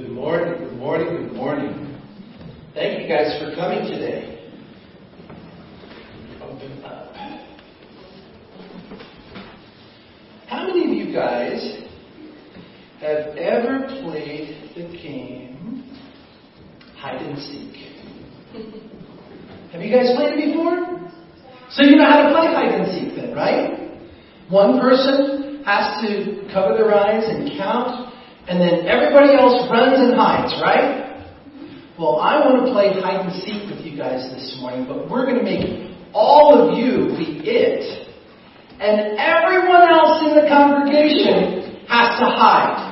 morning, 0.00 0.58
good 0.58 0.78
morning, 0.78 1.06
good 1.08 1.32
morning. 1.34 1.98
Thank 2.72 3.02
you 3.02 3.08
guys 3.08 3.38
for 3.38 3.54
coming 3.54 3.84
today. 3.84 4.48
Open 6.40 6.82
up. 6.82 7.14
How 10.48 10.66
many 10.66 10.84
of 10.84 11.06
you 11.06 11.12
guys 11.14 11.82
have 13.00 13.36
ever 13.36 13.86
played 14.00 14.70
the 14.74 14.84
game 14.96 15.84
hide 16.96 17.20
and 17.20 17.38
seek? 17.38 17.74
Have 19.72 19.82
you 19.82 19.94
guys 19.94 20.16
played 20.16 20.38
it 20.38 20.52
before? 20.52 21.10
So 21.68 21.82
you 21.82 21.96
know 21.96 22.08
how 22.08 22.28
to 22.28 22.34
play 22.34 22.46
hide 22.46 22.80
and 22.80 22.86
seek 22.94 23.14
then, 23.14 23.34
right? 23.34 23.90
One 24.48 24.80
person 24.80 25.62
has 25.66 26.00
to 26.00 26.48
cover 26.50 26.78
their 26.78 26.94
eyes 26.94 27.24
and 27.26 27.58
count 27.58 28.01
and 28.48 28.60
then 28.60 28.86
everybody 28.86 29.34
else 29.34 29.68
runs 29.70 29.98
and 30.02 30.14
hides, 30.14 30.52
right? 30.58 31.02
Well, 31.98 32.18
I 32.18 32.40
want 32.42 32.66
to 32.66 32.72
play 32.72 32.90
hide 32.98 33.28
and 33.28 33.32
seek 33.46 33.70
with 33.70 33.86
you 33.86 33.96
guys 33.96 34.26
this 34.34 34.58
morning, 34.58 34.88
but 34.88 35.08
we're 35.08 35.26
going 35.26 35.38
to 35.38 35.46
make 35.46 35.94
all 36.12 36.58
of 36.58 36.76
you 36.76 37.14
be 37.14 37.38
it, 37.46 38.08
and 38.80 39.14
everyone 39.14 39.86
else 39.86 40.26
in 40.26 40.34
the 40.34 40.48
congregation 40.50 41.86
has 41.86 42.18
to 42.18 42.26
hide. 42.26 42.90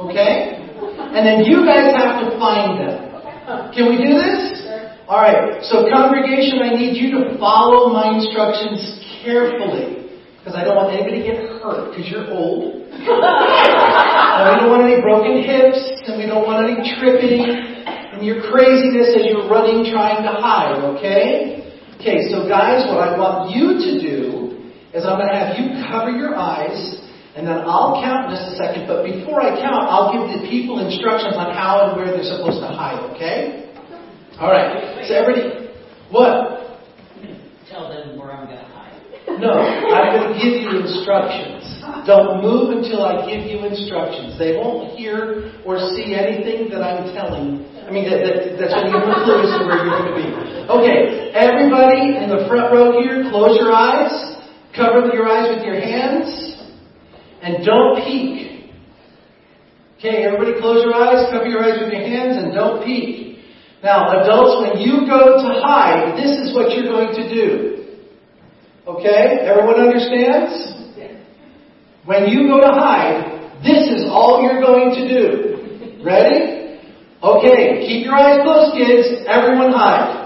Okay? 0.00 0.64
And 1.12 1.26
then 1.26 1.44
you 1.44 1.64
guys 1.64 1.92
have 1.92 2.24
to 2.24 2.38
find 2.38 2.80
them. 2.80 3.72
Can 3.76 3.88
we 3.88 4.00
do 4.00 4.16
this? 4.16 4.64
All 5.08 5.20
right. 5.20 5.62
So, 5.62 5.88
congregation, 5.88 6.60
I 6.62 6.74
need 6.74 6.96
you 6.96 7.12
to 7.20 7.38
follow 7.38 7.92
my 7.92 8.16
instructions 8.16 9.04
carefully 9.22 10.18
because 10.38 10.54
I 10.54 10.64
don't 10.64 10.76
want 10.76 10.94
anybody 10.94 11.20
to 11.20 11.26
get 11.26 11.36
hurt 11.62 11.90
because 11.90 12.10
you're 12.10 12.30
old 12.30 12.86
and 14.36 14.52
we 14.52 14.54
don't 14.60 14.72
want 14.72 14.84
any 14.84 15.00
broken 15.00 15.40
hips, 15.40 15.80
and 16.04 16.20
we 16.20 16.28
don't 16.28 16.44
want 16.44 16.68
any 16.68 16.84
tripping, 17.00 17.48
and 17.48 18.20
your 18.20 18.44
craziness 18.52 19.16
as 19.16 19.24
you're 19.24 19.48
running 19.48 19.88
trying 19.88 20.20
to 20.24 20.32
hide, 20.36 20.76
okay? 20.96 21.64
Okay, 21.96 22.28
so 22.28 22.44
guys, 22.44 22.84
what 22.92 23.00
I 23.00 23.16
want 23.16 23.48
you 23.50 23.80
to 23.80 23.92
do 23.96 24.20
is 24.92 25.08
I'm 25.08 25.16
going 25.16 25.32
to 25.32 25.38
have 25.40 25.56
you 25.56 25.80
cover 25.88 26.12
your 26.12 26.36
eyes, 26.36 26.76
and 27.34 27.48
then 27.48 27.64
I'll 27.64 28.00
count 28.04 28.28
in 28.28 28.36
just 28.36 28.52
a 28.52 28.56
second, 28.60 28.84
but 28.84 29.04
before 29.04 29.40
I 29.40 29.56
count, 29.56 29.88
I'll 29.88 30.12
give 30.12 30.28
the 30.36 30.44
people 30.48 30.84
instructions 30.84 31.36
on 31.36 31.56
how 31.56 31.88
and 31.88 31.96
where 31.96 32.12
they're 32.12 32.28
supposed 32.28 32.60
to 32.60 32.68
hide, 32.68 33.00
okay? 33.16 33.72
Alright, 34.36 35.08
so 35.08 35.14
everybody, 35.16 35.72
what? 36.12 36.76
Tell 37.68 37.88
them 37.88 38.18
where 38.18 38.32
I'm 38.32 38.46
going. 38.46 38.75
No, 39.38 39.52
I'm 39.52 40.16
going 40.16 40.32
to 40.32 40.36
give 40.40 40.64
you 40.64 40.80
instructions. 40.80 41.66
Don't 42.08 42.40
move 42.40 42.72
until 42.72 43.04
I 43.04 43.28
give 43.28 43.44
you 43.44 43.64
instructions. 43.64 44.38
They 44.38 44.56
won't 44.56 44.96
hear 44.96 45.52
or 45.64 45.76
see 45.92 46.14
anything 46.16 46.70
that 46.70 46.80
I'm 46.80 47.12
telling. 47.12 47.66
I 47.84 47.90
mean, 47.90 48.08
that, 48.08 48.24
that, 48.24 48.58
that's 48.58 48.74
going 48.74 48.90
to 48.90 48.96
to 48.96 49.62
where 49.68 49.84
you're 49.84 49.94
going 49.94 50.10
to 50.10 50.16
be. 50.16 50.28
Okay, 50.66 51.30
everybody 51.36 52.16
in 52.16 52.32
the 52.32 52.48
front 52.48 52.72
row 52.72 52.98
here, 53.02 53.28
close 53.30 53.58
your 53.60 53.72
eyes. 53.72 54.10
Cover 54.74 55.12
your 55.12 55.28
eyes 55.28 55.54
with 55.54 55.64
your 55.64 55.78
hands. 55.78 56.56
And 57.42 57.64
don't 57.64 58.02
peek. 58.02 58.72
Okay, 59.98 60.24
everybody 60.24 60.58
close 60.60 60.84
your 60.84 60.94
eyes, 60.94 61.30
cover 61.30 61.46
your 61.46 61.64
eyes 61.64 61.80
with 61.80 61.92
your 61.92 62.02
hands, 62.02 62.36
and 62.42 62.52
don't 62.52 62.84
peek. 62.84 63.38
Now, 63.82 64.20
adults, 64.20 64.66
when 64.66 64.80
you 64.80 65.06
go 65.06 65.40
to 65.40 65.48
hide, 65.60 66.16
this 66.16 66.32
is 66.42 66.54
what 66.54 66.76
you're 66.76 66.90
going 66.90 67.14
to 67.14 67.28
do. 67.28 67.75
Okay? 68.86 69.42
Everyone 69.42 69.80
understands? 69.80 70.76
When 72.04 72.28
you 72.28 72.46
go 72.46 72.60
to 72.60 72.70
hide, 72.70 73.58
this 73.64 73.88
is 73.90 74.06
all 74.08 74.42
you're 74.42 74.60
going 74.60 74.94
to 74.94 75.08
do. 75.10 76.04
Ready? 76.04 76.78
Okay, 77.20 77.82
keep 77.86 78.04
your 78.04 78.14
eyes 78.14 78.42
closed, 78.44 78.76
kids. 78.78 79.26
Everyone 79.26 79.72
hide. 79.72 80.22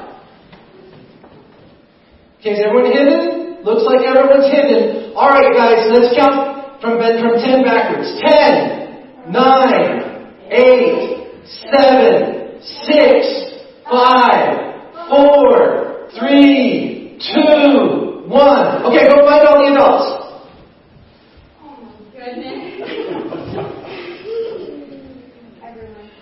Okay, 2.40 2.50
is 2.50 2.60
everyone 2.60 2.92
hidden? 2.92 3.64
Looks 3.64 3.84
like 3.84 4.04
everyone's 4.04 4.52
hidden. 4.52 5.12
Alright 5.16 5.52
guys, 5.56 5.88
let's 5.88 6.14
count 6.16 6.80
from, 6.82 7.00
from 7.00 7.40
10 7.40 7.64
backwards. 7.64 8.12
10, 8.20 9.32
9, 9.32 10.36
8, 10.50 11.20
7, 11.72 12.60
6, 12.60 13.50
5, 13.88 15.08
4, 15.08 16.08
3, 16.18 17.18
2, 17.34 18.09
1. 18.30 18.86
Okay, 18.86 19.10
go 19.10 19.26
find 19.26 19.42
all 19.42 19.58
the 19.58 19.74
adults. 19.74 20.06
Oh, 21.58 21.82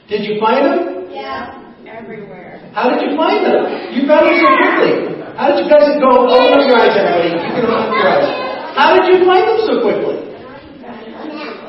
did 0.08 0.24
you 0.24 0.40
find 0.40 0.64
them? 0.64 1.12
Yeah, 1.12 1.52
everywhere. 1.84 2.64
How 2.72 2.88
did 2.88 3.04
you 3.04 3.12
find 3.12 3.44
them? 3.44 3.92
You 3.92 4.08
found 4.08 4.24
them 4.24 4.40
so 4.40 4.48
quickly. 4.56 5.20
How 5.36 5.52
did 5.52 5.60
you 5.60 5.68
guys 5.68 6.00
go? 6.00 6.32
Open 6.32 6.56
up 6.56 6.64
your 6.64 6.80
eyes, 6.80 6.96
everybody. 6.96 7.28
You 7.28 7.44
can 7.44 7.68
open 7.68 7.76
up 7.76 7.92
your 7.92 8.08
eyes. 8.08 8.24
How 8.72 8.96
did 8.96 9.04
you 9.12 9.28
find 9.28 9.44
them 9.44 9.60
so 9.68 9.84
quickly? 9.84 10.16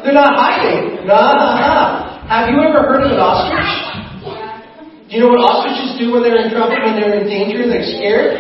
They're 0.08 0.16
not 0.16 0.40
hiding. 0.40 1.04
Nah. 1.04 2.16
Have 2.32 2.48
you 2.48 2.64
ever 2.64 2.88
heard 2.88 3.04
of 3.04 3.12
an 3.12 3.20
ostrich? 3.20 3.68
Do 5.10 5.18
you 5.18 5.20
know 5.20 5.36
what 5.36 5.44
ostriches 5.44 6.00
do 6.00 6.14
when 6.16 6.24
they're 6.24 6.40
in 6.40 6.54
trouble, 6.54 6.80
when 6.80 6.96
they're 6.96 7.20
in 7.20 7.28
danger, 7.28 7.68
and 7.68 7.72
they're 7.74 7.84
scared? 7.84 8.40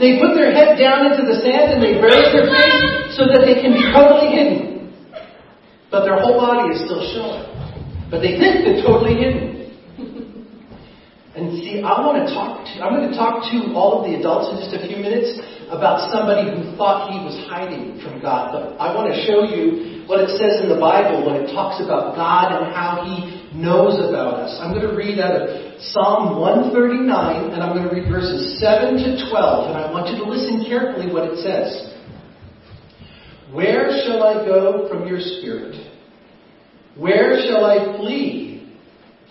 They 0.00 0.18
put 0.18 0.34
their 0.34 0.50
head 0.50 0.74
down 0.74 1.06
into 1.06 1.22
the 1.22 1.38
sand 1.38 1.78
and 1.78 1.80
they 1.82 1.94
bury 2.02 2.26
their 2.34 2.50
face 2.50 3.14
so 3.14 3.30
that 3.30 3.46
they 3.46 3.62
can 3.62 3.74
be 3.74 3.84
totally 3.94 4.34
hidden. 4.34 4.90
But 5.90 6.02
their 6.02 6.18
whole 6.18 6.34
body 6.34 6.74
is 6.74 6.82
still 6.82 7.02
showing. 7.14 7.46
But 8.10 8.18
they 8.18 8.34
think 8.34 8.66
they're 8.66 8.82
totally 8.82 9.14
hidden. 9.14 9.54
And 11.34 11.50
see, 11.58 11.82
I 11.82 11.98
want 11.98 12.22
to 12.22 12.30
talk 12.30 12.62
to, 12.62 12.72
I'm 12.78 12.94
going 12.94 13.10
to 13.10 13.16
talk 13.18 13.42
to 13.50 13.74
all 13.74 13.98
of 13.98 14.06
the 14.06 14.14
adults 14.18 14.54
in 14.54 14.62
just 14.62 14.70
a 14.70 14.82
few 14.86 15.02
minutes 15.02 15.34
about 15.66 16.06
somebody 16.10 16.46
who 16.46 16.78
thought 16.78 17.10
he 17.10 17.18
was 17.18 17.34
hiding 17.50 17.98
from 18.02 18.22
God. 18.22 18.54
But 18.54 18.78
I 18.78 18.94
want 18.94 19.10
to 19.10 19.18
show 19.26 19.42
you 19.42 20.06
what 20.06 20.22
it 20.22 20.30
says 20.38 20.62
in 20.62 20.70
the 20.70 20.78
Bible 20.78 21.26
when 21.26 21.42
it 21.42 21.50
talks 21.50 21.82
about 21.82 22.14
God 22.14 22.54
and 22.54 22.70
how 22.70 23.02
he 23.02 23.50
knows 23.50 23.98
about 23.98 24.46
us. 24.46 24.58
I'm 24.62 24.70
going 24.70 24.86
to 24.86 24.94
read 24.94 25.18
out 25.18 25.34
of 25.34 25.63
Psalm 25.80 26.40
139 26.40 27.52
and 27.52 27.62
I'm 27.62 27.76
going 27.76 27.88
to 27.88 27.94
read 27.94 28.08
verses 28.08 28.60
7 28.60 28.94
to 28.94 29.30
12 29.30 29.68
and 29.70 29.78
I 29.78 29.90
want 29.90 30.08
you 30.10 30.24
to 30.24 30.30
listen 30.30 30.64
carefully 30.66 31.12
what 31.12 31.24
it 31.24 31.38
says. 31.38 31.94
Where 33.52 33.90
shall 34.04 34.22
I 34.22 34.44
go 34.44 34.88
from 34.88 35.06
your 35.06 35.20
spirit? 35.20 35.74
Where 36.96 37.40
shall 37.46 37.64
I 37.64 37.98
flee 37.98 38.76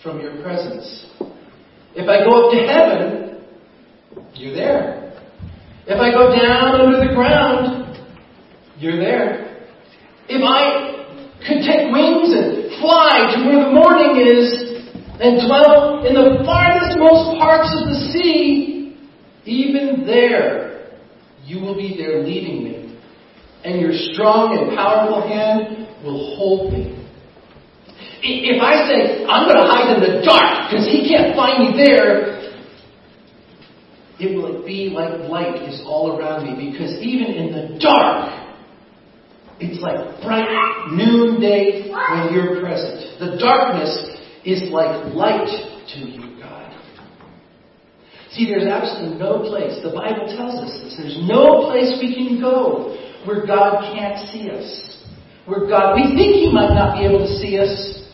from 0.02 0.20
your 0.20 0.42
presence? 0.42 1.08
If 1.96 2.10
I 2.10 2.24
go 2.24 2.48
up 2.48 2.52
to 2.52 2.60
heaven, 2.66 3.44
you're 4.36 4.56
there. 4.56 5.14
If 5.86 6.00
I 6.00 6.12
go 6.12 6.32
down 6.36 6.80
under 6.80 7.06
the 7.06 7.14
ground, 7.14 7.98
you're 8.78 8.98
there. 8.98 9.68
If 10.28 10.42
I 10.42 11.04
could 11.46 11.62
take 11.68 11.92
wings 11.92 12.32
and 12.32 12.80
fly 12.80 13.36
to 13.36 13.46
where 13.46 13.66
the 13.66 13.72
morning 13.72 14.16
is 14.24 14.73
and 15.20 15.46
dwell 15.46 16.06
in 16.06 16.14
the 16.14 16.44
farthest 16.46 16.98
most 16.98 17.38
parts 17.38 17.70
of 17.78 17.90
the 17.90 18.00
sea, 18.14 18.98
even 19.46 20.06
there 20.06 20.74
you 21.46 21.60
will 21.60 21.76
be 21.76 21.96
there 21.98 22.24
leading 22.24 22.64
me. 22.64 23.00
And 23.64 23.80
your 23.80 23.92
strong 23.94 24.58
and 24.58 24.76
powerful 24.76 25.28
hand 25.28 25.88
will 26.04 26.36
hold 26.36 26.74
me. 26.74 27.00
If 28.26 28.62
I 28.62 28.88
say, 28.88 29.26
I'm 29.26 29.48
going 29.48 29.60
to 29.60 29.68
hide 29.68 29.96
in 29.96 30.00
the 30.00 30.24
dark 30.24 30.72
because 30.72 30.88
he 30.88 31.08
can't 31.08 31.36
find 31.36 31.76
me 31.76 31.84
there, 31.84 32.40
it 34.20 34.36
will 34.36 34.66
be 34.66 34.90
like 34.90 35.28
light 35.30 35.68
is 35.68 35.84
all 35.86 36.18
around 36.18 36.48
me 36.48 36.72
because 36.72 36.96
even 37.02 37.36
in 37.36 37.52
the 37.52 37.80
dark, 37.80 38.32
it's 39.60 39.82
like 39.82 40.22
bright 40.24 40.92
noonday 40.92 41.92
when 41.92 42.34
you're 42.34 42.62
present. 42.62 43.20
The 43.20 43.38
darkness 43.38 43.92
is 44.46 44.72
like 44.72 45.14
light 45.14 45.48
to 45.94 46.00
you, 46.00 46.40
God. 46.40 46.64
See, 48.32 48.48
there's 48.50 48.66
absolutely 48.66 49.20
no 49.20 49.46
place, 49.46 49.78
the 49.84 49.94
Bible 49.94 50.26
tells 50.26 50.58
us 50.58 50.74
this, 50.82 50.98
there's 50.98 51.20
no 51.30 51.70
place 51.70 51.98
we 52.02 52.16
can 52.16 52.42
go 52.42 52.98
where 53.26 53.46
God 53.46 53.94
can't 53.94 54.28
see 54.30 54.50
us. 54.50 55.06
Where 55.46 55.68
God, 55.68 55.96
we 55.96 56.16
think 56.16 56.42
He 56.42 56.52
might 56.52 56.74
not 56.74 56.98
be 56.98 57.06
able 57.06 57.20
to 57.20 57.34
see 57.38 57.60
us, 57.60 58.10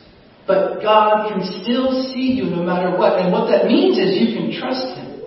but 0.45 0.81
God 0.81 1.29
can 1.29 1.45
still 1.61 2.03
see 2.11 2.35
you 2.35 2.45
no 2.45 2.63
matter 2.63 2.97
what. 2.97 3.19
And 3.19 3.31
what 3.31 3.47
that 3.51 3.65
means 3.65 3.97
is 3.97 4.17
you 4.17 4.35
can 4.35 4.51
trust 4.59 4.97
Him. 4.97 5.21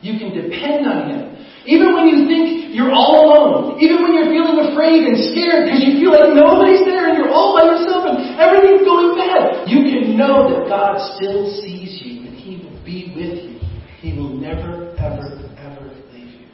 You 0.00 0.18
can 0.18 0.32
depend 0.32 0.86
on 0.86 1.10
Him. 1.10 1.29
Even 1.66 1.92
when 1.92 2.08
you 2.08 2.24
think 2.24 2.72
you're 2.72 2.92
all 2.92 3.28
alone, 3.28 3.76
even 3.80 4.00
when 4.00 4.16
you're 4.16 4.32
feeling 4.32 4.72
afraid 4.72 5.04
and 5.04 5.16
scared 5.34 5.68
because 5.68 5.84
you 5.84 6.00
feel 6.00 6.16
like 6.16 6.32
nobody's 6.32 6.80
there 6.88 7.12
and 7.12 7.20
you're 7.20 7.28
all 7.28 7.52
by 7.52 7.68
yourself 7.68 8.08
and 8.08 8.40
everything's 8.40 8.86
going 8.88 9.12
bad, 9.12 9.68
you 9.68 9.84
can 9.84 10.16
know 10.16 10.48
that 10.48 10.72
God 10.72 10.96
still 11.20 11.52
sees 11.60 12.00
you 12.00 12.24
and 12.24 12.32
He 12.32 12.64
will 12.64 12.80
be 12.80 13.12
with 13.12 13.44
you. 13.44 13.60
He 14.00 14.16
will 14.16 14.32
never, 14.32 14.96
ever, 14.96 15.36
ever 15.60 15.92
leave 16.16 16.32
you. 16.40 16.48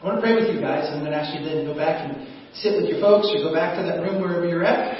I 0.00 0.06
want 0.06 0.16
to 0.16 0.22
pray 0.24 0.40
with 0.40 0.48
you 0.56 0.60
guys. 0.60 0.88
I'm 0.88 1.04
going 1.04 1.12
to 1.12 1.20
ask 1.20 1.36
you 1.36 1.44
then 1.44 1.60
to 1.60 1.68
go 1.68 1.76
back 1.76 2.00
and 2.08 2.24
sit 2.56 2.80
with 2.80 2.88
your 2.88 3.04
folks 3.04 3.28
or 3.28 3.44
go 3.44 3.52
back 3.52 3.76
to 3.76 3.84
that 3.84 4.00
room 4.00 4.24
wherever 4.24 4.48
you're 4.48 4.64
at. 4.64 4.96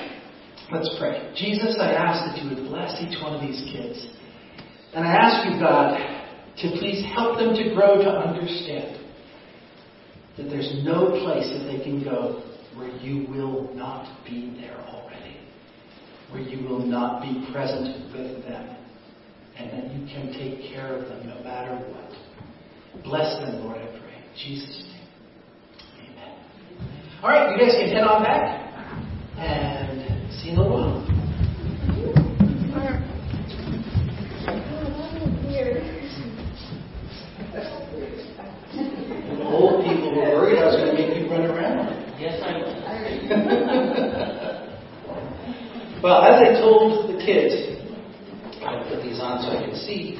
Let's 0.68 0.92
pray. 1.00 1.32
Jesus, 1.32 1.80
I 1.80 1.96
ask 1.96 2.28
that 2.28 2.36
you 2.36 2.52
would 2.52 2.68
bless 2.68 2.92
each 3.00 3.16
one 3.24 3.32
of 3.32 3.40
these 3.40 3.64
kids. 3.72 4.04
And 4.92 5.00
I 5.06 5.16
ask 5.16 5.48
you, 5.48 5.56
God, 5.56 5.96
to 6.60 6.76
please 6.76 7.00
help 7.16 7.38
them 7.38 7.54
to 7.56 7.72
grow 7.72 7.96
to 7.96 8.10
understand 8.10 8.97
that 10.38 10.48
there's 10.48 10.72
no 10.84 11.10
place 11.24 11.46
that 11.52 11.64
they 11.66 11.82
can 11.82 12.02
go 12.02 12.42
where 12.76 12.88
you 12.88 13.28
will 13.28 13.74
not 13.74 14.24
be 14.24 14.56
there 14.60 14.78
already, 14.86 15.36
where 16.30 16.40
you 16.40 16.66
will 16.66 16.78
not 16.78 17.20
be 17.20 17.50
present 17.52 18.12
with 18.12 18.44
them, 18.44 18.76
and 19.58 19.70
that 19.70 19.92
you 19.92 20.06
can 20.06 20.32
take 20.32 20.72
care 20.72 20.94
of 20.94 21.08
them 21.08 21.26
no 21.26 21.42
matter 21.42 21.74
what. 21.92 23.02
Bless 23.02 23.36
them, 23.40 23.64
Lord, 23.64 23.78
I 23.78 23.86
pray. 23.98 24.14
In 24.14 24.36
Jesus' 24.36 24.84
name. 24.86 25.08
Amen. 26.12 26.32
All 27.22 27.30
right, 27.30 27.50
you 27.50 27.58
guys 27.58 27.74
can 27.74 27.88
head 27.90 28.04
on 28.04 28.22
back 28.22 28.64
and 29.38 30.32
see 30.40 30.50
you 30.50 30.52
in 30.52 30.58
a 30.58 30.68
while. 30.70 31.08
Old 39.48 39.80
people 39.84 40.14
were 40.14 40.28
worried 40.36 40.58
I 40.60 40.66
was 40.66 40.76
going 40.76 40.90
to 40.92 40.98
make 41.00 41.16
you 41.16 41.24
run 41.30 41.46
around. 41.48 41.88
Yes, 42.20 42.42
I 42.44 42.52
will. 42.60 42.68
well, 46.02 46.22
as 46.22 46.42
I 46.44 46.60
told 46.60 47.08
the 47.08 47.16
kids, 47.24 47.54
I'll 48.60 48.84
put 48.88 49.02
these 49.02 49.20
on 49.20 49.40
so 49.40 49.48
I 49.56 49.62
can 49.64 49.74
see. 49.74 50.18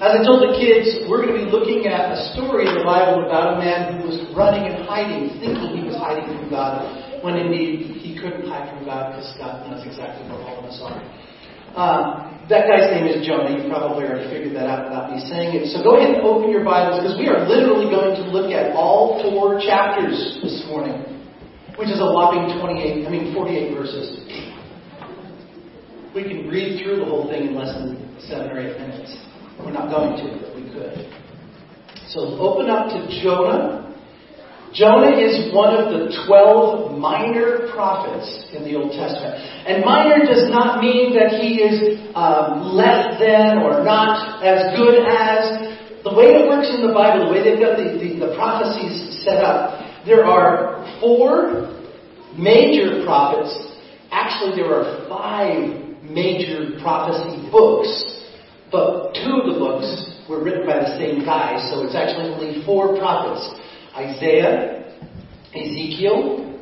As 0.00 0.16
I 0.18 0.24
told 0.24 0.40
the 0.40 0.56
kids, 0.56 1.04
we're 1.04 1.20
going 1.20 1.36
to 1.36 1.44
be 1.44 1.50
looking 1.52 1.84
at 1.86 2.12
a 2.16 2.32
story 2.32 2.66
in 2.66 2.74
the 2.74 2.82
Bible 2.82 3.26
about 3.28 3.52
a 3.54 3.58
man 3.60 4.00
who 4.00 4.08
was 4.08 4.24
running 4.34 4.64
and 4.72 4.86
hiding, 4.88 5.28
thinking 5.38 5.76
he 5.76 5.84
was 5.84 5.96
hiding 6.00 6.24
from 6.24 6.48
God, 6.48 6.88
when 7.22 7.36
indeed 7.36 8.00
he 8.00 8.16
couldn't 8.16 8.48
hide 8.48 8.72
from 8.72 8.86
God 8.88 9.12
because 9.12 9.36
God 9.36 9.68
knows 9.68 9.84
exactly 9.86 10.24
where 10.32 10.40
all 10.42 10.58
of 10.58 10.64
us 10.64 10.80
are. 10.80 10.96
Um, 11.76 12.31
that 12.52 12.68
guy's 12.68 12.92
name 12.92 13.08
is 13.08 13.24
Jonah. 13.24 13.48
You 13.48 13.64
probably 13.72 14.04
already 14.04 14.28
figured 14.28 14.52
that 14.60 14.68
out 14.68 14.84
without 14.84 15.08
me 15.08 15.24
saying 15.24 15.56
it. 15.56 15.72
So 15.72 15.80
go 15.80 15.96
ahead 15.96 16.12
and 16.12 16.20
open 16.20 16.52
your 16.52 16.62
Bibles 16.62 17.00
because 17.00 17.16
we 17.16 17.32
are 17.32 17.48
literally 17.48 17.88
going 17.88 18.12
to 18.20 18.24
look 18.28 18.52
at 18.52 18.76
all 18.76 19.16
four 19.24 19.56
chapters 19.56 20.36
this 20.44 20.60
morning, 20.68 21.00
which 21.80 21.88
is 21.88 21.96
a 21.96 22.04
whopping 22.04 22.52
28, 22.60 23.08
I 23.08 23.10
mean 23.10 23.32
48 23.32 23.72
verses. 23.72 24.20
We 26.12 26.28
can 26.28 26.52
read 26.52 26.84
through 26.84 27.00
the 27.00 27.08
whole 27.08 27.24
thing 27.32 27.48
in 27.48 27.54
less 27.56 27.72
than 27.72 27.96
seven 28.28 28.52
or 28.52 28.60
eight 28.60 28.76
minutes. 28.76 29.16
We're 29.56 29.72
not 29.72 29.88
going 29.88 30.20
to, 30.20 30.26
but 30.44 30.52
we 30.52 30.68
could. 30.68 31.08
So 32.12 32.36
open 32.36 32.68
up 32.68 32.92
to 32.92 33.00
Jonah 33.24 33.91
Jonah 34.74 35.12
is 35.20 35.52
one 35.52 35.76
of 35.76 35.92
the 35.92 36.16
12 36.26 36.96
minor 36.96 37.68
prophets 37.74 38.24
in 38.56 38.64
the 38.64 38.74
Old 38.74 38.92
Testament. 38.92 39.36
And 39.68 39.84
minor 39.84 40.24
does 40.24 40.48
not 40.48 40.80
mean 40.80 41.12
that 41.12 41.40
he 41.40 41.60
is 41.60 42.00
um, 42.16 42.72
less 42.72 43.20
than 43.20 43.60
or 43.60 43.84
not 43.84 44.40
as 44.40 44.72
good 44.76 45.04
as. 45.04 45.76
The 46.04 46.14
way 46.16 46.40
it 46.40 46.48
works 46.48 46.72
in 46.72 46.86
the 46.86 46.92
Bible, 46.92 47.28
the 47.28 47.32
way 47.32 47.44
they've 47.44 47.60
got 47.60 47.76
the, 47.76 48.00
the, 48.00 48.26
the 48.26 48.34
prophecies 48.34 49.22
set 49.22 49.44
up, 49.44 49.84
there 50.06 50.24
are 50.24 50.82
four 51.00 51.68
major 52.36 53.04
prophets. 53.04 53.52
Actually, 54.10 54.56
there 54.56 54.72
are 54.72 55.06
five 55.06 56.02
major 56.02 56.80
prophecy 56.80 57.44
books, 57.52 57.92
but 58.72 59.12
two 59.20 59.36
of 59.36 59.52
the 59.52 59.58
books 59.60 60.16
were 60.28 60.42
written 60.42 60.66
by 60.66 60.80
the 60.80 60.96
same 60.96 61.24
guy, 61.24 61.60
so 61.70 61.84
it's 61.84 61.94
actually 61.94 62.32
only 62.32 62.64
four 62.64 62.96
prophets. 62.96 63.61
Isaiah, 63.96 64.94
Ezekiel, 65.54 66.60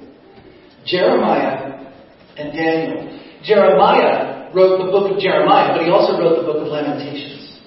Jeremiah, 0.84 1.92
and 2.36 2.52
Daniel. 2.52 3.20
Jeremiah 3.42 4.50
wrote 4.54 4.84
the 4.84 4.90
book 4.90 5.12
of 5.12 5.18
Jeremiah, 5.18 5.76
but 5.76 5.84
he 5.84 5.90
also 5.90 6.18
wrote 6.18 6.40
the 6.40 6.52
book 6.52 6.62
of 6.62 6.68
Lamentations. 6.68 7.60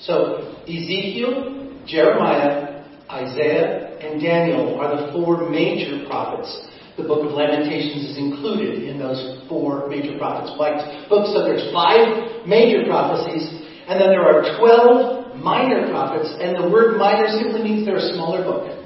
So, 0.00 0.62
Ezekiel, 0.62 1.84
Jeremiah, 1.86 2.84
Isaiah, 3.10 3.98
and 4.00 4.20
Daniel 4.20 4.78
are 4.80 4.96
the 4.96 5.12
four 5.12 5.48
major 5.48 6.06
prophets. 6.06 6.50
The 6.96 7.04
book 7.04 7.24
of 7.24 7.32
Lamentations 7.32 8.10
is 8.10 8.18
included 8.18 8.82
in 8.82 8.98
those 8.98 9.46
four 9.48 9.88
major 9.88 10.18
prophets. 10.18 10.50
Books, 10.58 11.30
so 11.32 11.44
there's 11.44 11.72
five 11.72 12.46
major 12.46 12.84
prophecies, 12.86 13.46
and 13.86 14.00
then 14.00 14.10
there 14.10 14.26
are 14.26 14.58
12 14.58 15.36
minor 15.36 15.88
prophets, 15.88 16.34
and 16.40 16.56
the 16.56 16.68
word 16.68 16.98
minor 16.98 17.28
simply 17.28 17.62
means 17.62 17.86
they're 17.86 18.02
a 18.02 18.14
smaller 18.14 18.42
book. 18.42 18.77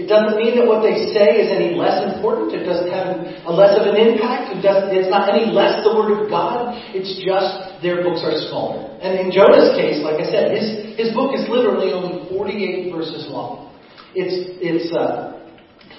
It 0.00 0.08
doesn't 0.08 0.40
mean 0.40 0.56
that 0.56 0.64
what 0.64 0.80
they 0.80 1.12
say 1.12 1.36
is 1.44 1.52
any 1.52 1.76
less 1.76 2.00
important. 2.00 2.56
It 2.56 2.64
doesn't 2.64 2.88
have 2.88 3.44
a 3.44 3.52
less 3.52 3.76
of 3.76 3.84
an 3.84 4.00
impact. 4.00 4.56
It 4.56 4.64
doesn't, 4.64 4.88
it's 4.88 5.12
not 5.12 5.28
any 5.28 5.52
less 5.52 5.84
the 5.84 5.92
Word 5.92 6.16
of 6.16 6.32
God. 6.32 6.72
It's 6.96 7.20
just 7.20 7.76
their 7.84 8.00
books 8.00 8.24
are 8.24 8.32
smaller. 8.48 8.88
And 9.04 9.20
in 9.20 9.28
Jonah's 9.28 9.76
case, 9.76 10.00
like 10.00 10.16
I 10.16 10.26
said, 10.32 10.56
his, 10.56 10.96
his 10.96 11.08
book 11.12 11.36
is 11.36 11.44
literally 11.44 11.92
only 11.92 12.24
48 12.32 12.88
verses 12.88 13.28
long. 13.28 13.68
It's, 14.16 14.56
it's 14.64 14.88
uh, 14.96 15.44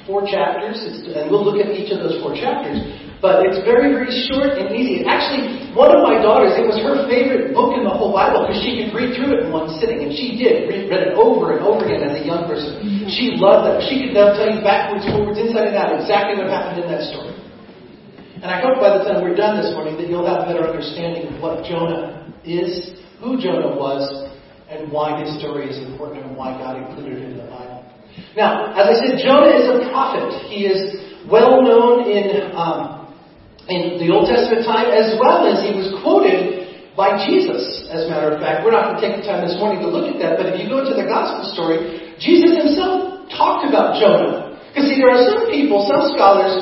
four 0.09 0.25
chapters, 0.25 0.81
it's, 0.81 1.05
and 1.13 1.29
we'll 1.29 1.45
look 1.45 1.61
at 1.61 1.69
each 1.69 1.93
of 1.93 2.01
those 2.01 2.17
four 2.17 2.33
chapters. 2.33 2.81
But 3.23 3.47
it's 3.47 3.63
very, 3.63 3.95
very 3.95 4.11
short 4.27 4.59
and 4.59 4.75
easy. 4.75 5.07
Actually, 5.07 5.71
one 5.71 5.95
of 5.95 6.03
my 6.03 6.19
daughters, 6.19 6.59
it 6.59 6.67
was 6.67 6.75
her 6.83 7.07
favorite 7.07 7.55
book 7.55 7.71
in 7.71 7.87
the 7.87 7.95
whole 7.95 8.11
Bible 8.11 8.43
because 8.43 8.59
she 8.59 8.83
could 8.83 8.91
read 8.91 9.15
through 9.15 9.39
it 9.39 9.47
in 9.47 9.49
one 9.55 9.71
sitting, 9.79 10.03
and 10.03 10.11
she 10.11 10.35
did. 10.35 10.67
Read, 10.67 10.91
read 10.91 11.07
it 11.07 11.13
over 11.15 11.55
and 11.55 11.63
over 11.63 11.87
again 11.87 12.03
as 12.03 12.19
a 12.19 12.23
young 12.27 12.43
person. 12.51 12.83
She 13.15 13.39
loved 13.39 13.63
that. 13.63 13.87
She 13.87 14.03
could 14.03 14.11
now 14.11 14.35
tell 14.35 14.51
you 14.51 14.59
backwards, 14.59 15.07
forwards, 15.07 15.39
inside 15.39 15.71
and 15.71 15.79
out 15.79 15.95
exactly 15.95 16.35
what 16.35 16.51
happened 16.51 16.83
in 16.83 16.91
that 16.91 17.07
story. 17.15 17.31
And 18.43 18.51
I 18.51 18.59
hope 18.59 18.83
by 18.83 18.99
the 18.99 19.07
time 19.07 19.23
we're 19.23 19.39
done 19.39 19.55
this 19.55 19.71
morning 19.71 19.95
that 20.03 20.11
you'll 20.11 20.27
have 20.27 20.43
a 20.43 20.47
better 20.51 20.67
understanding 20.67 21.31
of 21.31 21.39
what 21.39 21.63
Jonah 21.63 22.27
is, 22.43 22.91
who 23.23 23.39
Jonah 23.39 23.71
was, 23.71 24.03
and 24.67 24.91
why 24.91 25.23
his 25.23 25.31
story 25.39 25.71
is 25.71 25.79
important 25.79 26.27
and 26.27 26.35
why 26.35 26.59
God 26.59 26.75
included 26.75 27.23
it 27.23 27.31
in 27.31 27.37
the 27.39 27.47
Bible. 27.47 27.87
Now, 28.35 28.75
as 28.75 28.91
I 28.91 28.95
said, 28.99 29.23
Jonah 29.23 29.47
is 29.47 29.63
a 29.71 29.87
prophet. 29.95 30.27
He 30.51 30.67
is 30.67 30.99
well 31.31 31.63
known 31.63 32.11
in 32.11 32.51
um, 32.51 32.92
in 33.71 34.01
the 34.01 34.11
Old 34.11 34.27
Testament 34.27 34.67
time, 34.67 34.91
as 34.91 35.15
well 35.15 35.47
as 35.47 35.63
he 35.63 35.71
was 35.71 35.87
quoted 36.03 36.63
by 36.99 37.15
Jesus. 37.25 37.87
As 37.89 38.05
a 38.05 38.09
matter 38.11 38.35
of 38.35 38.43
fact, 38.43 38.61
we're 38.61 38.75
not 38.75 38.91
going 38.91 38.97
to 38.99 39.03
take 39.03 39.15
the 39.21 39.25
time 39.25 39.41
this 39.41 39.55
morning 39.57 39.81
to 39.81 39.89
look 39.89 40.11
at 40.11 40.19
that, 40.19 40.35
but 40.35 40.51
if 40.51 40.59
you 40.59 40.67
go 40.67 40.83
to 40.83 40.93
the 40.93 41.07
gospel 41.07 41.47
story, 41.55 42.13
Jesus 42.19 42.59
himself 42.59 43.29
talked 43.31 43.65
about 43.65 43.97
Jonah. 43.97 44.59
Because 44.69 44.89
see, 44.89 44.99
there 44.99 45.13
are 45.13 45.23
some 45.25 45.47
people, 45.49 45.85
some 45.87 46.11
scholars, 46.13 46.53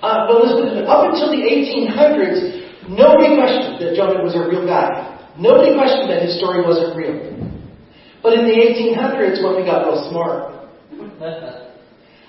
uh, 0.00 0.28
listen, 0.30 0.88
up 0.88 1.10
until 1.10 1.30
the 1.30 1.42
1800s, 1.46 2.90
nobody 2.90 3.36
questioned 3.36 3.78
that 3.82 3.94
Jonah 3.94 4.24
was 4.24 4.34
a 4.34 4.42
real 4.44 4.64
guy. 4.64 5.14
Nobody 5.38 5.76
questioned 5.76 6.10
that 6.10 6.26
his 6.26 6.36
story 6.40 6.64
wasn't 6.64 6.96
real. 6.96 7.16
But 8.22 8.34
in 8.34 8.50
the 8.50 8.56
1800s, 8.56 9.42
when 9.42 9.56
we 9.56 9.62
got 9.62 9.86
real 9.86 10.10
smart, 10.10 10.58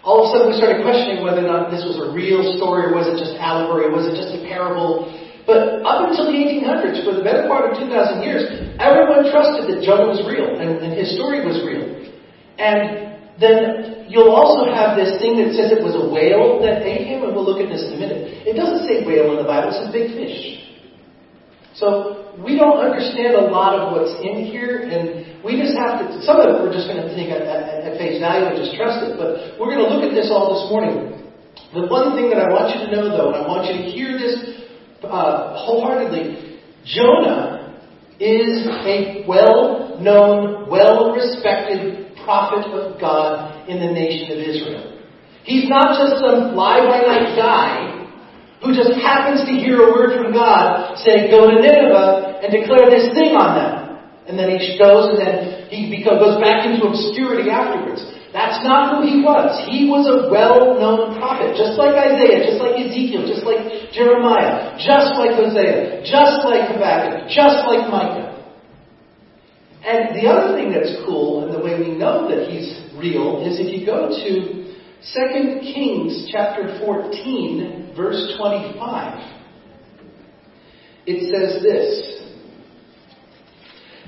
all 0.03 0.24
of 0.24 0.24
a 0.25 0.27
sudden 0.32 0.46
we 0.51 0.56
started 0.56 0.82
questioning 0.82 1.24
whether 1.24 1.44
or 1.44 1.50
not 1.50 1.68
this 1.68 1.84
was 1.84 2.00
a 2.00 2.15
real 2.15 2.39
story 2.56 2.88
or 2.88 2.96
was 2.96 3.08
it 3.08 3.20
just 3.20 3.36
allegory, 3.36 3.88
or 3.88 3.91
was 3.91 4.08
it 4.08 4.15
just 4.15 4.32
a 4.32 4.41
parable. 4.48 5.08
But 5.44 5.82
up 5.82 6.08
until 6.08 6.29
the 6.29 6.38
1800s, 6.38 7.01
for 7.01 7.18
the 7.18 7.25
better 7.25 7.50
part 7.50 7.68
of 7.68 7.75
2,000 7.75 7.89
years, 8.22 8.46
everyone 8.77 9.27
trusted 9.34 9.65
that 9.65 9.82
Jonah 9.82 10.06
was 10.06 10.22
real 10.24 10.62
and, 10.62 10.77
and 10.77 10.94
his 10.94 11.18
story 11.18 11.41
was 11.41 11.60
real. 11.65 11.89
And 12.62 13.18
then 13.41 14.06
you'll 14.12 14.36
also 14.36 14.68
have 14.70 15.00
this 15.00 15.18
thing 15.18 15.39
that 15.39 15.56
says 15.56 15.72
it 15.72 15.82
was 15.82 15.96
a 15.96 16.06
whale 16.06 16.60
that 16.62 16.84
ate 16.84 17.08
him, 17.08 17.24
and 17.24 17.32
we'll 17.32 17.48
look 17.48 17.63
at 17.63 17.72
this 17.72 17.88
in 17.88 17.96
a 17.96 18.00
minute. 18.00 18.46
It 18.46 18.60
doesn't 18.60 18.86
say 18.86 19.08
whale 19.08 19.32
in 19.32 19.38
the 19.39 19.48
Bible, 19.48 19.72
it 19.72 19.79
says 19.79 19.89
big 19.96 20.12
fish. 20.12 20.59
So 21.76 22.34
we 22.44 22.58
don't 22.58 22.82
understand 22.82 23.36
a 23.36 23.46
lot 23.52 23.78
of 23.78 23.94
what's 23.94 24.16
in 24.22 24.46
here, 24.50 24.90
and 24.90 25.44
we 25.44 25.60
just 25.60 25.78
have 25.78 26.02
to. 26.02 26.22
Some 26.26 26.42
of 26.42 26.50
it 26.50 26.56
we're 26.64 26.74
just 26.74 26.90
going 26.90 27.02
to 27.02 27.12
take 27.14 27.30
at, 27.30 27.46
at, 27.46 27.86
at 27.86 27.98
face 27.98 28.20
value 28.20 28.50
and 28.50 28.58
just 28.58 28.76
trust 28.76 29.06
it. 29.06 29.18
But 29.18 29.60
we're 29.60 29.76
going 29.76 29.86
to 29.86 29.90
look 29.94 30.04
at 30.04 30.16
this 30.16 30.34
all 30.34 30.58
this 30.58 30.66
morning. 30.74 31.20
The 31.74 31.86
one 31.86 32.18
thing 32.18 32.34
that 32.34 32.42
I 32.42 32.50
want 32.50 32.74
you 32.74 32.88
to 32.88 32.90
know, 32.90 33.14
though, 33.14 33.30
and 33.34 33.44
I 33.44 33.48
want 33.48 33.70
you 33.70 33.78
to 33.78 33.86
hear 33.86 34.18
this 34.18 34.66
uh, 35.04 35.54
wholeheartedly, 35.62 36.60
Jonah 36.86 37.78
is 38.20 38.66
a 38.66 39.24
well-known, 39.28 40.70
well-respected 40.70 42.18
prophet 42.26 42.66
of 42.74 43.00
God 43.00 43.70
in 43.70 43.80
the 43.80 43.92
nation 43.94 44.32
of 44.34 44.40
Israel. 44.40 45.00
He's 45.44 45.70
not 45.70 45.98
just 45.98 46.20
some 46.20 46.54
fly-by-night 46.54 47.36
guy 47.38 47.99
who 48.60 48.75
just 48.75 48.92
happens 49.00 49.48
to 49.48 49.54
hear 49.56 49.88
a 49.88 49.89
word 49.92 50.20
from 50.20 50.36
God 50.36 51.00
saying, 51.00 51.32
go 51.32 51.48
to 51.48 51.56
Nineveh 51.56 52.44
and 52.44 52.51
declare 52.51 52.92
this 52.92 53.16
thing 53.16 53.39
on 53.39 53.56
them. 53.56 53.74
And 54.28 54.38
then 54.38 54.51
he 54.60 54.78
goes 54.78 55.16
and 55.16 55.20
then 55.20 55.72
he 55.72 56.04
goes 56.04 56.38
back 56.38 56.68
into 56.68 56.86
obscurity 56.86 57.50
afterwards. 57.50 58.04
That's 58.30 58.62
not 58.62 58.94
who 58.94 59.10
he 59.10 59.25
was. 59.25 59.58
He 59.66 59.89
was 59.89 60.06
a 60.06 60.30
well-known 60.30 61.18
prophet, 61.18 61.58
just 61.58 61.82
like 61.82 61.98
Isaiah, 61.98 62.46
just 62.46 62.62
like 62.62 62.78
Ezekiel, 62.78 63.25
just 63.25 63.42
like 63.42 63.89
Jeremiah, 63.89 64.78
just 64.78 65.18
like 65.18 65.34
Hosea, 65.34 66.06
just 66.06 66.46
like 66.46 66.70
Habakkuk, 66.70 67.25
just 67.34 67.66
like 67.66 67.89
Micah. 67.89 68.30
And 69.82 70.13
the 70.13 70.30
other 70.30 70.54
thing 70.54 70.70
that's 70.70 70.94
cool, 71.10 71.42
and 71.42 71.50
the 71.50 71.58
way 71.58 71.80
we 71.80 71.98
know 71.98 72.30
that 72.30 72.46
he's 72.46 72.70
real, 72.94 73.42
is 73.42 73.58
if 73.58 73.74
you 73.74 73.82
go 73.82 74.13
to 74.13 74.59
2 75.00 75.60
Kings 75.62 76.27
chapter 76.29 76.77
14, 76.84 77.94
verse 77.96 78.36
25. 78.38 79.39
it 81.08 81.32
says 81.32 81.63
this. 81.63 82.20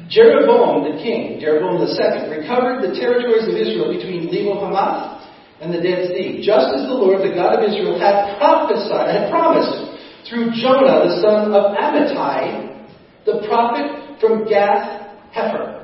Jeroboam 0.10 0.91
the 0.91 1.01
king, 1.01 1.39
Jeroboam 1.39 1.79
the 1.79 1.95
second, 1.95 2.29
recovered 2.29 2.83
the 2.83 3.00
territories 3.00 3.48
of 3.48 3.55
Israel 3.55 3.95
between 3.95 4.27
Lebo 4.27 4.60
Hamath 4.60 5.24
and 5.62 5.74
the 5.74 5.79
Dead 5.79 6.10
Sea, 6.12 6.43
just 6.43 6.75
as 6.75 6.88
the 6.88 6.93
Lord, 6.93 7.21
the 7.21 7.36
God 7.36 7.63
of 7.63 7.69
Israel, 7.69 7.98
had 7.98 8.38
prophesied, 8.38 9.15
had 9.15 9.31
promised 9.31 9.95
through 10.27 10.51
Jonah, 10.60 11.07
the 11.07 11.21
son 11.24 11.53
of 11.53 11.71
Amittai, 11.71 12.83
the 13.25 13.48
prophet 13.48 14.19
from 14.19 14.43
Gath 14.43 15.07
Hepher. 15.31 15.80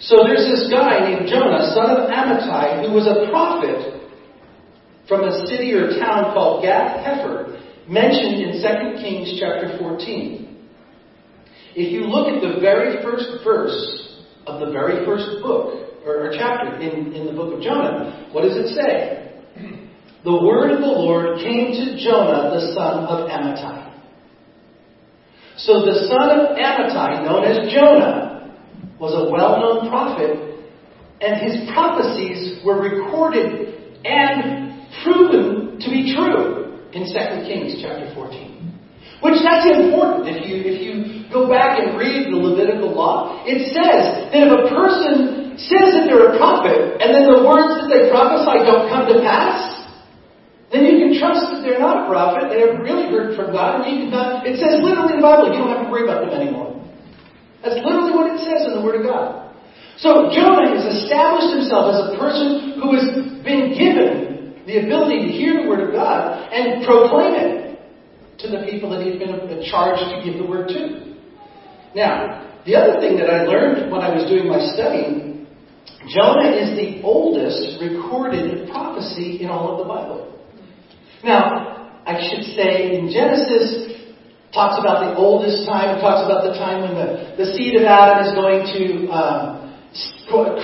So 0.00 0.24
there's 0.28 0.44
this 0.44 0.68
guy 0.70 1.08
named 1.08 1.28
Jonah, 1.28 1.72
son 1.72 1.90
of 1.90 2.10
Amittai, 2.10 2.84
who 2.86 2.92
was 2.92 3.06
a 3.06 3.30
prophet 3.30 3.96
from 5.08 5.24
a 5.24 5.46
city 5.46 5.72
or 5.72 5.98
town 5.98 6.34
called 6.34 6.62
Gath 6.62 7.00
Hepher, 7.00 7.62
mentioned 7.88 8.42
in 8.42 8.60
2 8.60 9.02
Kings 9.02 9.38
chapter 9.40 9.78
14. 9.78 10.42
If 11.76 11.92
you 11.92 12.08
look 12.08 12.28
at 12.28 12.42
the 12.42 12.60
very 12.60 13.02
first 13.02 13.44
verse 13.44 14.22
of 14.46 14.60
the 14.60 14.72
very 14.72 15.04
first 15.06 15.42
book, 15.42 16.02
or, 16.04 16.28
or 16.28 16.32
chapter 16.36 16.76
in, 16.80 17.12
in 17.12 17.26
the 17.26 17.32
book 17.32 17.54
of 17.54 17.62
Jonah, 17.62 18.28
what 18.32 18.42
does 18.42 18.56
it 18.56 18.74
say? 18.74 19.26
The 20.24 20.32
word 20.32 20.72
of 20.72 20.80
the 20.80 20.86
Lord 20.86 21.38
came 21.38 21.72
to 21.72 22.02
Jonah, 22.02 22.50
the 22.50 22.74
son 22.74 23.04
of 23.06 23.30
Amittai. 23.30 23.94
So 25.58 25.86
the 25.86 26.06
son 26.08 26.30
of 26.30 26.56
Amittai, 26.58 27.24
known 27.24 27.44
as 27.44 27.72
Jonah, 27.72 28.25
was 28.98 29.12
a 29.12 29.28
well-known 29.28 29.88
prophet, 29.88 30.36
and 31.20 31.40
his 31.40 31.68
prophecies 31.72 32.64
were 32.64 32.80
recorded 32.80 34.00
and 34.04 34.86
proven 35.04 35.78
to 35.80 35.88
be 35.90 36.14
true 36.14 36.80
in 36.92 37.04
2 37.04 37.12
Kings 37.44 37.76
chapter 37.80 38.08
14. 38.14 38.56
Which 39.24 39.40
that's 39.40 39.64
important. 39.64 40.28
If 40.28 40.44
you 40.44 40.60
if 40.60 40.76
you 40.84 41.24
go 41.32 41.48
back 41.48 41.80
and 41.80 41.96
read 41.96 42.28
the 42.28 42.36
Levitical 42.36 42.92
law, 42.92 43.44
it 43.48 43.72
says 43.72 44.28
that 44.28 44.44
if 44.44 44.50
a 44.52 44.68
person 44.68 45.56
says 45.56 45.96
that 45.96 46.04
they're 46.04 46.36
a 46.36 46.38
prophet 46.38 47.00
and 47.00 47.16
then 47.16 47.24
the 47.24 47.40
words 47.40 47.80
that 47.80 47.88
they 47.88 48.12
prophesy 48.12 48.60
don't 48.68 48.92
come 48.92 49.08
to 49.08 49.24
pass, 49.24 49.88
then 50.68 50.84
you 50.84 51.00
can 51.00 51.12
trust 51.16 51.48
that 51.48 51.64
they're 51.64 51.80
not 51.80 52.04
a 52.04 52.12
prophet, 52.12 52.52
they 52.52 52.60
have 52.60 52.76
really 52.84 53.08
heard 53.08 53.32
from 53.32 53.56
God, 53.56 53.80
and 53.80 53.88
you 53.88 53.96
can 54.04 54.12
not, 54.12 54.44
it 54.44 54.60
says 54.60 54.84
literally 54.84 55.16
in 55.16 55.20
the 55.20 55.24
Bible, 55.24 55.48
you 55.48 55.64
don't 55.64 55.72
have 55.72 55.86
to 55.86 55.90
worry 55.90 56.04
about 56.04 56.28
them 56.28 56.36
anymore. 56.36 56.75
That's 57.66 57.82
literally 57.82 58.14
what 58.14 58.30
it 58.30 58.38
says 58.46 58.70
in 58.70 58.78
the 58.78 58.84
Word 58.86 59.02
of 59.02 59.10
God. 59.10 59.50
So 59.98 60.30
Jonah 60.30 60.70
has 60.70 60.86
established 61.02 61.50
himself 61.58 61.90
as 61.90 61.98
a 62.06 62.08
person 62.14 62.78
who 62.78 62.94
has 62.94 63.06
been 63.42 63.74
given 63.74 64.62
the 64.70 64.86
ability 64.86 65.26
to 65.26 65.30
hear 65.34 65.62
the 65.62 65.66
Word 65.66 65.82
of 65.82 65.90
God 65.90 66.46
and 66.54 66.86
proclaim 66.86 67.34
it 67.34 67.66
to 68.38 68.46
the 68.46 68.70
people 68.70 68.90
that 68.94 69.02
he's 69.02 69.18
been 69.18 69.34
charged 69.66 70.06
to 70.14 70.22
give 70.22 70.38
the 70.38 70.46
word 70.46 70.68
to. 70.68 71.16
Now, 71.94 72.54
the 72.66 72.76
other 72.76 73.00
thing 73.00 73.16
that 73.16 73.30
I 73.30 73.44
learned 73.44 73.90
when 73.90 74.00
I 74.00 74.14
was 74.14 74.28
doing 74.30 74.46
my 74.46 74.60
study, 74.76 75.42
Jonah 76.14 76.54
is 76.54 76.76
the 76.76 77.02
oldest 77.02 77.80
recorded 77.80 78.68
prophecy 78.70 79.40
in 79.40 79.48
all 79.48 79.72
of 79.72 79.78
the 79.78 79.88
Bible. 79.88 80.38
Now, 81.24 82.02
I 82.06 82.20
should 82.20 82.44
say 82.54 82.94
in 82.98 83.10
Genesis, 83.10 84.05
talks 84.56 84.80
about 84.80 85.04
the 85.04 85.12
oldest 85.20 85.68
time, 85.68 85.92
it 85.92 86.00
talks 86.00 86.24
about 86.24 86.48
the 86.48 86.56
time 86.56 86.80
when 86.80 86.96
the, 86.96 87.36
the 87.36 87.52
seed 87.52 87.76
of 87.76 87.84
Adam 87.84 88.24
is 88.24 88.32
going 88.32 88.64
to 88.64 88.82
um, 89.12 89.68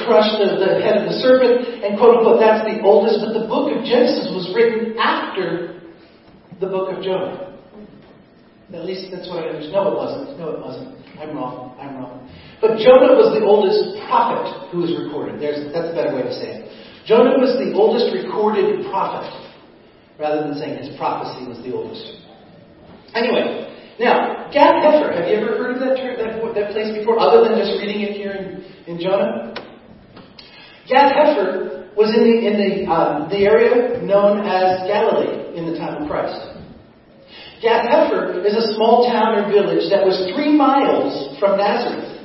crush 0.09 0.33
the, 0.41 0.57
the 0.57 0.81
head 0.81 1.05
of 1.05 1.13
the 1.13 1.17
serpent, 1.21 1.85
and 1.85 2.01
quote 2.01 2.25
unquote, 2.25 2.41
that's 2.41 2.65
the 2.65 2.81
oldest, 2.81 3.21
but 3.21 3.37
the 3.37 3.45
book 3.45 3.69
of 3.69 3.85
Genesis 3.85 4.33
was 4.33 4.49
written 4.57 4.97
after 4.97 5.85
the 6.57 6.67
book 6.73 6.89
of 6.89 7.05
Jonah. 7.05 7.53
At 8.73 8.89
least 8.89 9.13
that's 9.13 9.29
what 9.29 9.45
I 9.45 9.53
understand. 9.53 9.77
No, 9.77 9.93
it 9.93 9.97
wasn't. 10.01 10.41
No, 10.41 10.57
it 10.57 10.61
wasn't. 10.65 10.97
I'm 11.21 11.37
wrong. 11.37 11.77
I'm 11.77 11.93
wrong. 12.01 12.25
But 12.65 12.81
Jonah 12.81 13.13
was 13.21 13.37
the 13.37 13.45
oldest 13.45 14.01
prophet 14.09 14.73
who 14.73 14.81
was 14.81 14.97
recorded. 14.97 15.37
There's, 15.37 15.69
that's 15.77 15.93
a 15.93 15.95
better 15.95 16.17
way 16.17 16.25
to 16.25 16.33
say 16.33 16.65
it. 16.65 16.73
Jonah 17.05 17.37
was 17.37 17.61
the 17.61 17.77
oldest 17.77 18.09
recorded 18.17 18.89
prophet, 18.89 19.29
rather 20.17 20.49
than 20.49 20.57
saying 20.57 20.81
his 20.81 20.97
prophecy 20.97 21.45
was 21.45 21.61
the 21.61 21.75
oldest. 21.75 22.25
Anyway, 23.13 23.69
now, 24.01 24.49
Gath 24.53 24.81
Hepher, 24.81 25.13
have 25.15 25.29
you 25.29 25.37
ever 25.37 25.57
heard 25.59 25.77
of 25.77 25.81
that, 25.81 25.97
that, 25.97 26.55
that 26.55 26.73
place 26.73 26.97
before, 26.97 27.19
other 27.19 27.49
than 27.49 27.59
just 27.59 27.77
reading 27.81 28.01
it 28.01 28.17
here 28.17 28.33
in, 28.33 28.65
in 28.87 29.01
Jonah? 29.01 29.53
Gath 30.89 31.13
Hepher 31.13 31.95
was 31.95 32.09
in 32.17 32.25
the, 32.25 32.37
in 32.49 32.55
the, 32.57 32.91
um, 32.91 33.29
the 33.29 33.45
area 33.45 34.01
known 34.03 34.41
as 34.49 34.89
Galilee 34.89 35.57
in 35.57 35.71
the 35.71 35.79
time 35.79 36.03
of 36.03 36.09
Christ. 36.09 36.53
Gath 37.61 37.87
Hepher 37.87 38.45
is 38.45 38.57
a 38.57 38.75
small 38.75 39.07
town 39.07 39.39
or 39.39 39.53
village 39.53 39.89
that 39.91 40.05
was 40.05 40.19
three 40.35 40.51
miles 40.57 41.39
from 41.39 41.59
Nazareth. 41.59 42.19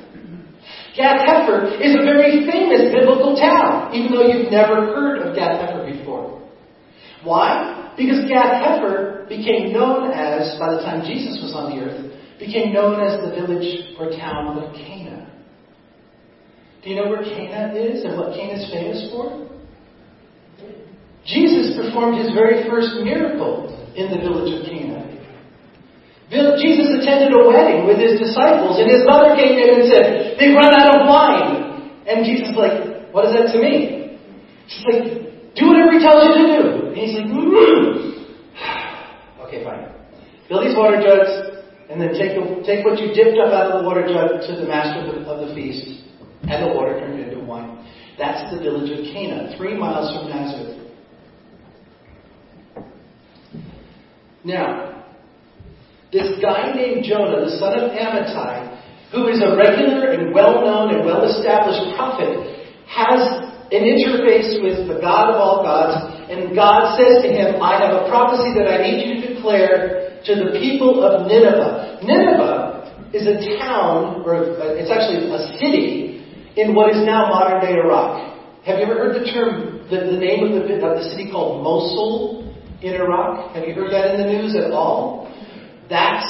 Gath 0.95 1.21
Hepher 1.27 1.77
is 1.77 1.93
a 1.93 2.01
very 2.01 2.47
famous 2.49 2.89
biblical 2.89 3.35
town, 3.35 3.93
even 3.93 4.11
though 4.11 4.25
you've 4.25 4.51
never 4.51 4.87
heard 4.87 5.21
of 5.21 5.35
Gath 5.35 5.61
Hepher 5.61 5.85
before. 5.85 6.41
Why? 7.23 7.86
Because 7.97 8.29
Gath 8.29 8.61
Hepher 8.61 9.27
became 9.27 9.73
known 9.73 10.11
as, 10.13 10.57
by 10.59 10.75
the 10.75 10.81
time 10.85 11.01
Jesus 11.01 11.41
was 11.41 11.51
on 11.57 11.73
the 11.73 11.83
earth, 11.83 12.13
became 12.37 12.71
known 12.71 13.01
as 13.01 13.17
the 13.25 13.33
village 13.33 13.97
or 13.97 14.13
town 14.13 14.57
of 14.61 14.73
Cana. 14.75 15.25
Do 16.83 16.89
you 16.89 16.95
know 16.95 17.09
where 17.09 17.23
Cana 17.23 17.73
is 17.73 18.05
and 18.05 18.15
what 18.15 18.37
Cana 18.37 18.53
is 18.53 18.69
famous 18.71 19.09
for? 19.09 19.49
Jesus 21.25 21.75
performed 21.75 22.21
his 22.21 22.31
very 22.33 22.69
first 22.69 23.01
miracle 23.03 23.73
in 23.97 24.13
the 24.13 24.21
village 24.21 24.53
of 24.53 24.63
Cana. 24.69 25.07
Jesus 26.29 27.01
attended 27.01 27.33
a 27.33 27.47
wedding 27.47 27.87
with 27.87 27.97
his 27.97 28.19
disciples, 28.19 28.77
and 28.79 28.91
his 28.91 29.01
mother 29.07 29.35
came 29.35 29.57
in 29.57 29.81
and 29.81 29.83
said, 29.89 30.37
They've 30.37 30.55
run 30.55 30.75
out 30.75 31.01
of 31.01 31.07
wine. 31.07 32.05
And 32.05 32.25
Jesus 32.25 32.51
is 32.51 32.55
like, 32.55 33.11
What 33.11 33.25
is 33.25 33.33
that 33.33 33.51
to 33.53 33.59
me? 33.59 34.19
She's 34.67 34.85
like, 34.85 35.27
Do 35.57 35.67
whatever 35.67 35.91
he 35.91 35.99
tells 35.99 36.21
you 36.23 36.33
to 36.37 36.45
do. 36.45 36.87
And 36.87 36.97
he's 36.97 37.17
like, 37.17 37.25
mm. 37.25 38.25
Okay, 39.47 39.63
fine. 39.63 39.89
Fill 40.47 40.63
these 40.63 40.77
water 40.77 41.01
jugs, 41.01 41.57
and 41.89 41.99
then 41.99 42.13
take, 42.13 42.37
take 42.65 42.85
what 42.85 42.99
you 42.99 43.13
dipped 43.13 43.37
up 43.39 43.51
out 43.51 43.71
of 43.71 43.81
the 43.81 43.87
water 43.87 44.05
jug 44.05 44.41
to 44.45 44.55
the 44.55 44.67
master 44.67 45.07
of 45.07 45.15
the, 45.15 45.29
of 45.29 45.47
the 45.47 45.55
feast, 45.55 46.03
and 46.43 46.63
the 46.63 46.75
water 46.75 46.99
turned 46.99 47.19
into 47.19 47.43
wine. 47.43 47.85
That's 48.17 48.53
the 48.53 48.61
village 48.61 48.91
of 48.91 49.13
Cana, 49.13 49.55
three 49.57 49.77
miles 49.77 50.15
from 50.15 50.29
Nazareth. 50.29 50.77
Now, 54.43 55.03
this 56.11 56.39
guy 56.41 56.73
named 56.73 57.03
Jonah, 57.03 57.43
the 57.45 57.57
son 57.59 57.77
of 57.77 57.91
Amittai, 57.91 59.11
who 59.11 59.27
is 59.27 59.41
a 59.43 59.55
regular 59.55 60.11
and 60.11 60.33
well 60.33 60.63
known 60.63 60.95
and 60.95 61.05
well 61.05 61.25
established 61.25 61.95
prophet, 61.95 62.65
has 62.87 63.47
an 63.71 63.83
interface 63.83 64.63
with 64.63 64.87
the 64.87 64.99
God 65.01 65.33
of 65.33 65.35
all 65.35 65.63
gods, 65.63 66.15
and 66.31 66.55
God 66.55 66.95
says 66.95 67.23
to 67.23 67.29
him, 67.29 67.61
I 67.61 67.79
have 67.79 67.91
a 67.91 68.07
prophecy 68.07 68.55
that 68.55 68.67
I 68.67 68.83
need 68.83 69.03
you 69.03 69.21
to 69.21 69.35
declare 69.35 70.21
to 70.23 70.31
the 70.35 70.59
people 70.59 71.03
of 71.03 71.27
Nineveh. 71.27 71.99
Nineveh 72.03 73.11
is 73.13 73.27
a 73.27 73.59
town, 73.59 74.23
or 74.23 74.55
it's 74.75 74.91
actually 74.91 75.27
a 75.31 75.59
city, 75.59 76.23
in 76.55 76.73
what 76.73 76.95
is 76.95 77.05
now 77.05 77.29
modern 77.29 77.61
day 77.61 77.75
Iraq. 77.75 78.35
Have 78.65 78.79
you 78.79 78.85
ever 78.85 78.95
heard 78.95 79.21
the 79.21 79.31
term, 79.31 79.87
the, 79.89 80.11
the 80.11 80.19
name 80.19 80.51
of 80.51 80.67
the, 80.67 80.75
of 80.83 80.97
the 80.97 81.07
city 81.11 81.31
called 81.31 81.63
Mosul 81.63 82.51
in 82.81 82.93
Iraq? 82.95 83.55
Have 83.55 83.67
you 83.67 83.73
heard 83.73 83.91
that 83.91 84.15
in 84.15 84.21
the 84.21 84.27
news 84.27 84.55
at 84.55 84.71
all? 84.71 85.31
That's 85.89 86.27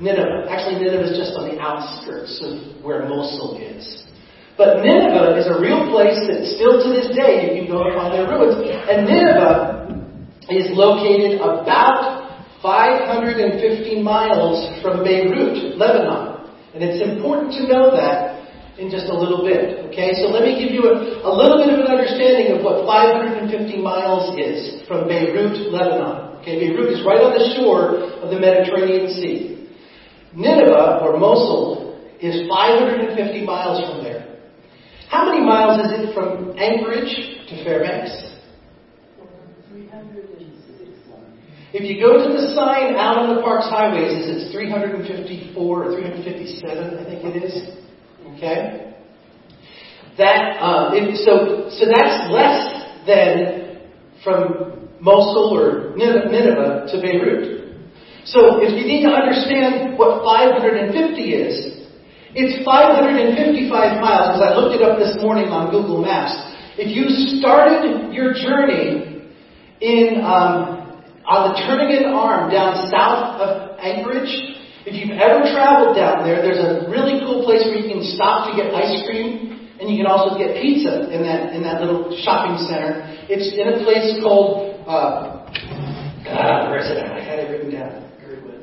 Nineveh. 0.00 0.46
Actually, 0.50 0.84
Nineveh 0.84 1.12
is 1.12 1.18
just 1.18 1.38
on 1.38 1.48
the 1.48 1.60
outskirts 1.60 2.42
of 2.42 2.82
where 2.82 3.08
Mosul 3.08 3.58
is. 3.58 4.06
But 4.56 4.80
Nineveh 4.80 5.36
is 5.36 5.46
a 5.52 5.60
real 5.60 5.92
place 5.92 6.16
that 6.32 6.48
still 6.56 6.80
to 6.80 6.88
this 6.88 7.12
day 7.12 7.44
you 7.44 7.60
can 7.60 7.68
go 7.68 7.84
and 7.84 7.92
find 7.92 8.08
their 8.08 8.24
ruins. 8.24 8.56
And 8.88 9.04
Nineveh 9.04 9.92
is 10.48 10.72
located 10.72 11.44
about 11.44 12.40
550 12.64 13.52
miles 14.02 14.64
from 14.80 15.04
Beirut, 15.04 15.76
Lebanon. 15.76 16.48
And 16.72 16.80
it's 16.80 17.04
important 17.04 17.52
to 17.60 17.68
know 17.68 17.92
that 17.92 18.36
in 18.78 18.90
just 18.90 19.12
a 19.12 19.16
little 19.16 19.44
bit. 19.44 19.92
Okay, 19.92 20.16
so 20.20 20.28
let 20.32 20.42
me 20.44 20.56
give 20.56 20.72
you 20.72 20.88
a, 20.88 21.24
a 21.24 21.32
little 21.32 21.60
bit 21.60 21.72
of 21.72 21.80
an 21.84 21.88
understanding 21.92 22.56
of 22.56 22.64
what 22.64 22.84
550 22.84 23.52
miles 23.80 24.36
is 24.40 24.86
from 24.88 25.08
Beirut, 25.08 25.72
Lebanon. 25.72 26.40
Okay, 26.40 26.60
Beirut 26.60 26.92
is 26.92 27.04
right 27.04 27.20
on 27.20 27.36
the 27.36 27.44
shore 27.56 28.00
of 28.24 28.32
the 28.32 28.40
Mediterranean 28.40 29.12
Sea. 29.12 29.68
Nineveh, 30.32 31.00
or 31.00 31.18
Mosul, 31.18 31.96
is 32.20 32.48
550 32.48 33.44
miles 33.44 33.84
from 33.88 34.04
there. 34.04 34.25
How 35.08 35.24
many 35.24 35.44
miles 35.44 35.86
is 35.86 35.92
it 35.98 36.14
from 36.14 36.58
Anchorage 36.58 37.14
to 37.48 37.64
Fairbanks? 37.64 38.26
If 41.72 41.84
you 41.84 42.00
go 42.00 42.16
to 42.16 42.32
the 42.32 42.54
sign 42.54 42.94
out 42.96 43.18
on 43.18 43.36
the 43.36 43.42
Parks 43.42 43.66
Highways, 43.68 44.24
it's 44.24 44.52
354 44.52 45.60
or 45.60 45.92
357, 45.92 46.98
I 46.98 47.04
think 47.04 47.24
it 47.24 47.42
is. 47.42 47.54
Okay? 48.32 48.94
That, 50.16 50.56
uh, 50.56 50.90
it, 50.94 51.20
so, 51.20 51.68
so 51.68 51.84
that's 51.84 52.32
less 52.32 53.06
than 53.06 53.82
from 54.24 54.88
Mosul 55.00 55.52
or 55.52 55.96
Nineveh 55.96 56.88
to 56.90 57.00
Beirut. 57.02 57.76
So 58.24 58.58
if 58.62 58.72
you 58.72 58.88
need 58.88 59.04
to 59.04 59.12
understand 59.12 59.98
what 59.98 60.24
550 60.24 60.96
is, 61.22 61.85
it's 62.36 62.60
555 62.68 63.72
miles, 63.96 64.36
as 64.36 64.44
I 64.44 64.52
looked 64.52 64.76
it 64.76 64.84
up 64.84 65.00
this 65.00 65.16
morning 65.24 65.48
on 65.48 65.72
Google 65.72 66.04
Maps. 66.04 66.36
If 66.76 66.92
you 66.92 67.08
started 67.40 68.12
your 68.12 68.36
journey 68.36 69.24
in 69.80 70.20
um, 70.20 71.00
on 71.24 71.40
the 71.48 71.52
Turnagain 71.64 72.04
Arm 72.12 72.52
down 72.52 72.92
south 72.92 73.40
of 73.40 73.80
Anchorage, 73.80 74.28
if 74.84 74.92
you've 74.92 75.16
ever 75.16 75.48
traveled 75.48 75.96
down 75.96 76.28
there, 76.28 76.44
there's 76.44 76.60
a 76.60 76.84
really 76.92 77.24
cool 77.24 77.40
place 77.48 77.64
where 77.64 77.80
you 77.80 77.88
can 77.88 78.04
stop 78.04 78.52
to 78.52 78.54
get 78.54 78.68
ice 78.68 79.00
cream, 79.08 79.72
and 79.80 79.88
you 79.88 79.96
can 79.96 80.04
also 80.04 80.36
get 80.36 80.60
pizza 80.60 81.08
in 81.08 81.24
that 81.24 81.56
in 81.56 81.64
that 81.64 81.80
little 81.80 82.12
shopping 82.20 82.60
center. 82.68 83.16
It's 83.32 83.48
in 83.56 83.64
a 83.64 83.80
place 83.80 84.20
called 84.20 84.76
uh, 84.84 85.40
ah, 85.40 86.68
where 86.68 86.84
is 86.84 86.92
it? 86.92 87.00
I 87.00 87.16
had 87.16 87.40
it 87.40 87.48
written 87.48 87.72
down. 87.72 88.12
Girdwood. 88.20 88.60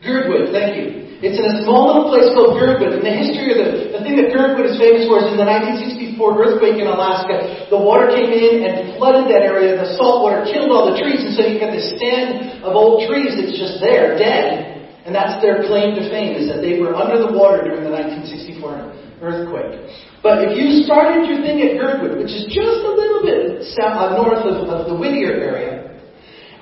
Girdwood. 0.00 0.48
Thank 0.48 0.80
you. 0.80 1.01
It's 1.22 1.38
in 1.38 1.46
a 1.46 1.62
small 1.62 1.86
little 1.86 2.10
place 2.10 2.26
called 2.34 2.58
Girdwood. 2.58 2.98
And 2.98 3.06
the 3.06 3.14
history 3.14 3.54
of 3.54 3.58
the, 3.62 3.94
the 3.94 4.00
thing 4.02 4.18
that 4.18 4.34
Girdwood 4.34 4.66
is 4.66 4.74
famous 4.74 5.06
for 5.06 5.22
is 5.22 5.30
in 5.30 5.38
the 5.38 5.46
1964 5.46 6.18
earthquake 6.18 6.82
in 6.82 6.90
Alaska, 6.90 7.70
the 7.70 7.78
water 7.78 8.10
came 8.10 8.34
in 8.34 8.66
and 8.66 8.98
flooded 8.98 9.30
that 9.30 9.46
area. 9.46 9.78
The 9.78 9.94
salt 9.94 10.26
water 10.26 10.42
killed 10.42 10.74
all 10.74 10.90
the 10.90 10.98
trees, 10.98 11.22
and 11.22 11.30
so 11.38 11.46
you've 11.46 11.62
got 11.62 11.70
this 11.70 11.94
stand 11.94 12.66
of 12.66 12.74
old 12.74 13.06
trees 13.06 13.38
that's 13.38 13.54
just 13.54 13.78
there, 13.78 14.18
dead. 14.18 14.82
And 15.06 15.14
that's 15.14 15.38
their 15.38 15.62
claim 15.70 15.94
to 15.94 16.02
fame, 16.10 16.34
is 16.34 16.50
that 16.50 16.58
they 16.58 16.82
were 16.82 16.98
under 16.98 17.22
the 17.22 17.30
water 17.30 17.62
during 17.62 17.86
the 17.86 17.94
1964 17.94 19.22
earthquake. 19.22 19.78
But 20.26 20.42
if 20.46 20.58
you 20.58 20.82
started 20.86 21.26
your 21.30 21.38
thing 21.42 21.62
at 21.62 21.78
Girdwood, 21.78 22.18
which 22.18 22.34
is 22.34 22.50
just 22.50 22.82
a 22.82 22.92
little 22.98 23.22
bit 23.22 23.62
south, 23.78 24.10
uh, 24.10 24.18
north 24.18 24.42
of, 24.42 24.66
of 24.66 24.90
the 24.90 24.94
Whittier 24.94 25.38
area, 25.38 25.81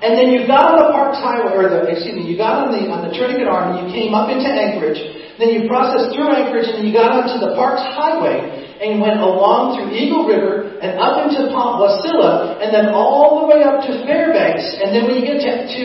and 0.01 0.17
then 0.17 0.33
you 0.33 0.49
got 0.49 0.73
on 0.73 0.81
the 0.81 0.89
Parks 0.89 1.21
Highway, 1.21 1.53
or 1.53 1.69
the, 1.69 1.85
excuse 1.85 2.17
me, 2.17 2.25
you 2.25 2.33
got 2.33 2.65
on 2.65 2.73
the, 2.73 2.89
on 2.89 3.05
the 3.05 3.13
Turnagain 3.13 3.45
Arm 3.45 3.77
and 3.77 3.85
you 3.85 3.87
came 3.93 4.17
up 4.17 4.33
into 4.33 4.49
Anchorage. 4.49 4.97
Then 5.37 5.53
you 5.53 5.69
processed 5.69 6.17
through 6.17 6.33
Anchorage 6.33 6.73
and 6.73 6.81
you 6.81 6.89
got 6.89 7.13
onto 7.13 7.37
the 7.37 7.53
Parks 7.53 7.85
Highway 7.93 8.41
and 8.81 8.97
went 8.97 9.21
along 9.21 9.77
through 9.77 9.93
Eagle 9.93 10.25
River 10.25 10.73
and 10.81 10.97
up 10.97 11.21
into 11.21 11.53
Pont 11.53 11.77
Wasilla 11.77 12.57
and 12.65 12.73
then 12.73 12.89
all 12.89 13.45
the 13.45 13.53
way 13.53 13.61
up 13.61 13.85
to 13.85 14.01
Fairbanks. 14.09 14.65
And 14.81 14.89
then 14.89 15.05
when 15.05 15.21
you 15.21 15.25
get 15.25 15.37
to, 15.45 15.53
to 15.69 15.83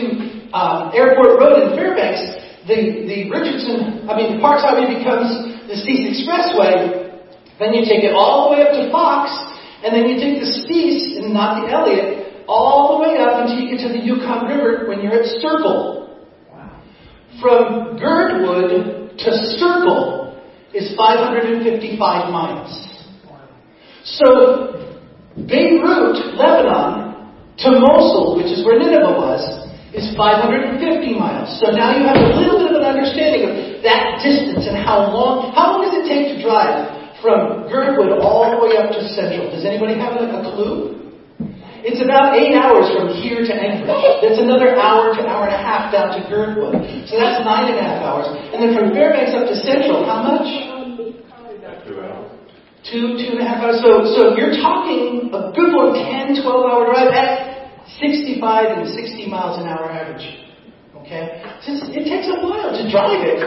um, 0.49 0.97
Airport 0.97 1.37
Road 1.37 1.69
in 1.69 1.77
Fairbanks, 1.77 2.21
the, 2.65 3.05
the 3.05 3.29
Richardson, 3.29 4.09
I 4.09 4.17
mean, 4.17 4.41
Parks 4.41 4.65
Highway 4.65 4.97
becomes 4.97 5.29
the 5.69 5.77
Steese 5.77 6.09
Expressway. 6.09 7.05
Then 7.61 7.69
you 7.77 7.85
take 7.85 8.01
it 8.01 8.17
all 8.17 8.49
the 8.49 8.57
way 8.57 8.65
up 8.65 8.73
to 8.73 8.89
Fox, 8.89 9.29
and 9.85 9.93
then 9.93 10.09
you 10.09 10.17
take 10.17 10.41
the 10.41 10.49
Steese 10.65 11.21
and 11.21 11.33
not 11.33 11.61
the 11.61 11.69
Elliott, 11.69 12.16
all 12.47 12.97
the 12.97 13.03
way 13.03 13.17
up 13.19 13.43
until 13.43 13.59
you 13.59 13.75
get 13.75 13.87
to 13.87 13.93
the 13.93 13.99
Yukon 13.99 14.47
River 14.47 14.87
when 14.87 15.01
you're 15.01 15.21
at 15.21 15.25
Circle. 15.41 15.95
From 17.41 17.97
Girdwood 17.99 19.17
to 19.19 19.31
Circle 19.59 20.41
is 20.73 20.95
555 20.95 21.99
miles. 22.31 22.71
So, 24.03 24.97
Beirut, 25.35 26.17
Lebanon, 26.33 27.07
to 27.59 27.69
Mosul, 27.77 28.37
which 28.37 28.47
is 28.47 28.65
where 28.65 28.79
Nineveh 28.79 29.17
was, 29.17 29.41
is 29.93 30.15
550 30.15 30.77
miles. 31.17 31.49
So 31.59 31.73
now 31.73 31.97
you 31.97 32.05
have 32.05 32.17
a 32.17 32.29
little 32.37 32.61
bit 32.61 32.69
of 32.69 32.81
an 32.81 32.85
understanding 32.85 33.49
of 33.49 33.81
that 33.81 34.21
distance 34.21 34.69
and 34.69 34.77
how 34.77 35.09
long, 35.09 35.53
how 35.57 35.73
long 35.73 35.89
does 35.89 35.97
it 35.97 36.05
take 36.05 36.37
to 36.37 36.43
drive 36.43 36.85
from 37.21 37.65
Girdwood 37.65 38.21
all 38.21 38.45
the 38.53 38.61
way 38.61 38.77
up 38.77 38.93
to 38.93 39.01
Central? 39.17 39.49
Does 39.49 39.65
anybody 39.65 39.97
have 39.97 40.13
a, 40.21 40.25
a 40.37 40.41
clue? 40.53 41.06
It's 41.85 42.01
about 42.01 42.33
eight 42.33 42.57
hours 42.57 42.89
from 42.89 43.13
here 43.13 43.45
to 43.45 43.53
Anchorage. 43.53 44.25
That's 44.25 44.41
another 44.41 44.73
hour 44.73 45.13
to 45.13 45.21
hour 45.21 45.45
and 45.45 45.53
a 45.53 45.61
half 45.61 45.93
down 45.93 46.17
to 46.17 46.21
Girdwood. 46.25 46.73
So 47.05 47.21
that's 47.21 47.45
nine 47.45 47.69
and 47.69 47.77
a 47.77 47.85
half 47.85 48.01
hours. 48.01 48.27
And 48.49 48.57
then 48.57 48.73
from 48.73 48.97
Fairbanks 48.97 49.37
up 49.37 49.45
to 49.45 49.55
Central, 49.61 50.01
how 50.01 50.25
much? 50.25 50.47
Two 51.85 52.01
hours. 52.01 52.33
Two, 52.81 53.19
two 53.21 53.37
and 53.37 53.41
a 53.41 53.47
half 53.47 53.61
hours. 53.61 53.77
So, 53.85 54.09
so 54.17 54.33
you're 54.33 54.57
talking 54.57 55.29
a 55.29 55.53
good 55.53 55.69
one, 55.75 55.93
10, 55.93 56.41
12 56.41 56.45
hour 56.45 56.89
drive 56.89 57.13
at 57.13 57.69
65 58.01 58.41
and 58.77 58.89
60 58.89 59.29
miles 59.29 59.61
an 59.61 59.69
hour 59.69 59.91
average. 59.91 60.25
Okay? 60.97 61.45
So 61.61 61.77
it 61.93 62.09
takes 62.09 62.25
a 62.25 62.41
while 62.41 62.73
to 62.73 62.83
drive 62.89 63.21
it. 63.21 63.39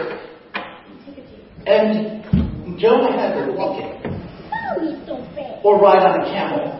And 1.67 2.79
Jonah 2.79 3.13
had 3.13 3.35
to 3.35 3.53
walk 3.53 3.83
it. 3.83 3.91
Oh, 4.71 5.61
or 5.65 5.81
ride 5.81 6.01
on 6.07 6.23
a 6.23 6.25
camel 6.31 6.80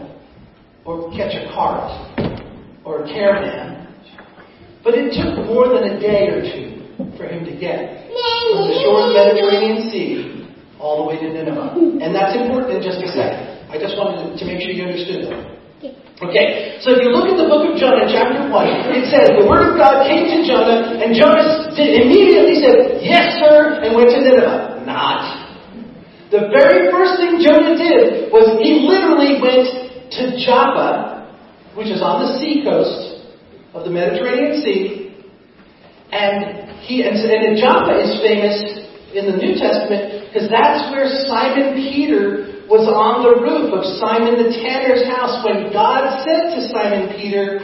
or 0.85 1.11
catch 1.11 1.33
a 1.37 1.49
cart 1.53 1.89
or 2.85 3.03
a 3.03 3.07
caravan. 3.07 3.87
But 4.83 4.97
it 4.97 5.13
took 5.13 5.45
more 5.45 5.69
than 5.69 5.93
a 5.93 5.99
day 6.01 6.29
or 6.33 6.41
two 6.41 6.81
for 7.17 7.29
him 7.29 7.45
to 7.45 7.53
get 7.53 8.09
from 8.09 8.65
the 8.65 8.75
shore 8.81 9.05
of 9.05 9.13
the 9.13 9.17
Mediterranean 9.17 9.89
Sea 9.93 10.41
all 10.81 11.05
the 11.05 11.05
way 11.05 11.21
to 11.21 11.29
Nineveh. 11.29 12.01
And 12.01 12.09
that's 12.09 12.33
important 12.33 12.73
in 12.73 12.81
just 12.81 12.97
a 12.97 13.09
second. 13.13 13.69
I 13.69 13.77
just 13.77 13.93
wanted 13.93 14.33
to 14.33 14.43
make 14.43 14.59
sure 14.65 14.73
you 14.73 14.89
understood 14.89 15.29
that. 15.29 15.51
Okay, 16.21 16.77
so 16.85 16.93
if 16.93 17.01
you 17.01 17.09
look 17.09 17.33
at 17.33 17.37
the 17.41 17.49
book 17.49 17.65
of 17.65 17.73
Jonah, 17.81 18.05
chapter 18.05 18.45
1, 18.45 18.93
it 18.93 19.09
says, 19.09 19.33
The 19.33 19.41
word 19.41 19.73
of 19.73 19.81
God 19.81 20.05
came 20.05 20.29
to 20.29 20.45
Jonah, 20.45 21.01
and 21.01 21.17
Jonah 21.17 21.73
immediately 21.73 22.61
said, 22.61 23.01
Yes, 23.01 23.41
sir, 23.41 23.81
and 23.81 23.97
went 23.97 24.13
to 24.13 24.21
Nineveh. 24.21 24.85
Not. 24.85 25.49
The 26.29 26.53
very 26.53 26.93
first 26.93 27.17
thing 27.17 27.41
Jonah 27.41 27.73
did 27.73 28.29
was 28.29 28.53
he 28.61 28.85
literally 28.85 29.41
went 29.41 29.80
to 30.17 30.35
Joppa, 30.43 31.35
which 31.75 31.87
is 31.87 32.01
on 32.01 32.25
the 32.25 32.39
sea 32.39 32.63
coast 32.63 33.23
of 33.73 33.85
the 33.85 33.91
Mediterranean 33.91 34.61
Sea. 34.61 35.15
And 36.11 36.79
he 36.83 37.03
and, 37.07 37.15
and 37.15 37.55
Joppa 37.55 37.95
is 38.03 38.19
famous 38.19 38.81
in 39.15 39.31
the 39.31 39.37
New 39.39 39.55
Testament 39.55 40.27
because 40.27 40.51
that's 40.51 40.91
where 40.91 41.07
Simon 41.27 41.75
Peter 41.75 42.63
was 42.71 42.87
on 42.87 43.23
the 43.27 43.35
roof 43.35 43.75
of 43.75 43.83
Simon 43.99 44.39
the 44.39 44.51
tanner's 44.63 45.03
house 45.11 45.43
when 45.43 45.75
God 45.75 46.23
said 46.23 46.55
to 46.55 46.71
Simon 46.71 47.11
Peter, 47.19 47.59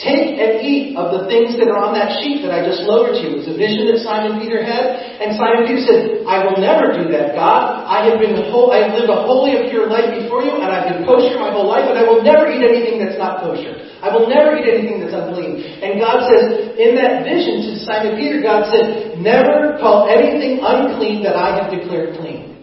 Take 0.00 0.40
and 0.40 0.64
eat 0.64 0.96
of 0.96 1.12
the 1.12 1.28
things 1.28 1.60
that 1.60 1.68
are 1.68 1.76
on 1.84 1.92
that 1.92 2.24
sheet 2.24 2.40
that 2.40 2.48
I 2.48 2.64
just 2.64 2.88
lowered 2.88 3.12
to 3.12 3.20
you. 3.20 3.36
It 3.36 3.44
was 3.44 3.52
a 3.52 3.56
vision 3.60 3.84
that 3.92 4.00
Simon 4.00 4.40
Peter 4.40 4.64
had. 4.64 4.96
And 5.20 5.36
Simon 5.36 5.68
Peter 5.68 5.84
said, 5.84 6.24
I 6.24 6.40
will 6.40 6.56
never 6.56 6.96
do 6.96 7.12
that, 7.12 7.36
God. 7.36 7.84
I 7.84 8.08
have 8.08 8.16
been 8.16 8.32
whole, 8.48 8.72
I 8.72 8.88
have 8.88 8.96
lived 8.96 9.12
a 9.12 9.20
holy 9.28 9.60
and 9.60 9.68
pure 9.68 9.92
life 9.92 10.08
before 10.16 10.40
you, 10.40 10.56
and 10.56 10.72
I've 10.72 10.88
been 10.88 11.04
kosher 11.04 11.36
my 11.36 11.52
whole 11.52 11.68
life, 11.68 11.84
and 11.84 12.00
I 12.00 12.08
will 12.08 12.24
never 12.24 12.48
eat 12.48 12.64
anything 12.64 12.96
that's 12.96 13.20
not 13.20 13.44
kosher. 13.44 13.76
I 14.00 14.08
will 14.08 14.24
never 14.24 14.56
eat 14.56 14.64
anything 14.64 15.04
that's 15.04 15.12
unclean. 15.12 15.60
And 15.84 16.00
God 16.00 16.24
says, 16.32 16.80
in 16.80 16.96
that 16.96 17.20
vision 17.28 17.68
to 17.68 17.84
Simon 17.84 18.16
Peter, 18.16 18.40
God 18.40 18.72
said, 18.72 19.20
never 19.20 19.76
call 19.84 20.08
anything 20.08 20.64
unclean 20.64 21.20
that 21.28 21.36
I 21.36 21.60
have 21.60 21.68
declared 21.68 22.16
clean. 22.16 22.56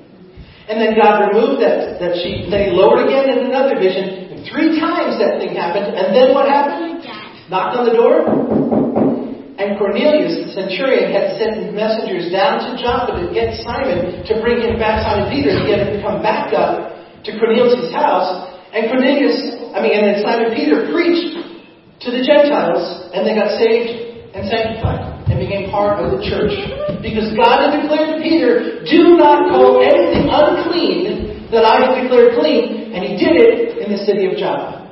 And 0.65 0.81
then 0.81 0.97
God 0.97 1.29
removed 1.29 1.61
that, 1.61 2.01
that 2.01 2.17
sheet, 2.25 2.49
and 2.49 2.51
then 2.51 2.65
he 2.65 2.71
lowered 2.73 3.05
again 3.05 3.29
in 3.29 3.45
another 3.45 3.77
vision, 3.77 4.33
and 4.33 4.41
three 4.49 4.81
times 4.81 5.21
that 5.21 5.37
thing 5.37 5.53
happened, 5.53 5.93
and 5.93 6.17
then 6.17 6.33
what 6.33 6.49
happened? 6.49 6.86
Knocked 7.49 7.79
on 7.79 7.87
the 7.87 7.95
door, 7.95 8.27
and 9.57 9.73
Cornelius, 9.81 10.37
the 10.37 10.53
centurion, 10.53 11.09
had 11.09 11.33
sent 11.41 11.73
messengers 11.73 12.29
down 12.29 12.61
to 12.61 12.77
Joppa 12.77 13.17
to 13.17 13.33
get 13.33 13.57
Simon, 13.65 14.21
to 14.29 14.33
bring 14.37 14.61
him 14.61 14.77
back, 14.77 15.01
Simon 15.01 15.33
Peter, 15.33 15.49
to 15.57 15.63
get 15.65 15.81
him 15.81 15.97
come 16.05 16.21
back 16.21 16.53
up 16.53 16.93
to 17.25 17.29
Cornelius' 17.41 17.89
house. 17.89 18.53
And 18.69 18.85
Cornelius, 18.85 19.73
I 19.73 19.81
mean, 19.81 19.97
and 19.97 20.03
then 20.05 20.17
Simon 20.21 20.53
Peter 20.53 20.85
preached 20.93 21.41
to 22.05 22.13
the 22.13 22.21
Gentiles, 22.21 23.09
and 23.17 23.25
they 23.25 23.33
got 23.33 23.57
saved 23.57 24.37
and 24.37 24.45
sanctified 24.45 25.25
and 25.25 25.41
became 25.41 25.73
part 25.73 25.97
of 25.97 26.13
the 26.13 26.21
church. 26.21 26.53
Because 27.01 27.33
God 27.33 27.65
had 27.65 27.81
declared 27.81 28.13
to 28.13 28.17
Peter, 28.21 28.85
do 28.85 29.17
not 29.17 29.49
call 29.49 29.81
anything 29.81 30.29
unclean 30.29 31.49
that 31.49 31.65
I 31.65 31.81
have 31.81 31.97
declared 31.97 32.37
clean, 32.37 32.93
and 32.93 33.01
he 33.01 33.17
did 33.17 33.41
it 33.41 33.81
in 33.81 33.89
the 33.89 33.97
city 34.05 34.29
of 34.29 34.37
Joppa. 34.37 34.86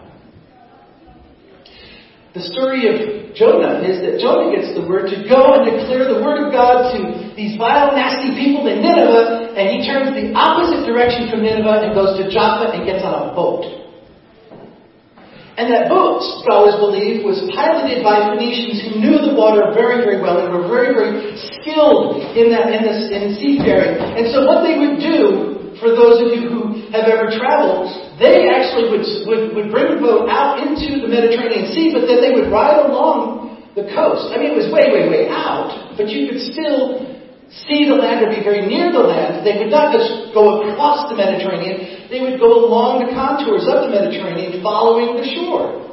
The 2.36 2.43
story 2.52 2.84
of 2.91 3.32
Jonah 3.32 3.80
is 3.80 4.04
that 4.04 4.19
Jonah 4.19 4.52
gets 4.52 4.76
the 4.76 4.84
word 4.84 5.08
to 5.08 5.24
go 5.24 5.56
and 5.56 5.63
declare 5.71 6.04
the 6.12 6.19
word 6.19 6.43
of 6.43 6.52
God 6.52 6.91
to 6.91 7.32
these 7.32 7.56
vile, 7.56 7.95
nasty 7.95 8.36
people 8.36 8.67
in 8.67 8.84
Nineveh, 8.84 9.56
and 9.56 9.71
he 9.71 9.88
turns 9.88 10.12
the 10.12 10.36
opposite 10.36 10.84
direction 10.84 11.32
from 11.32 11.48
Nineveh 11.48 11.88
and 11.88 11.95
goes 11.95 12.19
to 12.19 12.28
Joppa 12.28 12.76
and 12.76 12.84
gets 12.84 13.08
on 13.08 13.32
a 13.32 13.32
boat. 13.32 13.63
And 15.56 15.71
that 15.71 15.88
boat, 15.88 16.19
scholars 16.43 16.76
believe, 16.76 17.24
was 17.24 17.39
piloted 17.56 18.04
by 18.04 18.36
Phoenicians 18.36 18.84
who 18.84 19.00
knew 19.00 19.15
the 19.24 19.32
water 19.32 19.71
very, 19.71 20.04
very 20.04 20.19
well 20.19 20.43
and 20.43 20.52
were 20.52 20.67
very, 20.67 20.91
very 20.91 21.39
skilled 21.39 22.19
in 22.36 22.52
that 22.52 22.67
in 22.67 22.84
this 22.84 23.08
in 23.15 23.39
seafaring. 23.39 23.95
And 23.95 24.28
so 24.36 24.43
what 24.43 24.67
they 24.67 24.76
would 24.76 25.00
do, 25.00 25.55
for 25.80 25.92
those 25.92 26.24
of 26.24 26.32
you 26.32 26.48
who 26.48 26.62
have 26.96 27.08
ever 27.08 27.32
traveled, 27.36 27.92
they 28.20 28.48
actually 28.48 28.92
would, 28.92 29.06
would, 29.28 29.44
would 29.56 29.70
bring 29.72 29.96
a 29.96 30.00
boat 30.00 30.32
out 30.32 30.64
into 30.64 31.04
the 31.04 31.10
Mediterranean 31.12 31.72
Sea, 31.76 31.92
but 31.92 32.08
then 32.08 32.24
they 32.24 32.32
would 32.32 32.48
ride 32.48 32.88
along 32.88 33.60
the 33.76 33.84
coast. 33.92 34.32
I 34.32 34.40
mean, 34.40 34.56
it 34.56 34.58
was 34.58 34.72
way, 34.72 34.88
way, 34.88 35.12
way 35.12 35.24
out, 35.28 36.00
but 36.00 36.08
you 36.08 36.32
could 36.32 36.40
still 36.56 37.04
see 37.68 37.86
the 37.86 37.96
land 37.96 38.24
or 38.24 38.32
be 38.32 38.40
very 38.40 38.64
near 38.64 38.92
the 38.92 39.04
land. 39.04 39.44
They 39.44 39.60
would 39.60 39.70
not 39.70 39.92
just 39.92 40.32
go 40.32 40.64
across 40.64 41.12
the 41.12 41.16
Mediterranean, 41.20 42.08
they 42.08 42.24
would 42.24 42.40
go 42.40 42.66
along 42.66 43.04
the 43.04 43.12
contours 43.12 43.68
of 43.68 43.88
the 43.88 43.92
Mediterranean 43.92 44.64
following 44.64 45.20
the 45.20 45.28
shore. 45.36 45.84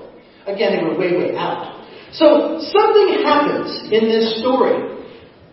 Again, 0.47 0.79
they 0.79 0.83
were 0.83 0.95
way, 0.99 1.19
way 1.19 1.35
out. 1.35 1.83
So 2.15 2.61
something 2.61 3.25
happens 3.25 3.89
in 3.91 4.07
this 4.07 4.39
story. 4.39 5.02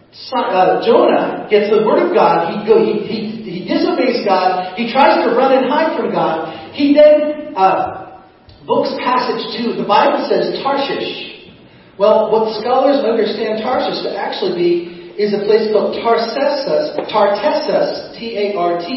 Uh, 0.10 0.82
Jonah 0.82 1.46
gets 1.50 1.70
the 1.70 1.86
word 1.86 2.02
of 2.02 2.14
God. 2.18 2.50
He, 2.50 2.66
go, 2.66 2.82
he, 2.82 3.06
he, 3.06 3.30
he 3.46 3.62
disobeys 3.70 4.26
God. 4.26 4.74
He 4.74 4.92
tries 4.92 5.22
to 5.22 5.38
run 5.38 5.54
and 5.54 5.70
hide 5.70 5.94
from 5.96 6.12
God. 6.12 6.74
He 6.74 6.94
then 6.98 7.54
uh, 7.54 8.26
books 8.66 8.90
passage 9.06 9.54
to, 9.62 9.78
the 9.78 9.86
Bible 9.86 10.26
says 10.26 10.58
Tarshish. 10.66 11.54
Well, 12.00 12.32
what 12.32 12.58
scholars 12.58 13.06
understand 13.06 13.62
Tarshish 13.62 14.02
to 14.02 14.18
actually 14.18 14.58
be 14.58 15.14
is 15.22 15.34
a 15.34 15.46
place 15.46 15.70
called 15.70 15.94
Tartessus, 16.02 16.96
Tartessus, 17.12 18.18
T-A-R-T-E-S-S-U-S, 18.18 18.96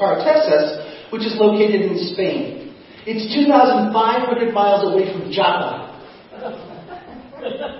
Tartessus, 0.00 1.12
which 1.12 1.22
is 1.22 1.36
located 1.38 1.82
in 1.86 1.98
Spain. 2.14 2.74
It's 3.06 3.32
2,500 3.32 4.52
miles 4.52 4.90
away 4.90 5.12
from 5.12 5.30
Java. 5.30 5.86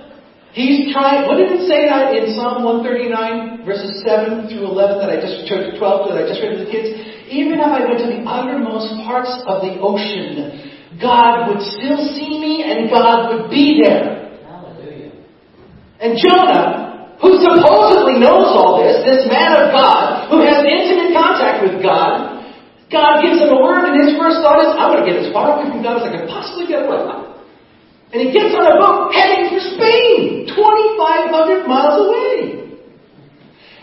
He's 0.53 0.93
trying, 0.93 1.29
what 1.29 1.37
did 1.37 1.53
it 1.53 1.69
say 1.69 1.87
that 1.87 2.17
in 2.17 2.35
Psalm 2.35 2.65
139, 2.65 3.65
verses 3.69 4.03
7 4.03 4.49
through 4.49 4.65
11 4.65 4.99
that 4.99 5.11
I 5.13 5.21
just, 5.21 5.47
12 5.47 5.79
that 5.79 6.17
I 6.17 6.25
just 6.25 6.41
read 6.41 6.57
to 6.57 6.65
the 6.65 6.71
kids? 6.71 6.89
Even 7.29 7.61
if 7.61 7.69
I 7.69 7.85
went 7.85 8.01
to 8.01 8.09
the 8.09 8.25
uttermost 8.25 8.97
parts 9.05 9.31
of 9.45 9.61
the 9.63 9.77
ocean, 9.79 10.99
God 11.01 11.53
would 11.53 11.61
still 11.61 12.01
see 12.17 12.41
me 12.41 12.65
and 12.65 12.89
God 12.89 13.29
would 13.29 13.51
be 13.53 13.85
there. 13.85 14.41
Hallelujah. 14.43 15.13
And 16.01 16.17
Jonah 16.17 16.89
who 17.19 17.35
supposedly 17.43 18.23
knows 18.23 18.55
all 18.55 18.79
this, 18.79 19.03
this 19.03 19.27
man 19.27 19.59
of 19.59 19.75
God, 19.75 20.31
who 20.31 20.39
has 20.47 20.63
intimate 20.63 21.11
contact 21.11 21.67
with 21.67 21.83
God, 21.83 22.39
God 22.95 23.21
gives 23.27 23.43
him 23.43 23.51
a 23.51 23.59
word, 23.59 23.91
and 23.91 23.99
his 24.07 24.15
first 24.15 24.39
thought 24.41 24.63
is, 24.63 24.71
I'm 24.79 24.95
going 24.95 25.03
to 25.03 25.07
get 25.07 25.19
as 25.19 25.29
far 25.35 25.59
away 25.59 25.67
from 25.67 25.83
God 25.83 26.01
as 26.01 26.09
I 26.09 26.11
can 26.15 26.31
possibly 26.31 26.71
get 26.71 26.87
away. 26.87 27.28
And 28.13 28.23
he 28.25 28.33
gets 28.33 28.57
on 28.57 28.65
a 28.65 28.81
boat 28.81 29.13
heading 29.13 29.53
for 29.53 29.61
Spain, 29.77 30.49
2,500 30.49 31.69
miles 31.69 32.09
away. 32.09 32.59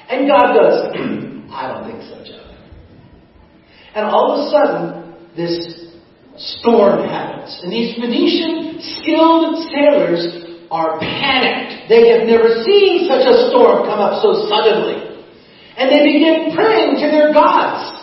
And 0.09 0.27
God 0.27 0.53
goes, 0.53 0.77
I 1.53 1.69
don't 1.69 1.85
think 1.85 2.01
so, 2.09 2.17
Jonah. 2.25 2.57
And 3.93 4.05
all 4.05 4.33
of 4.33 4.41
a 4.41 4.49
sudden, 4.49 5.13
this 5.37 5.93
storm 6.37 7.07
happens. 7.07 7.53
And 7.61 7.71
these 7.71 7.95
Phoenician 7.95 8.81
skilled 8.97 9.69
sailors 9.69 10.25
are 10.71 10.99
panicked. 10.99 11.87
They 11.87 12.09
have 12.09 12.25
never 12.25 12.65
seen 12.65 13.07
such 13.07 13.29
a 13.29 13.49
storm 13.53 13.85
come 13.85 14.01
up 14.01 14.25
so 14.25 14.49
suddenly. 14.49 15.21
And 15.77 15.93
they 15.93 16.01
begin 16.01 16.55
praying 16.55 16.97
to 16.97 17.07
their 17.13 17.31
gods. 17.31 17.93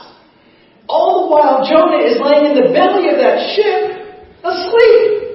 All 0.88 1.26
the 1.26 1.34
while, 1.34 1.66
Jonah 1.66 2.04
is 2.04 2.20
laying 2.22 2.52
in 2.52 2.54
the 2.54 2.70
belly 2.70 3.08
of 3.10 3.18
that 3.18 3.42
ship, 3.56 4.22
asleep. 4.44 5.31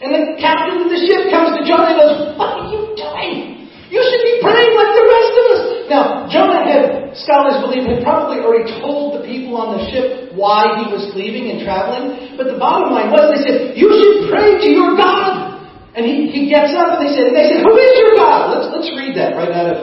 And 0.00 0.16
the 0.16 0.40
captain 0.40 0.80
of 0.80 0.88
the 0.88 1.00
ship 1.04 1.28
comes 1.28 1.52
to 1.56 1.62
Jonah 1.68 1.92
and 1.92 1.98
goes, 2.00 2.16
What 2.40 2.56
are 2.56 2.66
you 2.72 2.96
doing? 2.96 3.68
You 3.92 4.00
should 4.00 4.22
be 4.24 4.40
praying 4.40 4.72
like 4.72 4.92
the 4.96 5.04
rest 5.04 5.32
of 5.34 5.44
us. 5.50 5.62
Now, 5.92 6.04
Jonah 6.30 6.62
had, 6.64 7.12
scholars 7.20 7.60
believe, 7.60 7.84
had 7.84 8.00
probably 8.00 8.40
already 8.40 8.70
told 8.80 9.18
the 9.18 9.26
people 9.26 9.60
on 9.60 9.76
the 9.76 9.82
ship 9.92 10.32
why 10.32 10.80
he 10.80 10.88
was 10.88 11.10
leaving 11.12 11.52
and 11.52 11.60
traveling. 11.66 12.38
But 12.38 12.48
the 12.48 12.56
bottom 12.56 12.94
line 12.96 13.12
was, 13.12 13.28
they 13.34 13.42
said, 13.44 13.58
You 13.76 13.92
should 13.92 14.32
pray 14.32 14.56
to 14.62 14.68
your 14.72 14.96
God. 14.96 15.60
And 15.92 16.06
he, 16.06 16.30
he 16.30 16.48
gets 16.48 16.70
up 16.72 16.96
and 16.96 17.04
they 17.04 17.12
said, 17.12 17.34
they 17.34 17.50
said, 17.50 17.60
Who 17.66 17.74
is 17.74 17.92
your 17.98 18.14
God? 18.16 18.56
Let's, 18.56 18.68
let's 18.70 18.90
read 18.94 19.18
that 19.18 19.34
right 19.34 19.52
out 19.52 19.68
of 19.68 19.76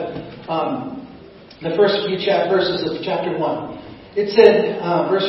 um, 0.48 0.98
the 1.62 1.76
first 1.76 2.02
few 2.08 2.16
chap- 2.18 2.48
verses 2.48 2.80
of 2.88 3.04
chapter 3.04 3.36
1. 3.36 4.16
It 4.16 4.34
said, 4.34 4.80
uh, 4.80 5.06
verse 5.12 5.28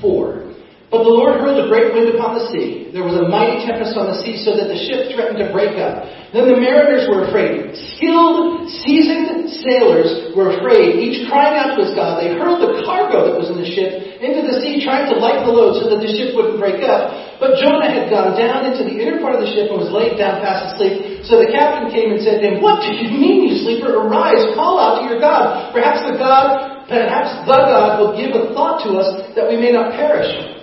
4. 0.00 0.47
But 0.88 1.04
the 1.04 1.12
Lord 1.12 1.36
hurled 1.36 1.60
a 1.60 1.68
great 1.68 1.92
wind 1.92 2.16
upon 2.16 2.40
the 2.40 2.48
sea. 2.48 2.88
There 2.96 3.04
was 3.04 3.12
a 3.12 3.28
mighty 3.28 3.60
tempest 3.68 3.92
on 3.92 4.08
the 4.08 4.24
sea 4.24 4.40
so 4.40 4.56
that 4.56 4.72
the 4.72 4.80
ship 4.88 5.12
threatened 5.12 5.36
to 5.36 5.52
break 5.52 5.76
up. 5.76 6.08
Then 6.32 6.48
the 6.48 6.56
mariners 6.56 7.04
were 7.12 7.28
afraid. 7.28 7.76
Skilled, 7.96 8.72
seasoned 8.84 9.52
sailors 9.60 10.32
were 10.32 10.56
afraid, 10.56 10.96
each 10.96 11.28
crying 11.28 11.60
out 11.60 11.76
to 11.76 11.84
his 11.84 11.92
God. 11.92 12.24
They 12.24 12.32
hurled 12.32 12.64
the 12.64 12.88
cargo 12.88 13.28
that 13.28 13.36
was 13.36 13.52
in 13.52 13.60
the 13.60 13.68
ship 13.68 14.20
into 14.24 14.48
the 14.48 14.64
sea, 14.64 14.80
trying 14.80 15.12
to 15.12 15.20
lighten 15.20 15.44
the 15.44 15.52
load 15.52 15.76
so 15.76 15.92
that 15.92 16.00
the 16.00 16.08
ship 16.08 16.32
wouldn't 16.32 16.56
break 16.56 16.80
up. 16.80 17.12
But 17.36 17.60
Jonah 17.60 17.92
had 17.92 18.08
gone 18.08 18.32
down 18.36 18.64
into 18.72 18.88
the 18.88 18.96
inner 18.96 19.20
part 19.20 19.36
of 19.36 19.44
the 19.44 19.50
ship 19.52 19.68
and 19.68 19.76
was 19.76 19.92
laid 19.92 20.16
down 20.16 20.40
fast 20.40 20.72
asleep. 20.72 21.28
So 21.28 21.36
the 21.36 21.52
captain 21.52 21.92
came 21.92 22.16
and 22.16 22.20
said 22.24 22.40
to 22.40 22.44
him, 22.48 22.64
What 22.64 22.80
do 22.80 22.96
you 22.96 23.12
mean, 23.12 23.44
you 23.44 23.60
sleeper? 23.60 23.92
Arise, 23.92 24.56
call 24.56 24.80
out 24.80 25.00
to 25.00 25.02
your 25.04 25.20
God. 25.20 25.72
Perhaps 25.76 26.08
the 26.08 26.16
God, 26.16 26.88
perhaps 26.88 27.44
the 27.44 27.60
God 27.60 28.00
will 28.00 28.16
give 28.16 28.32
a 28.32 28.56
thought 28.56 28.80
to 28.88 28.96
us 28.96 29.36
that 29.36 29.44
we 29.44 29.60
may 29.60 29.68
not 29.68 29.92
perish. 29.92 30.57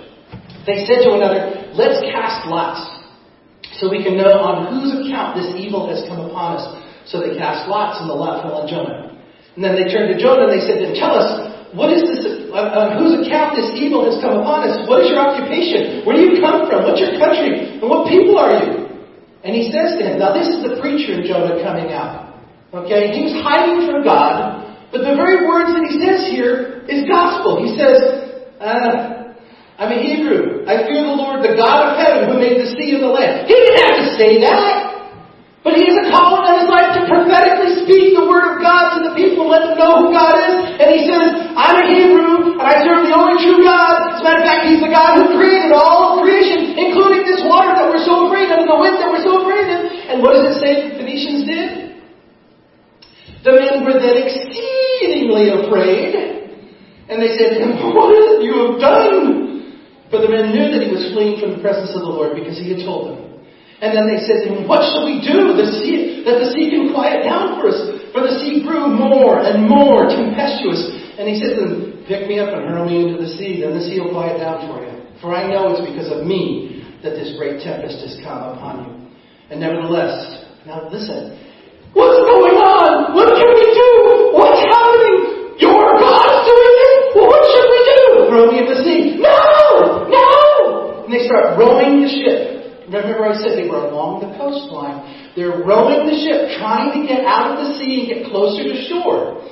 They 0.66 0.82
said 0.84 1.06
to 1.06 1.14
another, 1.14 1.70
Let's 1.78 2.02
cast 2.10 2.50
lots, 2.50 2.82
so 3.78 3.86
we 3.86 4.02
can 4.02 4.18
know 4.18 4.42
on 4.42 4.74
whose 4.74 4.90
account 4.98 5.38
this 5.38 5.54
evil 5.54 5.86
has 5.86 6.02
come 6.10 6.26
upon 6.26 6.58
us. 6.58 6.64
So 7.06 7.22
they 7.22 7.38
cast 7.38 7.70
lots, 7.70 8.02
and 8.02 8.10
the 8.10 8.18
lot 8.18 8.42
fell 8.42 8.60
on 8.60 8.66
Jonah. 8.66 9.14
And 9.54 9.62
then 9.62 9.78
they 9.78 9.88
turned 9.88 10.12
to 10.12 10.18
Jonah 10.20 10.50
and 10.50 10.52
they 10.52 10.64
said, 10.66 10.82
Then 10.82 10.98
tell 10.98 11.16
us, 11.16 11.56
what 11.72 11.92
is 11.92 12.04
this, 12.04 12.50
on, 12.52 12.66
on 12.72 13.00
whose 13.00 13.24
account 13.24 13.56
this 13.56 13.72
evil 13.78 14.04
has 14.04 14.20
come 14.20 14.36
upon 14.42 14.68
us? 14.68 14.84
What 14.84 15.04
is 15.04 15.12
your 15.12 15.22
occupation? 15.22 16.04
Where 16.04 16.18
do 16.18 16.22
you 16.24 16.42
come 16.42 16.68
from? 16.68 16.84
What's 16.84 17.00
your 17.00 17.16
country? 17.16 17.80
And 17.80 17.86
what 17.88 18.08
people 18.10 18.36
are 18.36 18.52
you? 18.52 18.86
And 19.46 19.54
he 19.54 19.70
says 19.70 19.96
to 19.96 20.02
him, 20.02 20.18
now 20.18 20.34
this 20.34 20.50
is 20.50 20.60
the 20.60 20.76
preacher 20.82 21.22
Jonah 21.22 21.62
coming 21.62 21.94
out. 21.94 22.42
Okay? 22.74 23.14
He 23.14 23.30
was 23.30 23.34
hiding 23.40 23.86
from 23.86 24.02
God, 24.02 24.66
but 24.90 25.06
the 25.06 25.14
very 25.14 25.46
words 25.46 25.70
that 25.72 25.86
he 25.86 26.02
says 26.02 26.26
here 26.28 26.82
is 26.90 27.06
gospel. 27.08 27.62
He 27.62 27.76
says, 27.78 27.98
uh, 28.58 29.25
I'm 29.76 29.92
a 29.92 30.00
Hebrew. 30.00 30.64
I 30.64 30.88
fear 30.88 31.04
the 31.04 31.12
Lord, 31.12 31.44
the 31.44 31.52
God 31.52 31.92
of 31.92 32.00
heaven, 32.00 32.32
who 32.32 32.40
made 32.40 32.56
the 32.56 32.72
sea 32.72 32.96
and 32.96 33.04
the 33.04 33.12
land. 33.12 33.44
He 33.44 33.52
didn't 33.52 33.80
have 33.84 33.96
to 34.00 34.08
say 34.16 34.40
that. 34.40 34.96
But 35.60 35.76
he 35.76 35.84
has 35.84 35.98
a 35.98 36.06
calling 36.14 36.46
on 36.46 36.62
his 36.62 36.70
life 36.70 36.94
to 36.94 37.10
prophetically 37.10 37.82
speak 37.82 38.14
the 38.14 38.24
word 38.24 38.54
of 38.54 38.62
God 38.62 38.96
to 38.96 39.10
the 39.10 39.12
people 39.18 39.50
and 39.50 39.52
let 39.52 39.62
them 39.66 39.76
know 39.76 40.06
who 40.06 40.14
God 40.14 40.38
is. 40.38 40.78
And 40.78 40.88
he 40.94 41.10
says, 41.10 41.26
I'm 41.58 41.76
a 41.82 41.86
Hebrew, 41.90 42.56
and 42.56 42.62
I 42.62 42.86
serve 42.86 43.02
the 43.02 43.12
only 43.12 43.36
true 43.42 43.66
God. 43.66 44.14
As 44.14 44.22
a 44.22 44.24
matter 44.24 44.40
of 44.40 44.46
fact, 44.46 44.70
he's 44.70 44.78
the 44.78 44.94
God 44.94 45.18
who 45.18 45.34
created 45.34 45.74
all 45.74 46.14
of 46.14 46.22
creation, 46.22 46.78
including 46.78 47.26
this 47.26 47.42
water 47.44 47.74
that 47.74 47.90
we're 47.90 48.06
so 48.06 48.30
afraid 48.30 48.46
of 48.48 48.62
and 48.62 48.70
the 48.70 48.78
wind 48.78 48.96
that 49.02 49.10
we're 49.10 49.26
so 49.26 49.42
afraid 49.42 49.66
of. 49.66 49.80
And 49.90 50.16
what 50.22 50.38
does 50.38 50.54
it 50.54 50.56
say 50.62 50.70
the 50.86 51.02
Phoenicians 51.02 51.42
did? 51.44 51.68
The 53.42 53.52
men 53.58 53.82
were 53.82 53.98
then 53.98 54.22
exceedingly 54.22 55.50
afraid. 55.50 56.14
And 57.10 57.18
they 57.18 57.34
said 57.34 57.58
What 57.90 58.14
is 58.14 58.46
you 58.46 58.54
have 58.54 58.78
done? 58.78 59.45
For 60.10 60.22
the 60.22 60.30
men 60.30 60.54
knew 60.54 60.70
that 60.70 60.82
he 60.86 60.90
was 60.94 61.10
fleeing 61.10 61.42
from 61.42 61.58
the 61.58 61.62
presence 61.62 61.90
of 61.94 62.06
the 62.06 62.12
Lord 62.12 62.38
because 62.38 62.54
he 62.54 62.70
had 62.70 62.86
told 62.86 63.10
them. 63.10 63.26
And 63.82 63.92
then 63.92 64.08
they 64.08 64.24
said 64.24 64.46
to 64.46 64.56
him, 64.56 64.64
What 64.64 64.80
shall 64.80 65.04
we 65.04 65.20
do 65.20 65.52
the 65.52 65.68
sea, 65.82 66.24
that 66.24 66.40
the 66.40 66.48
sea 66.54 66.72
can 66.72 66.94
quiet 66.96 67.28
down 67.28 67.60
for 67.60 67.68
us? 67.68 67.80
For 68.14 68.24
the 68.24 68.38
sea 68.40 68.64
grew 68.64 68.88
more 68.88 69.44
and 69.44 69.68
more 69.68 70.08
tempestuous. 70.08 70.80
And 71.20 71.28
he 71.28 71.36
said 71.36 71.58
to 71.58 71.60
them, 71.60 72.06
Pick 72.08 72.24
me 72.30 72.38
up 72.40 72.54
and 72.54 72.64
hurl 72.64 72.88
me 72.88 73.04
into 73.04 73.20
the 73.20 73.28
sea, 73.36 73.60
then 73.60 73.76
the 73.76 73.84
sea 73.84 74.00
will 74.00 74.14
quiet 74.14 74.40
down 74.40 74.64
for 74.64 74.80
you. 74.80 74.94
For 75.20 75.34
I 75.34 75.44
know 75.50 75.74
it's 75.74 75.84
because 75.84 76.08
of 76.08 76.24
me 76.24 76.86
that 77.02 77.18
this 77.18 77.36
great 77.36 77.60
tempest 77.60 78.00
has 78.00 78.16
come 78.24 78.56
upon 78.56 78.74
you. 78.86 78.90
And 79.50 79.60
nevertheless, 79.60 80.46
now 80.64 80.88
listen, 80.88 81.36
what's 81.92 82.20
going 82.24 82.56
on? 82.56 83.12
What 83.12 83.34
can 83.36 83.48
we 83.52 83.75
they 91.26 91.34
start 91.34 91.58
rowing 91.58 92.02
the 92.02 92.10
ship. 92.10 92.86
Remember 92.86 93.26
I 93.26 93.34
said 93.34 93.58
they 93.58 93.66
were 93.66 93.90
along 93.90 94.22
the 94.22 94.30
coastline. 94.38 95.34
They're 95.34 95.58
rowing 95.66 96.06
the 96.06 96.14
ship, 96.22 96.54
trying 96.62 96.94
to 96.94 97.00
get 97.02 97.26
out 97.26 97.58
of 97.58 97.66
the 97.66 97.68
sea 97.78 98.06
and 98.06 98.06
get 98.06 98.20
closer 98.30 98.62
to 98.62 98.76
shore. 98.86 99.42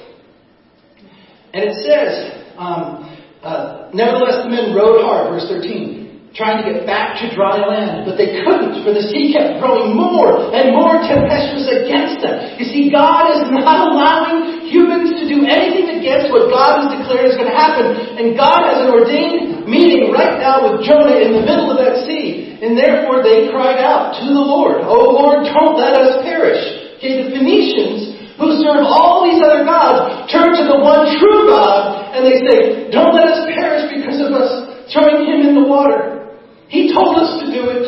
And 1.51 1.67
it 1.67 1.75
says, 1.83 2.47
um, 2.55 3.11
uh, 3.43 3.91
nevertheless 3.91 4.47
the 4.47 4.51
men 4.55 4.71
rowed 4.71 5.03
hard, 5.03 5.35
verse 5.35 5.51
13, 5.51 6.31
trying 6.35 6.63
to 6.63 6.65
get 6.67 6.87
back 6.87 7.19
to 7.23 7.31
dry 7.35 7.59
land, 7.67 8.07
but 8.07 8.15
they 8.15 8.43
couldn't, 8.43 8.87
for 8.87 8.95
the 8.95 9.03
sea 9.11 9.35
kept 9.35 9.59
growing 9.59 9.95
more 9.95 10.55
and 10.55 10.75
more 10.75 11.03
tempestuous 11.03 11.67
against 11.67 12.23
them. 12.23 12.59
You 12.59 12.67
see, 12.71 12.91
God 12.91 13.35
is 13.35 13.51
not 13.51 13.87
allowing 13.91 14.54
humans 14.75 15.15
to 15.23 15.25
do 15.31 15.47
anything 15.47 16.03
against 16.03 16.35
what 16.35 16.51
God 16.51 16.83
has 16.83 16.89
declared 16.99 17.31
is 17.31 17.39
going 17.39 17.47
to 17.47 17.55
happen. 17.55 18.19
And 18.19 18.35
God 18.35 18.67
has 18.67 18.83
an 18.83 18.91
ordained 18.91 19.71
meeting 19.71 20.11
right 20.11 20.43
now 20.43 20.67
with 20.67 20.83
Jonah 20.83 21.23
in 21.23 21.39
the 21.39 21.47
middle 21.47 21.71
of 21.71 21.79
that 21.79 22.03
sea. 22.03 22.59
And 22.59 22.75
therefore 22.75 23.23
they 23.23 23.55
cried 23.55 23.79
out 23.79 24.19
to 24.19 24.25
the 24.27 24.43
Lord, 24.43 24.83
Oh 24.83 25.15
Lord, 25.15 25.47
don't 25.47 25.79
let 25.79 25.95
us 25.95 26.27
perish. 26.27 26.59
Okay, 26.99 27.23
the 27.23 27.31
Phoenicians 27.31 28.35
who 28.35 28.59
serve 28.59 28.83
all 28.83 29.23
these 29.23 29.39
other 29.39 29.63
gods 29.63 30.27
turn 30.35 30.51
to 30.51 30.65
the 30.67 30.79
one 30.83 31.07
true 31.23 31.47
God 31.47 32.11
and 32.19 32.27
they 32.27 32.43
say, 32.43 32.91
Don't 32.91 33.15
let 33.15 33.31
us 33.31 33.47
perish 33.47 33.95
because 33.95 34.19
of 34.19 34.35
us 34.35 34.51
throwing 34.91 35.23
him 35.23 35.47
in 35.47 35.55
the 35.55 35.67
water. 35.67 36.35
He 36.67 36.91
told 36.91 37.15
us 37.15 37.39
to 37.39 37.47
do 37.47 37.63
it. 37.71 37.85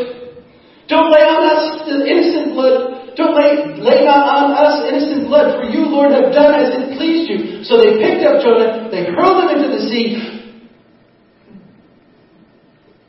Don't 0.87 1.11
lay 1.11 1.25
on 1.27 1.43
us 1.43 1.83
the 1.83 2.07
innocent 2.07 2.55
blood. 2.55 2.96
Don't 3.17 3.35
lay, 3.35 3.81
lay 3.81 4.05
not 4.05 4.29
on 4.29 4.53
us 4.53 4.85
innocent 4.89 5.27
blood, 5.27 5.57
for 5.57 5.65
you, 5.65 5.89
Lord, 5.89 6.13
have 6.13 6.33
done 6.33 6.53
as 6.55 6.69
it 6.77 6.97
pleased 6.97 7.31
you. 7.31 7.65
So 7.65 7.79
they 7.79 7.97
picked 7.97 8.23
up 8.29 8.45
Jonah, 8.45 8.89
they 8.91 9.05
hurled 9.09 9.43
him 9.45 9.57
into 9.57 9.69
the 9.73 9.83
sea, 9.89 10.37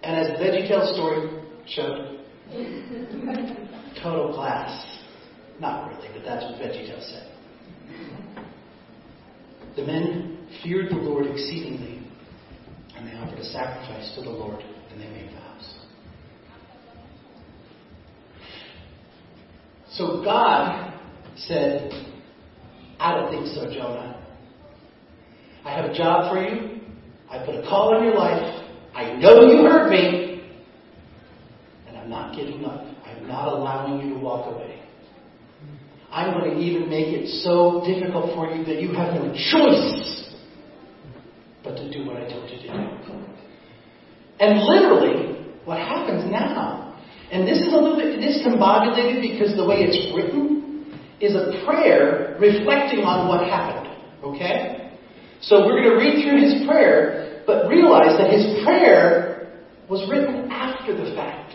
and 0.04 0.16
as 0.16 0.28
the 0.28 0.44
VeggieTales 0.44 0.94
story 0.96 1.28
showed, 1.68 2.18
Total 4.02 4.34
class. 4.34 4.86
Not 5.60 5.90
really, 5.90 6.08
but 6.14 6.24
that's 6.24 6.44
what 6.44 6.62
VeggieTales 6.62 7.12
said. 7.12 7.32
The 9.76 9.84
men 9.84 10.48
feared 10.64 10.90
the 10.92 10.96
Lord 10.96 11.26
exceedingly, 11.26 12.02
and 12.96 13.08
they 13.08 13.14
offered 13.14 13.40
a 13.40 13.46
sacrifice 13.46 14.14
to 14.16 14.22
the 14.22 14.30
Lord, 14.30 14.64
and 14.92 15.02
they 15.02 15.10
made 15.10 15.32
vows. 15.32 15.76
So 19.98 20.22
God 20.24 20.94
said, 21.36 21.92
I 23.00 23.16
don't 23.16 23.32
think 23.32 23.48
so, 23.48 23.66
Jonah. 23.74 24.24
I 25.66 25.72
have 25.72 25.90
a 25.90 25.94
job 25.94 26.32
for 26.32 26.40
you. 26.40 26.82
I 27.32 27.44
put 27.44 27.56
a 27.56 27.64
call 27.64 27.96
on 27.96 28.04
your 28.04 28.14
life. 28.14 28.64
I 28.94 29.14
know 29.14 29.42
you 29.42 29.64
hurt 29.64 29.90
me. 29.90 30.54
And 31.88 31.98
I'm 31.98 32.10
not 32.12 32.36
giving 32.36 32.64
up. 32.64 32.86
I'm 33.06 33.28
not 33.28 33.48
allowing 33.48 34.08
you 34.08 34.14
to 34.14 34.20
walk 34.20 34.54
away. 34.54 34.80
I'm 36.12 36.40
going 36.40 36.56
to 36.56 36.62
even 36.62 36.90
make 36.90 37.08
it 37.08 37.28
so 37.44 37.84
difficult 37.86 38.36
for 38.36 38.56
you 38.56 38.64
that 38.66 38.80
you 38.80 38.94
have 38.94 39.14
no 39.16 39.34
choice 39.34 40.36
but 41.64 41.76
to 41.76 41.92
do 41.92 42.06
what 42.06 42.18
I 42.18 42.30
told 42.30 42.50
you 42.52 42.58
to 42.58 42.68
do. 42.68 42.98
And 44.40 44.60
literally, 44.60 45.54
what 45.66 45.80
happens 45.80 46.32
now, 46.32 46.87
and 47.32 47.48
this 47.48 47.60
is 47.60 47.74
a 47.74 47.76
little 47.76 47.98
bit 47.98 48.20
discombobulated 48.24 49.20
because 49.20 49.56
the 49.56 49.66
way 49.66 49.84
it's 49.84 50.00
written 50.16 50.88
is 51.20 51.36
a 51.36 51.60
prayer 51.66 52.38
reflecting 52.40 53.04
on 53.04 53.28
what 53.28 53.44
happened. 53.44 53.92
Okay? 54.24 54.96
So 55.42 55.66
we're 55.66 55.84
going 55.84 55.92
to 55.92 56.00
read 56.00 56.24
through 56.24 56.40
his 56.40 56.66
prayer, 56.66 57.44
but 57.46 57.68
realize 57.68 58.16
that 58.18 58.32
his 58.32 58.64
prayer 58.64 59.52
was 59.90 60.08
written 60.10 60.50
after 60.52 60.96
the 60.96 61.16
fact. 61.16 61.54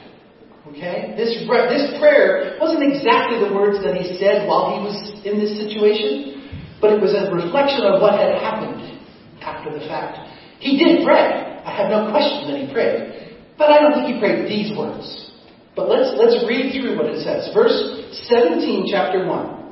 Okay? 0.69 1.15
This, 1.17 1.41
this 1.49 1.87
prayer 1.99 2.59
wasn't 2.61 2.85
exactly 2.85 3.41
the 3.41 3.55
words 3.55 3.83
that 3.83 3.97
he 3.97 4.19
said 4.21 4.47
while 4.47 4.77
he 4.77 4.79
was 4.85 4.97
in 5.25 5.41
this 5.41 5.57
situation, 5.57 6.77
but 6.81 6.93
it 6.93 7.01
was 7.01 7.17
a 7.17 7.33
reflection 7.33 7.89
of 7.89 8.01
what 8.01 8.21
had 8.21 8.37
happened 8.39 9.01
after 9.41 9.73
the 9.73 9.85
fact. 9.89 10.21
He 10.61 10.77
did 10.79 11.05
pray. 11.05 11.63
I 11.65 11.73
have 11.75 11.91
no 11.91 12.11
question 12.13 12.51
that 12.51 12.61
he 12.61 12.73
prayed. 12.73 13.41
But 13.57 13.71
I 13.71 13.81
don't 13.81 13.95
think 13.95 14.15
he 14.15 14.21
prayed 14.21 14.47
these 14.47 14.77
words. 14.77 15.32
But 15.75 15.89
let's, 15.89 16.13
let's 16.21 16.45
read 16.45 16.77
through 16.77 17.01
what 17.01 17.09
it 17.09 17.25
says. 17.25 17.49
Verse 17.57 17.73
17, 18.29 18.89
chapter 18.93 19.25
1. 19.25 19.63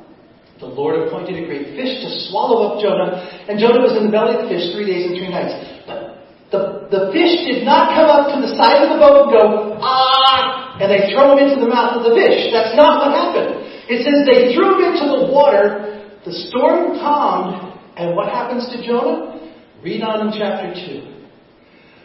The 0.61 0.69
Lord 0.69 0.97
appointed 1.07 1.41
a 1.41 1.45
great 1.45 1.73
fish 1.73 2.05
to 2.05 2.09
swallow 2.29 2.69
up 2.69 2.81
Jonah, 2.81 3.17
and 3.49 3.57
Jonah 3.57 3.81
was 3.81 3.97
in 3.97 4.09
the 4.09 4.13
belly 4.13 4.37
of 4.37 4.45
the 4.45 4.49
fish 4.49 4.69
three 4.73 4.85
days 4.85 5.09
and 5.09 5.17
three 5.17 5.29
nights. 5.29 5.57
But 5.89 6.21
the, 6.53 6.61
the 6.89 7.01
fish 7.09 7.49
did 7.49 7.65
not 7.65 7.97
come 7.97 8.09
up 8.09 8.29
to 8.29 8.37
the 8.45 8.53
side 8.53 8.85
of 8.85 8.93
the 8.93 8.99
boat 9.01 9.25
and 9.25 9.33
go, 9.33 9.45
ah, 9.81 10.77
and 10.77 10.85
they 10.85 11.09
throw 11.09 11.33
him 11.33 11.41
into 11.41 11.61
the 11.61 11.69
mouth 11.69 11.97
of 11.97 12.05
the 12.05 12.13
fish. 12.13 12.53
That's 12.53 12.77
not 12.77 13.01
what 13.01 13.09
happened. 13.09 13.61
It 13.89 14.05
says 14.05 14.21
they 14.25 14.53
threw 14.53 14.77
him 14.77 14.93
into 14.93 15.05
the 15.09 15.33
water, 15.33 16.13
the 16.25 16.33
storm 16.49 16.97
calmed, 17.01 17.81
and 17.97 18.13
what 18.13 18.29
happens 18.29 18.69
to 18.69 18.85
Jonah? 18.85 19.41
Read 19.81 20.01
on 20.01 20.29
in 20.29 20.33
chapter 20.37 20.77
2. 20.77 21.09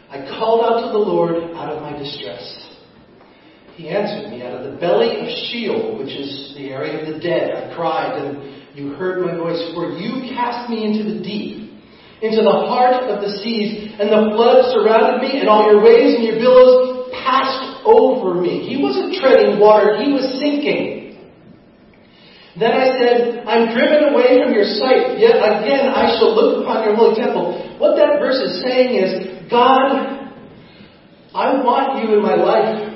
I 0.09 0.25
called 0.33 0.65
out 0.65 0.85
to 0.85 0.89
the 0.93 0.97
Lord 0.97 1.53
out 1.53 1.69
of 1.69 1.81
my 1.81 1.93
distress. 1.97 2.66
He 3.77 3.89
answered 3.89 4.33
me 4.33 4.41
out 4.41 4.57
of 4.57 4.65
the 4.65 4.75
belly 4.81 5.21
of 5.21 5.29
Sheol, 5.29 6.01
which 6.01 6.09
is 6.09 6.57
the 6.57 6.73
area 6.73 6.97
of 6.97 7.13
the 7.13 7.21
dead. 7.21 7.53
I 7.53 7.75
cried, 7.77 8.17
and 8.17 8.73
you 8.73 8.97
heard 8.97 9.21
my 9.21 9.37
voice, 9.37 9.61
for 9.77 9.93
you 9.93 10.33
cast 10.33 10.65
me 10.67 10.81
into 10.81 11.05
the 11.05 11.21
deep, 11.21 11.69
into 12.25 12.41
the 12.41 12.57
heart 12.65 13.05
of 13.05 13.21
the 13.21 13.29
seas, 13.37 13.93
and 14.01 14.09
the 14.09 14.33
flood 14.33 14.73
surrounded 14.73 15.21
me, 15.21 15.37
and 15.37 15.45
all 15.45 15.69
your 15.69 15.85
waves 15.85 16.17
and 16.17 16.25
your 16.25 16.41
billows 16.41 17.13
passed 17.21 17.85
over 17.85 18.41
me. 18.41 18.65
He 18.65 18.81
wasn't 18.81 19.13
treading 19.21 19.61
water, 19.61 20.01
he 20.01 20.09
was 20.09 20.25
sinking. 20.41 21.21
Then 22.57 22.73
I 22.73 22.97
said, 22.97 23.45
I'm 23.45 23.77
driven 23.77 24.09
away 24.09 24.41
from 24.41 24.57
your 24.57 24.65
sight, 24.81 25.21
yet 25.21 25.37
again 25.37 25.85
I 25.93 26.17
shall 26.17 26.33
look 26.33 26.65
upon 26.65 26.81
your 26.81 26.97
holy 26.97 27.13
temple. 27.13 27.77
What 27.77 27.93
that 28.01 28.17
verse 28.17 28.41
is 28.41 28.57
saying 28.65 28.97
is, 28.97 29.09
God, 29.53 30.33
I 31.37 31.61
want 31.61 32.01
you 32.01 32.17
in 32.17 32.23
my 32.25 32.33
life. 32.33 32.86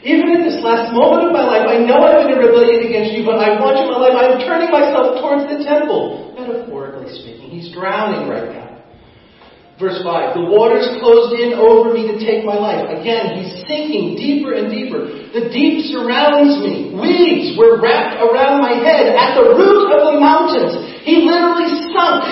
Even 0.00 0.32
in 0.32 0.40
this 0.48 0.64
last 0.64 0.96
moment 0.96 1.28
of 1.28 1.32
my 1.36 1.44
life, 1.44 1.68
I 1.68 1.84
know 1.84 2.00
been 2.00 2.32
in 2.32 2.40
rebellion 2.40 2.88
against 2.88 3.12
you, 3.12 3.20
but 3.28 3.36
I 3.36 3.60
want 3.60 3.76
you 3.76 3.84
in 3.84 3.92
my 3.92 4.00
life. 4.00 4.16
I'm 4.16 4.40
turning 4.48 4.72
myself 4.72 5.20
towards 5.20 5.44
the 5.44 5.60
temple. 5.60 6.32
Metaphorically 6.32 7.12
speaking, 7.20 7.52
he's 7.52 7.68
drowning 7.68 8.24
right 8.24 8.48
now. 8.48 8.70
Verse 9.76 10.00
5 10.00 10.40
The 10.40 10.44
waters 10.48 10.88
closed 11.04 11.36
in 11.36 11.52
over 11.52 11.92
me 11.92 12.08
to 12.08 12.16
take 12.16 12.48
my 12.48 12.56
life. 12.56 12.88
Again, 12.88 13.44
he's 13.44 13.64
sinking 13.68 14.16
deeper 14.16 14.56
and 14.56 14.72
deeper. 14.72 15.04
The 15.36 15.52
deep 15.52 15.88
surrounds 15.92 16.64
me. 16.64 16.96
Weeds 16.96 17.60
were 17.60 17.76
wrapped 17.76 18.20
around 18.24 18.64
my 18.64 18.80
head 18.80 19.12
at 19.12 19.36
the 19.36 19.52
root 19.52 19.88
of 19.92 20.00
the 20.12 20.16
mountains. 20.16 20.80
He 21.04 21.28
literally 21.28 21.92
sunk 21.92 22.24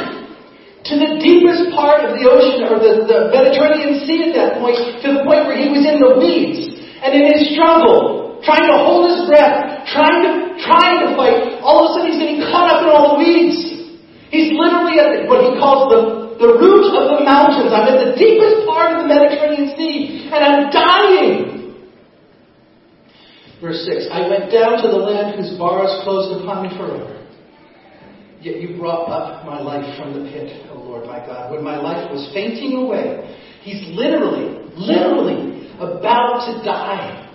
to 0.89 0.95
the 0.97 1.21
deepest 1.21 1.69
part 1.77 2.01
of 2.01 2.17
the 2.17 2.25
ocean 2.25 2.65
or 2.65 2.81
the, 2.81 3.05
the 3.05 3.19
Mediterranean 3.29 4.09
Sea 4.09 4.29
at 4.29 4.33
that 4.41 4.51
point, 4.61 4.77
to 5.05 5.21
the 5.21 5.23
point 5.29 5.45
where 5.45 5.57
he 5.57 5.69
was 5.69 5.85
in 5.85 6.01
the 6.01 6.17
weeds. 6.17 6.78
And 6.99 7.15
in 7.15 7.25
his 7.31 7.55
struggle, 7.55 8.43
trying 8.43 8.67
to 8.67 8.77
hold 8.79 9.11
his 9.11 9.27
breath, 9.31 9.87
trying 9.91 10.23
to, 10.27 10.33
trying 10.63 11.07
to 11.07 11.15
fight, 11.15 11.63
all 11.63 11.85
of 11.85 11.85
a 11.87 11.89
sudden 11.95 12.11
he's 12.11 12.21
getting 12.21 12.43
caught 12.51 12.69
up 12.71 12.83
in 12.83 12.89
all 12.91 13.15
the 13.15 13.19
weeds. 13.23 13.59
He's 14.31 14.53
literally 14.53 14.99
at 15.01 15.27
what 15.31 15.47
he 15.47 15.57
calls 15.57 15.89
the, 15.89 16.03
the 16.43 16.51
root 16.59 16.91
of 16.93 17.19
the 17.19 17.25
mountains. 17.25 17.71
I'm 17.73 17.87
at 17.89 17.99
the 18.03 18.13
deepest 18.19 18.67
part 18.67 18.95
of 18.95 19.07
the 19.07 19.09
Mediterranean 19.09 19.75
Sea, 19.79 20.29
and 20.29 20.41
I'm 20.43 20.63
dying. 20.71 21.59
Verse 23.61 23.83
6 23.87 24.07
I 24.13 24.29
went 24.29 24.53
down 24.53 24.83
to 24.83 24.89
the 24.89 25.01
land 25.03 25.35
whose 25.39 25.59
bars 25.59 25.91
closed 26.05 26.43
upon 26.43 26.67
me 26.67 26.77
forever. 26.77 27.15
Yet 28.41 28.61
you 28.61 28.79
brought 28.79 29.11
up 29.11 29.45
my 29.45 29.61
life 29.61 29.99
from 29.99 30.15
the 30.15 30.31
pit, 30.31 30.67
O 30.71 30.79
Lord 30.79 31.07
my 31.07 31.19
God. 31.19 31.51
When 31.51 31.65
my 31.65 31.77
life 31.77 32.11
was 32.11 32.31
fainting 32.33 32.77
away, 32.77 33.35
he's 33.63 33.83
literally, 33.97 34.69
literally 34.77 35.71
about 35.79 36.47
to 36.47 36.65
die. 36.65 37.29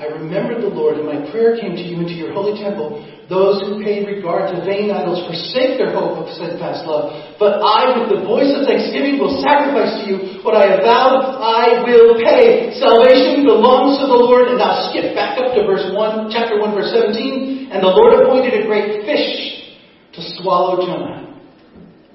I 0.00 0.08
remembered 0.16 0.64
the 0.64 0.72
Lord, 0.72 0.96
and 0.96 1.04
my 1.04 1.28
prayer 1.28 1.60
came 1.60 1.76
to 1.76 1.84
you 1.84 2.00
into 2.00 2.16
your 2.16 2.32
holy 2.32 2.56
temple. 2.56 3.04
Those 3.28 3.60
who 3.60 3.84
pay 3.84 4.00
regard 4.00 4.48
to 4.48 4.64
vain 4.64 4.88
idols 4.88 5.20
forsake 5.28 5.76
their 5.76 5.92
hope 5.92 6.24
of 6.24 6.32
steadfast 6.32 6.88
love. 6.88 7.12
But 7.36 7.60
I, 7.60 8.00
with 8.00 8.08
the 8.16 8.24
voice 8.24 8.48
of 8.56 8.64
thanksgiving, 8.64 9.20
will 9.20 9.44
sacrifice 9.44 10.00
to 10.00 10.04
you 10.08 10.16
what 10.40 10.56
I 10.56 10.72
have 10.72 10.82
vowed 10.88 11.36
I 11.36 11.84
will 11.84 12.16
pay. 12.16 12.72
Salvation 12.80 13.44
belongs 13.44 14.00
to 14.00 14.08
the 14.08 14.16
Lord. 14.16 14.48
And 14.48 14.56
now 14.56 14.88
skip 14.88 15.12
back 15.12 15.36
up 15.36 15.52
to 15.52 15.68
verse 15.68 15.84
1, 15.92 16.32
chapter 16.32 16.56
1, 16.56 16.72
verse 16.72 16.90
17. 16.96 17.68
And 17.68 17.84
the 17.84 17.92
Lord 17.92 18.24
appointed 18.24 18.56
a 18.56 18.64
great 18.64 19.04
fish 19.04 19.68
to 20.16 20.20
swallow 20.40 20.80
Jonah. 20.80 21.28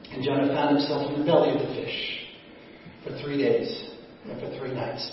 And 0.09 0.25
Jonah 0.25 0.49
found 0.49 0.81
himself 0.81 1.05
in 1.13 1.21
the 1.21 1.25
belly 1.25 1.53
of 1.53 1.61
the 1.61 1.69
fish 1.77 2.24
for 3.05 3.13
three 3.21 3.37
days 3.37 3.69
and 4.25 4.41
for 4.41 4.49
three 4.57 4.73
nights. 4.73 5.05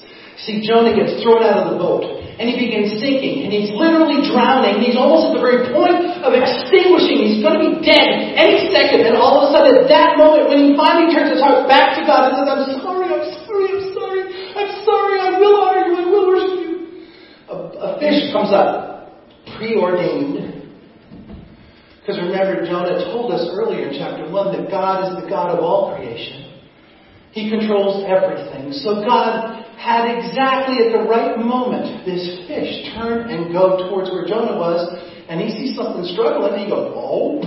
See, 0.49 0.65
Jonah 0.65 0.97
gets 0.97 1.21
thrown 1.21 1.45
out 1.45 1.69
of 1.69 1.77
the 1.77 1.79
boat, 1.79 2.09
and 2.09 2.49
he 2.49 2.57
begins 2.57 2.97
sinking, 2.97 3.45
and 3.45 3.53
he's 3.53 3.69
literally 3.69 4.25
drowning, 4.33 4.81
he's 4.81 4.97
almost 4.97 5.29
at 5.29 5.33
the 5.37 5.45
very 5.45 5.69
point 5.69 6.25
of 6.25 6.33
extinguishing. 6.33 7.29
He's 7.29 7.45
going 7.45 7.61
to 7.61 7.63
be 7.63 7.73
dead 7.85 8.33
any 8.33 8.73
second, 8.73 9.05
and 9.05 9.15
all 9.15 9.45
of 9.45 9.47
a 9.47 9.49
sudden, 9.53 9.77
at 9.77 9.87
that 9.93 10.17
moment, 10.17 10.49
when 10.49 10.59
he 10.65 10.71
finally 10.73 11.13
turns 11.13 11.37
his 11.37 11.45
heart 11.45 11.69
back 11.69 12.01
to 12.01 12.03
God 12.09 12.33
and 12.33 12.41
says, 12.41 12.49
I'm 12.49 12.65
sorry, 12.81 13.07
I'm 13.13 13.27
sorry, 13.45 13.67
I'm 13.77 13.85
sorry, 13.93 14.23
I'm 14.57 14.73
sorry, 14.89 15.17
I 15.21 15.31
will 15.37 15.57
honor 15.61 15.85
you, 15.85 15.95
I 16.01 16.05
will 16.09 16.27
worship 16.33 16.57
you. 16.65 16.75
A, 17.53 17.55
a 17.77 17.89
fish 18.01 18.33
comes 18.33 18.51
up, 18.57 19.13
preordained. 19.61 20.65
Because 22.01 22.19
remember, 22.19 22.67
Jonah 22.67 23.05
told 23.13 23.31
us 23.31 23.47
earlier 23.53 23.93
in 23.93 23.95
chapter 23.95 24.27
1 24.27 24.57
that 24.57 24.73
God 24.73 25.07
is 25.07 25.23
the 25.23 25.29
God 25.29 25.55
of 25.55 25.63
all 25.63 25.95
creation. 25.95 26.42
He 27.33 27.49
controls 27.49 28.05
everything. 28.05 28.77
So 28.85 29.01
God 29.01 29.65
had 29.81 30.07
exactly 30.21 30.85
at 30.85 30.93
the 30.93 31.09
right 31.09 31.41
moment 31.41 32.05
this 32.05 32.45
fish 32.47 32.93
turn 32.93 33.33
and 33.33 33.51
go 33.53 33.89
towards 33.89 34.13
where 34.13 34.29
Jonah 34.29 34.61
was, 34.61 34.85
and 35.33 35.41
he 35.41 35.49
sees 35.57 35.75
something 35.75 36.05
struggling, 36.13 36.55
and 36.55 36.63
he 36.63 36.69
goes, 36.69 36.93
Oh. 36.95 37.41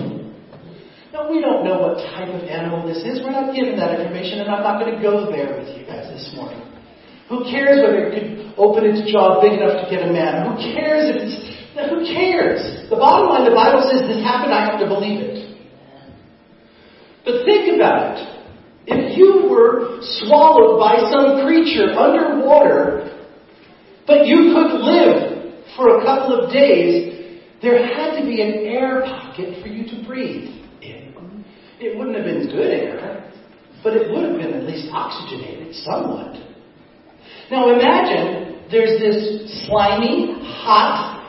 Now, 1.13 1.31
we 1.31 1.39
don't 1.39 1.63
know 1.63 1.79
what 1.79 2.03
type 2.11 2.27
of 2.27 2.43
animal 2.43 2.83
this 2.83 2.99
is. 3.07 3.23
We're 3.23 3.31
not 3.31 3.55
given 3.55 3.79
that 3.79 3.95
information, 3.95 4.43
and 4.43 4.51
I'm 4.51 4.67
not 4.67 4.83
going 4.83 4.91
to 4.91 4.99
go 4.99 5.31
there 5.31 5.55
with 5.55 5.71
you 5.71 5.87
guys 5.87 6.11
this 6.11 6.35
morning. 6.35 6.59
Who 7.29 7.47
cares 7.47 7.79
whether 7.79 8.03
it 8.03 8.11
could 8.11 8.53
open 8.59 8.83
its 8.83 8.99
jaw 9.07 9.39
big 9.39 9.55
enough 9.55 9.79
to 9.79 9.87
get 9.87 10.03
a 10.03 10.11
man? 10.11 10.43
Who 10.43 10.59
cares 10.75 11.07
if 11.07 11.23
it's. 11.23 11.35
Who 11.87 12.03
cares? 12.03 12.89
The 12.89 12.99
bottom 12.99 13.29
line, 13.29 13.47
the 13.47 13.55
Bible 13.55 13.87
says 13.87 14.03
this 14.11 14.23
happened, 14.27 14.51
I 14.51 14.67
have 14.67 14.79
to 14.79 14.87
believe 14.87 15.23
it. 15.23 15.35
But 17.23 17.45
think 17.45 17.75
about 17.75 18.19
it. 18.19 18.34
If 18.87 19.17
you 19.17 19.49
were 19.49 19.99
swallowed 20.01 20.79
by 20.79 21.09
some 21.09 21.45
creature 21.45 21.93
underwater, 21.97 23.11
but 24.05 24.27
you 24.27 24.53
could 24.53 24.81
live 24.81 25.55
for 25.75 25.99
a 25.99 26.05
couple 26.05 26.39
of 26.39 26.53
days, 26.53 27.39
there 27.61 27.85
had 27.85 28.19
to 28.19 28.25
be 28.25 28.41
an 28.41 28.65
air 28.65 29.01
pocket 29.01 29.61
for 29.61 29.67
you 29.67 29.87
to 29.89 30.07
breathe 30.07 30.49
in. 30.81 31.43
It 31.79 31.97
wouldn't 31.97 32.15
have 32.15 32.25
been 32.25 32.47
good 32.47 32.71
air, 32.71 33.31
but 33.83 33.93
it 33.93 34.11
would 34.11 34.29
have 34.29 34.37
been 34.37 34.53
at 34.53 34.63
least 34.63 34.87
oxygenated 34.91 35.75
somewhat. 35.75 36.37
Now 37.51 37.69
imagine 37.69 38.69
there's 38.71 38.99
this 38.99 39.65
slimy, 39.67 40.35
hot, 40.41 41.21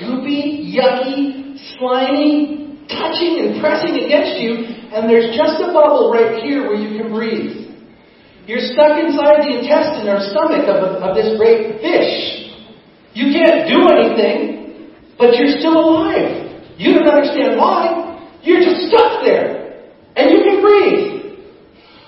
goopy, 0.00 0.74
yucky, 0.74 1.56
slimy, 1.78 2.86
touching 2.88 3.46
and 3.46 3.60
pressing 3.60 3.94
against 4.04 4.40
you, 4.40 4.81
and 4.92 5.08
there's 5.08 5.32
just 5.34 5.56
a 5.64 5.72
bubble 5.72 6.12
right 6.12 6.44
here 6.44 6.68
where 6.68 6.76
you 6.76 7.00
can 7.00 7.08
breathe. 7.10 7.72
You're 8.44 8.60
stuck 8.76 9.00
inside 9.00 9.40
the 9.46 9.64
intestine 9.64 10.04
or 10.10 10.20
stomach 10.28 10.68
of, 10.68 10.78
a, 10.84 10.90
of 11.00 11.16
this 11.16 11.38
great 11.38 11.80
fish. 11.80 12.52
You 13.14 13.32
can't 13.32 13.68
do 13.68 13.88
anything, 13.88 14.92
but 15.16 15.36
you're 15.36 15.56
still 15.60 15.78
alive. 15.78 16.52
You 16.76 16.98
don't 16.98 17.08
understand 17.08 17.56
why. 17.56 18.20
You're 18.42 18.60
just 18.60 18.92
stuck 18.92 19.24
there. 19.24 19.88
And 20.16 20.28
you 20.32 20.44
can 20.44 20.60
breathe. 20.60 21.40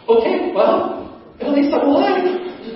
Okay, 0.08 0.52
well, 0.52 1.22
at 1.40 1.48
least 1.54 1.72
I'm 1.72 1.88
alive. 1.88 2.24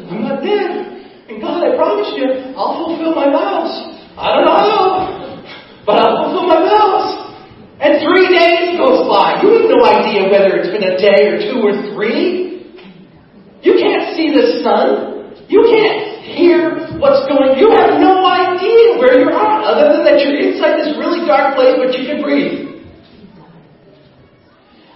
I'm 0.09 0.22
not 0.22 0.40
dead. 0.40 0.98
And 1.28 1.42
God, 1.42 1.61
I 1.61 1.76
promise 1.76 2.09
you, 2.16 2.54
I'll 2.56 2.86
fulfill 2.86 3.12
my 3.12 3.28
vows. 3.28 3.72
I 4.16 4.32
don't 4.34 4.46
know 4.46 4.56
how, 4.56 5.84
but 5.84 6.00
I'll 6.00 6.30
fulfill 6.30 6.48
my 6.48 6.61
vows. 6.64 7.28
And 7.78 8.02
three 8.02 8.26
days 8.26 8.74
goes 8.74 9.06
by. 9.06 9.38
You 9.38 9.54
have 9.54 9.70
no 9.70 9.78
idea 9.86 10.26
whether 10.26 10.59
it's 10.59 10.74
been 10.74 10.82
a 10.82 10.97
day 11.09 11.32
or 11.32 11.38
two 11.40 11.61
or 11.64 11.94
three. 11.94 12.48
You 13.62 13.74
can't 13.74 14.16
see 14.16 14.30
the 14.30 14.62
sun. 14.62 15.18
You 15.48 15.62
can't 15.66 16.22
hear 16.24 16.98
what's 16.98 17.26
going 17.26 17.59
You 17.59 17.70
have 17.70 17.98
no 17.98 18.24
idea 18.24 18.98
where 18.98 19.18
you're 19.18 19.32
at, 19.32 19.64
other 19.64 19.96
than 19.96 20.04
that 20.04 20.20
you're 20.22 20.38
inside 20.38 20.78
this 20.78 20.96
really 20.98 21.26
dark 21.26 21.56
place, 21.56 21.74
but 21.78 21.98
you 21.98 22.06
can 22.06 22.22
breathe. 22.22 22.68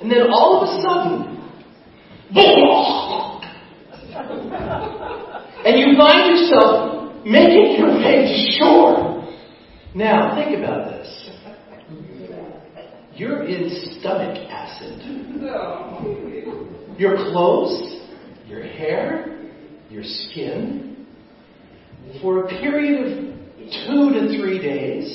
And 0.00 0.10
then 0.10 0.30
all 0.30 0.60
of 0.60 0.68
a 0.68 0.72
sudden, 0.82 1.32
and 5.64 5.78
you 5.78 5.96
find 5.96 6.30
yourself 6.30 7.24
making 7.24 7.76
your 7.78 7.94
way 7.98 8.26
to 8.26 8.58
shore. 8.58 9.28
Now, 9.94 10.34
think 10.34 10.58
about 10.58 10.90
this. 10.90 11.30
You're 13.14 13.44
in 13.44 13.70
stomach 14.00 14.36
acid. 14.50 15.00
Your 16.98 17.16
clothes 17.16 18.02
your 18.52 18.62
hair, 18.62 19.48
your 19.88 20.04
skin, 20.04 21.06
for 22.20 22.44
a 22.44 22.48
period 22.48 23.00
of 23.00 23.08
two 23.86 24.12
to 24.12 24.28
three 24.36 24.60
days. 24.60 25.08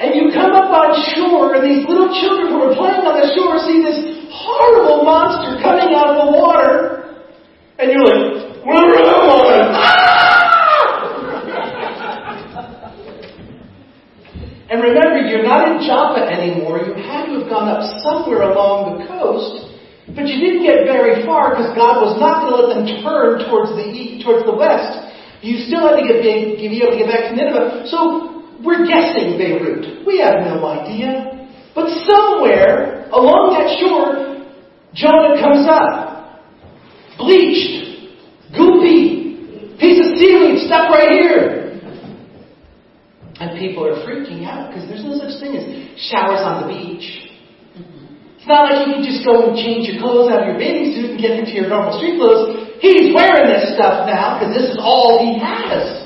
And 0.00 0.12
you 0.16 0.32
come 0.34 0.50
up 0.50 0.74
on 0.74 0.90
shore, 1.14 1.54
and 1.54 1.62
these 1.62 1.86
little 1.88 2.10
children 2.20 2.48
who 2.50 2.66
are 2.66 2.74
playing 2.74 3.06
on 3.06 3.14
the 3.14 3.30
shore 3.38 3.62
see 3.62 3.78
this 3.86 4.26
horrible 4.34 5.04
monster 5.04 5.62
coming 5.62 5.94
out 5.94 6.18
of 6.18 6.26
the 6.26 6.32
water. 6.34 7.22
And 7.78 7.92
you're 7.92 8.02
like, 8.02 8.66
where 8.66 8.98
am 8.98 9.30
I? 9.30 9.70
Ah! 9.70 10.50
and 14.68 14.82
remember, 14.82 15.30
you're 15.30 15.46
not 15.46 15.70
in 15.70 15.86
Joppa 15.86 16.26
anymore. 16.26 16.78
You 16.82 16.94
had 16.94 17.26
to 17.26 17.38
have 17.38 17.48
gone 17.48 17.68
up 17.68 18.02
somewhere 18.02 18.42
along 18.42 18.98
the 18.98 19.06
coast 19.06 19.64
but 20.12 20.28
you 20.28 20.36
didn't 20.36 20.68
get 20.68 20.84
very 20.84 21.24
far 21.24 21.56
because 21.56 21.72
God 21.72 22.04
was 22.04 22.20
not 22.20 22.44
going 22.44 22.52
to 22.52 22.58
let 22.60 22.68
them 22.76 22.84
turn 23.00 23.40
towards 23.48 23.72
the 23.72 23.88
east, 23.88 24.20
towards 24.20 24.44
the 24.44 24.52
west. 24.52 25.00
You 25.40 25.64
still 25.64 25.88
had 25.88 25.96
to 25.96 26.04
get, 26.04 26.20
be 26.20 26.76
able 26.84 26.92
to 26.92 27.00
get 27.00 27.08
back 27.08 27.32
to 27.32 27.32
Nineveh. 27.32 27.88
So 27.88 28.44
we're 28.60 28.84
guessing 28.84 29.40
Have 30.34 30.50
no 30.50 30.66
idea. 30.66 31.46
But 31.74 31.90
somewhere 32.10 33.06
along 33.14 33.54
that 33.54 33.70
shore, 33.78 34.42
Jonah 34.94 35.38
comes 35.38 35.66
up. 35.70 36.42
Bleached. 37.18 38.10
Goopy. 38.50 39.78
Piece 39.78 39.98
of 40.02 40.18
seaweed 40.18 40.66
stuck 40.66 40.90
right 40.90 41.10
here. 41.10 41.78
And 43.38 43.58
people 43.58 43.86
are 43.86 44.02
freaking 44.06 44.46
out 44.46 44.70
because 44.70 44.88
there's 44.88 45.02
no 45.02 45.18
such 45.18 45.38
thing 45.38 45.54
as 45.54 45.66
showers 46.10 46.42
on 46.42 46.66
the 46.66 46.68
beach. 46.70 47.30
It's 48.38 48.46
not 48.46 48.70
like 48.70 48.86
you 48.86 48.94
can 48.94 49.02
just 49.02 49.24
go 49.24 49.50
and 49.50 49.58
change 49.58 49.86
your 49.90 50.02
clothes 50.02 50.30
out 50.30 50.42
of 50.42 50.46
your 50.50 50.58
bathing 50.58 50.94
suit 50.94 51.14
and 51.14 51.18
get 51.18 51.38
into 51.38 51.54
your 51.54 51.66
normal 51.66 51.98
street 51.98 52.18
clothes. 52.18 52.78
He's 52.82 53.14
wearing 53.14 53.50
this 53.50 53.74
stuff 53.74 54.06
now 54.06 54.38
because 54.38 54.54
this 54.54 54.70
is 54.70 54.78
all 54.78 55.18
he 55.22 55.38
has. 55.38 56.03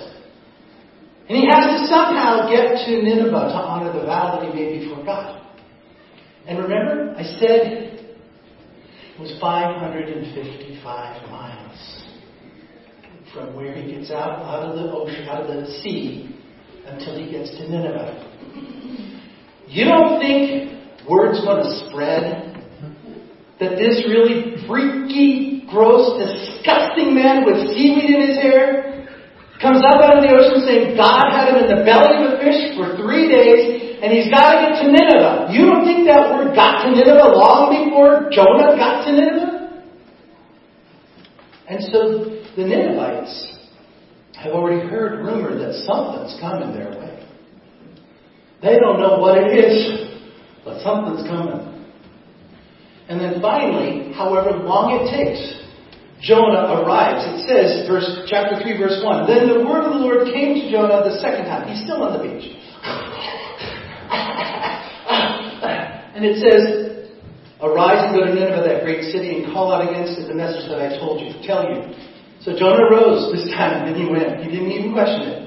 And 1.29 1.37
he 1.37 1.47
has 1.47 1.65
to 1.67 1.87
somehow 1.89 2.49
get 2.49 2.87
to 2.87 3.03
Nineveh 3.03 3.31
to 3.31 3.61
honor 3.61 3.93
the 3.93 4.07
vow 4.07 4.41
that 4.41 4.49
he 4.49 4.59
made 4.59 4.81
before 4.81 5.05
God. 5.05 5.45
And 6.47 6.59
remember, 6.59 7.15
I 7.19 7.23
said 7.23 8.01
it 9.15 9.21
was 9.21 9.37
555 9.39 11.31
miles 11.31 12.05
from 13.35 13.55
where 13.55 13.75
he 13.75 13.93
gets 13.93 14.11
out, 14.11 14.41
out 14.41 14.71
of 14.71 14.77
the 14.77 14.91
ocean, 14.91 15.29
out 15.29 15.43
of 15.43 15.49
the 15.49 15.67
sea, 15.83 16.35
until 16.87 17.19
he 17.19 17.31
gets 17.31 17.51
to 17.51 17.69
Nineveh. 17.69 18.25
You 19.69 19.85
don't 19.85 20.19
think 20.19 20.79
word's 21.07 21.45
going 21.45 21.63
to 21.63 21.89
spread 21.89 22.55
that 23.61 23.77
this 23.77 24.03
really 24.09 24.67
freaky, 24.67 25.67
gross, 25.69 26.19
disgusting 26.19 27.15
man 27.15 27.45
with 27.45 27.69
seaweed 27.77 28.09
in 28.09 28.29
his 28.29 28.39
hair 28.39 28.88
comes 29.61 29.83
up 29.83 29.99
out 29.99 30.19
of 30.19 30.23
the 30.23 30.31
ocean 30.31 30.63
saying 30.65 30.97
God 30.97 31.29
had 31.31 31.51
him 31.51 31.63
in 31.63 31.69
the 31.71 31.83
belly 31.83 32.25
of 32.25 32.35
a 32.35 32.43
fish 32.43 32.79
for 32.79 32.95
three 32.97 33.27
days 33.27 33.99
and 34.03 34.15
he's 34.15 34.31
got 34.31 34.55
to 34.55 34.57
get 34.63 34.73
to 34.83 34.87
Nineveh. 34.87 35.51
You 35.51 35.67
don't 35.67 35.85
think 35.85 36.07
that 36.07 36.31
word 36.31 36.55
got 36.55 36.87
to 36.87 36.95
Nineveh 36.95 37.35
long 37.35 37.75
before 37.75 38.31
Jonah 38.31 38.79
got 38.79 39.05
to 39.07 39.13
Nineveh? 39.13 39.55
And 41.69 41.83
so 41.91 42.01
the 42.57 42.65
Ninevites 42.65 43.59
have 44.39 44.53
already 44.53 44.87
heard 44.87 45.19
rumor 45.19 45.59
that 45.59 45.75
something's 45.85 46.39
coming 46.41 46.73
their 46.73 46.91
way. 46.91 47.27
They 48.63 48.79
don't 48.79 49.01
know 49.01 49.19
what 49.19 49.39
it 49.39 49.53
is 49.53 50.09
but 50.69 50.83
something's 50.83 51.27
coming. 51.27 51.65
And 53.09 53.19
then 53.19 53.41
finally, 53.41 54.13
however 54.13 54.51
long 54.53 55.01
it 55.01 55.09
takes, 55.09 55.41
Jonah 56.21 56.83
arrives. 56.83 57.25
It 57.31 57.47
says, 57.47 57.87
verse, 57.87 58.27
chapter 58.27 58.59
3, 58.61 58.77
verse 58.79 59.01
1. 59.03 59.27
Then 59.27 59.49
the 59.49 59.65
word 59.65 59.85
of 59.87 59.93
the 59.95 60.01
Lord 60.03 60.27
came 60.27 60.55
to 60.55 60.71
Jonah 60.71 61.03
the 61.07 61.17
second 61.23 61.47
time. 61.47 61.69
He's 61.71 61.83
still 61.85 62.03
on 62.03 62.13
the 62.19 62.25
beach. 62.27 62.47
and 66.15 66.25
it 66.27 66.39
says, 66.43 66.89
Arise 67.59 68.07
and 68.07 68.15
go 68.15 68.23
to 68.23 68.31
Nineveh, 68.35 68.63
that 68.63 68.87
great 68.87 69.11
city, 69.11 69.35
and 69.35 69.51
call 69.51 69.75
out 69.75 69.83
against 69.83 70.15
it 70.19 70.31
the 70.31 70.35
message 70.35 70.71
that 70.71 70.79
I 70.79 70.95
told 70.99 71.19
you, 71.19 71.35
to 71.35 71.41
tell 71.43 71.67
you. 71.67 71.91
So 72.43 72.55
Jonah 72.55 72.87
rose 72.87 73.35
this 73.35 73.51
time, 73.51 73.91
and 73.91 73.99
he 73.99 74.07
went. 74.07 74.39
He 74.43 74.51
didn't 74.51 74.71
even 74.71 74.95
question 74.95 75.23
it. 75.27 75.39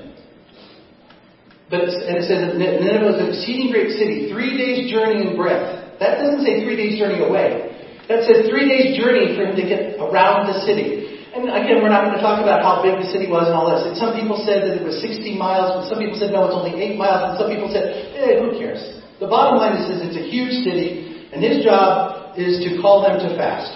But 1.72 1.88
and 1.88 2.20
it 2.20 2.28
says 2.28 2.52
that 2.52 2.60
Nineveh 2.60 3.08
was 3.08 3.16
an 3.16 3.32
exceeding 3.32 3.72
great 3.72 3.96
city, 3.96 4.28
three 4.28 4.60
days' 4.60 4.92
journey 4.92 5.24
in 5.24 5.40
breadth. 5.40 5.96
That 6.04 6.20
doesn't 6.20 6.44
say 6.44 6.68
three 6.68 6.76
days' 6.76 7.00
journey 7.00 7.24
away. 7.24 7.61
That 8.10 8.26
said 8.26 8.50
three 8.50 8.66
days' 8.66 8.98
journey 8.98 9.36
for 9.38 9.46
him 9.46 9.56
to 9.56 9.66
get 9.66 10.00
around 10.02 10.50
the 10.50 10.62
city. 10.66 11.22
And 11.32 11.48
again, 11.48 11.80
we're 11.80 11.94
not 11.94 12.10
going 12.10 12.20
to 12.20 12.24
talk 12.24 12.44
about 12.44 12.60
how 12.60 12.84
big 12.84 13.00
the 13.00 13.08
city 13.08 13.32
was 13.32 13.48
and 13.48 13.56
all 13.56 13.72
this. 13.72 13.88
And 13.88 13.96
some 13.96 14.12
people 14.18 14.36
said 14.44 14.68
that 14.68 14.82
it 14.82 14.84
was 14.84 15.00
60 15.00 15.24
miles, 15.40 15.80
but 15.80 15.88
some 15.88 16.04
people 16.04 16.20
said 16.20 16.36
no, 16.36 16.44
it's 16.50 16.58
only 16.58 16.76
8 16.76 17.00
miles, 17.00 17.22
and 17.32 17.34
some 17.40 17.48
people 17.48 17.72
said, 17.72 18.12
eh, 18.20 18.42
who 18.44 18.60
cares? 18.60 18.84
The 19.24 19.32
bottom 19.32 19.56
line 19.56 19.80
is, 19.80 19.88
is 19.88 20.12
it's 20.12 20.20
a 20.20 20.28
huge 20.28 20.66
city, 20.68 21.30
and 21.32 21.40
his 21.40 21.64
job 21.64 22.36
is 22.36 22.60
to 22.68 22.82
call 22.84 23.08
them 23.08 23.22
to 23.24 23.30
fast 23.40 23.72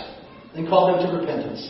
and 0.51 0.67
call 0.67 0.91
them 0.91 1.07
to 1.07 1.07
repentance. 1.15 1.63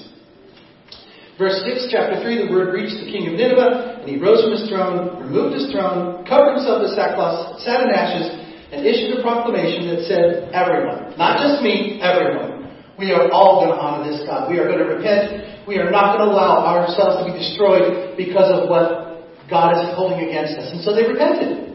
Verse 1.38 1.62
6, 1.68 1.92
chapter 1.92 2.18
3, 2.24 2.48
the 2.48 2.50
word 2.50 2.72
reached 2.72 2.96
the 2.96 3.12
king 3.12 3.28
of 3.28 3.36
Nineveh, 3.36 4.00
and 4.02 4.08
he 4.08 4.16
rose 4.16 4.42
from 4.42 4.56
his 4.56 4.66
throne, 4.72 5.20
removed 5.20 5.54
his 5.54 5.68
throne, 5.70 6.24
covered 6.24 6.56
himself 6.56 6.82
with 6.82 6.96
sackcloth, 6.96 7.60
sat 7.62 7.84
in 7.84 7.92
ashes, 7.92 8.45
and 8.76 8.86
issued 8.86 9.20
a 9.20 9.22
proclamation 9.24 9.88
that 9.96 10.04
said, 10.04 10.52
Everyone, 10.52 11.18
not 11.18 11.40
just 11.40 11.64
me, 11.64 12.00
everyone, 12.04 12.76
we 13.00 13.12
are 13.12 13.32
all 13.32 13.64
going 13.64 13.72
to 13.72 13.80
honor 13.80 14.12
this 14.12 14.28
God. 14.28 14.52
We 14.52 14.60
are 14.60 14.68
going 14.68 14.80
to 14.80 14.86
repent. 14.86 15.68
We 15.68 15.78
are 15.78 15.92
not 15.92 16.18
going 16.18 16.30
to 16.30 16.36
allow 16.36 16.66
ourselves 16.66 17.24
to 17.24 17.32
be 17.32 17.38
destroyed 17.38 18.18
because 18.18 18.52
of 18.52 18.70
what 18.70 19.24
God 19.50 19.80
is 19.80 19.96
holding 19.96 20.28
against 20.28 20.60
us. 20.60 20.72
And 20.72 20.84
so 20.84 20.94
they 20.94 21.04
repented. 21.04 21.66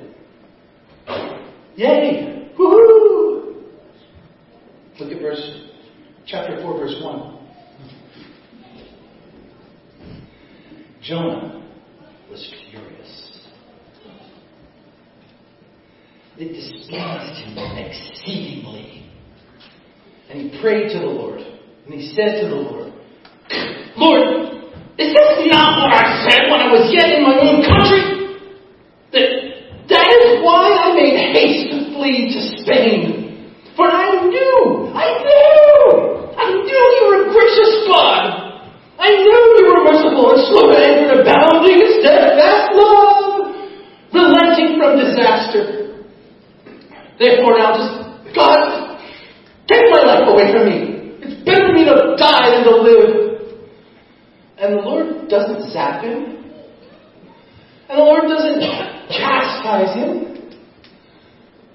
Yay! 1.77 2.51
Woohoo! 2.59 3.65
Look 4.99 5.13
at 5.13 5.21
verse, 5.21 5.69
chapter 6.27 6.61
4, 6.63 6.79
verse 6.79 6.97
1. 7.03 7.39
Jonah 11.03 11.67
was 12.31 12.55
furious. 12.71 13.30
It 16.41 16.57
displeased 16.57 17.37
him 17.45 17.53
exceedingly. 17.77 19.05
And 20.31 20.41
he 20.41 20.61
prayed 20.63 20.89
to 20.97 20.99
the 20.99 21.13
Lord. 21.13 21.41
And 21.41 21.93
he 21.93 22.17
said 22.17 22.41
to 22.41 22.49
the 22.49 22.57
Lord, 22.57 22.97
Lord, 24.01 24.25
is 24.97 25.13
this 25.13 25.33
not 25.53 25.85
what 25.85 25.93
I 25.93 26.25
said 26.25 26.49
when 26.49 26.65
I 26.65 26.73
was 26.73 26.89
yet 26.97 27.13
in 27.13 27.29
my 27.29 27.37
own 27.45 27.61
country? 27.61 28.41
That, 29.13 29.29
that 29.93 30.09
is 30.17 30.41
why 30.41 30.65
I 30.81 30.97
made 30.97 31.21
haste 31.37 31.77
to 31.77 31.93
flee 31.93 32.33
to 32.33 32.41
Spain. 32.65 33.53
For 33.77 33.85
I 33.85 34.25
knew, 34.25 34.89
I 34.97 35.09
knew, 35.21 35.77
I 36.41 36.47
knew 36.57 36.83
you 36.97 37.03
were 37.05 37.21
a 37.21 37.33
gracious 37.37 37.85
God 37.85 38.51
I 39.01 39.09
knew 39.17 39.41
you 39.57 39.65
were 39.73 39.85
merciful 39.89 40.37
and 40.37 40.45
slow 40.53 40.77
to 40.77 42.00
Therefore 47.21 47.59
now 47.59 47.77
just, 47.77 48.35
God, 48.35 48.99
take 49.69 49.93
my 49.93 50.01
life 50.01 50.27
away 50.27 50.51
from 50.57 50.65
me. 50.65 51.19
It's 51.21 51.45
better 51.45 51.69
for 51.69 51.75
me 51.75 51.85
to 51.85 52.17
die 52.17 52.57
than 52.57 52.65
to 52.65 52.77
live. 52.81 53.61
And 54.57 54.79
the 54.79 54.81
Lord 54.81 55.29
doesn't 55.29 55.71
zap 55.71 56.03
him. 56.03 56.41
And 57.91 57.99
the 57.99 58.05
Lord 58.05 58.23
doesn't 58.23 58.61
chastise 59.11 59.95
him. 59.95 60.31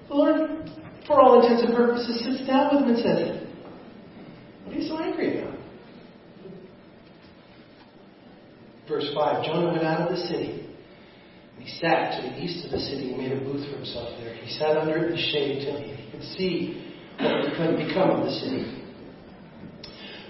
The 0.09 0.15
Lord, 0.15 0.69
for 1.05 1.21
all 1.21 1.39
intents 1.39 1.61
and 1.61 1.75
purposes, 1.75 2.25
sits 2.25 2.47
down 2.47 2.73
with 2.73 2.83
him 2.83 2.95
and 2.95 2.97
says, 2.97 3.47
What 4.63 4.75
are 4.75 4.79
you 4.79 4.87
so 4.87 4.97
angry 4.97 5.41
about? 5.41 5.59
Verse 8.89 9.11
5 9.13 9.45
Jonah 9.45 9.73
went 9.73 9.83
out 9.83 10.09
of 10.09 10.17
the 10.17 10.23
city. 10.25 10.64
And 11.55 11.63
he 11.63 11.71
sat 11.79 12.21
to 12.21 12.29
the 12.29 12.37
east 12.37 12.65
of 12.65 12.71
the 12.71 12.79
city 12.79 13.11
and 13.11 13.17
made 13.17 13.31
a 13.31 13.39
booth 13.39 13.65
for 13.71 13.77
himself 13.79 14.19
there. 14.19 14.35
He 14.35 14.51
sat 14.59 14.77
under 14.77 14.97
it 14.97 15.03
in 15.07 15.11
the 15.11 15.25
shade 15.31 15.65
till 15.65 15.79
he 15.79 15.95
could 16.11 16.23
see 16.35 16.83
what 17.19 17.55
could 17.55 17.79
become 17.87 18.11
of 18.11 18.25
the 18.27 18.31
city. 18.31 18.83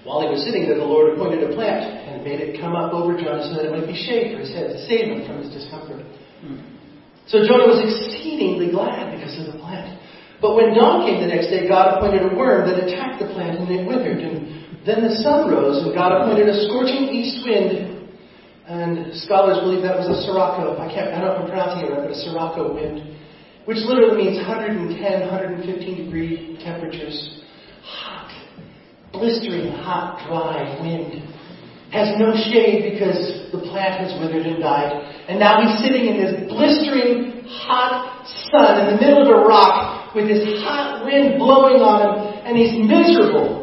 While 0.06 0.22
he 0.22 0.30
was 0.30 0.46
sitting 0.46 0.70
there, 0.70 0.78
the 0.78 0.86
Lord 0.86 1.18
appointed 1.18 1.42
a 1.42 1.50
plant 1.50 1.82
and 1.82 2.22
made 2.22 2.38
it 2.38 2.62
come 2.62 2.78
up 2.78 2.94
over 2.94 3.18
Jonah 3.18 3.42
so 3.42 3.58
that 3.58 3.66
it 3.66 3.74
might 3.74 3.90
be 3.90 3.98
shade 4.06 4.30
for 4.30 4.38
his 4.38 4.54
head 4.54 4.70
to 4.70 4.78
save 4.86 5.10
him 5.10 5.26
from 5.26 5.42
his 5.42 5.50
discomfort. 5.50 6.06
So 7.26 7.42
Jonah 7.42 7.66
was 7.66 7.82
exceedingly 7.82 8.70
glad 8.70 9.18
because 9.18 9.34
of 9.42 9.50
the 9.50 9.58
plant. 9.58 9.98
But 10.38 10.54
when 10.54 10.78
dawn 10.78 11.02
came 11.02 11.18
the 11.18 11.26
next 11.26 11.50
day, 11.50 11.66
God 11.66 11.98
appointed 11.98 12.22
a 12.22 12.30
worm 12.38 12.70
that 12.70 12.78
attacked 12.78 13.18
the 13.18 13.26
plant 13.34 13.58
and 13.58 13.66
it 13.66 13.82
withered. 13.82 14.22
And 14.22 14.86
then 14.86 15.02
the 15.02 15.18
sun 15.26 15.50
rose 15.50 15.82
and 15.82 15.90
God 15.90 16.22
appointed 16.22 16.46
a 16.46 16.54
scorching 16.70 17.10
east 17.10 17.42
wind 17.42 17.95
and 18.66 19.14
scholars 19.22 19.62
believe 19.62 19.82
that 19.82 19.94
was 19.94 20.10
a 20.10 20.26
sirocco. 20.26 20.74
I 20.74 20.90
can't, 20.90 21.14
I 21.14 21.22
don't 21.22 21.38
I'm 21.38 21.46
pronouncing 21.46 21.86
it 21.86 21.90
right, 21.94 22.02
but 22.02 22.10
a 22.10 22.18
sirocco 22.18 22.74
wind, 22.74 23.14
which 23.64 23.78
literally 23.86 24.26
means 24.26 24.36
110, 24.42 24.90
115 24.90 26.04
degree 26.04 26.58
temperatures. 26.66 27.14
Hot, 27.86 28.26
blistering, 29.12 29.70
hot, 29.70 30.18
dry 30.26 30.66
wind. 30.82 31.22
Has 31.94 32.18
no 32.18 32.34
shade 32.50 32.90
because 32.90 33.46
the 33.54 33.62
plant 33.70 34.02
has 34.02 34.10
withered 34.18 34.44
and 34.44 34.58
died. 34.58 34.90
And 35.30 35.38
now 35.38 35.62
he's 35.62 35.78
sitting 35.78 36.10
in 36.10 36.18
this 36.18 36.50
blistering, 36.50 37.46
hot 37.46 38.26
sun 38.50 38.82
in 38.82 38.96
the 38.96 39.00
middle 39.00 39.22
of 39.22 39.30
a 39.30 39.46
rock 39.46 40.12
with 40.12 40.26
this 40.26 40.42
hot 40.66 41.06
wind 41.06 41.38
blowing 41.38 41.78
on 41.78 42.02
him, 42.02 42.42
and 42.42 42.58
he's 42.58 42.74
miserable. 42.74 43.62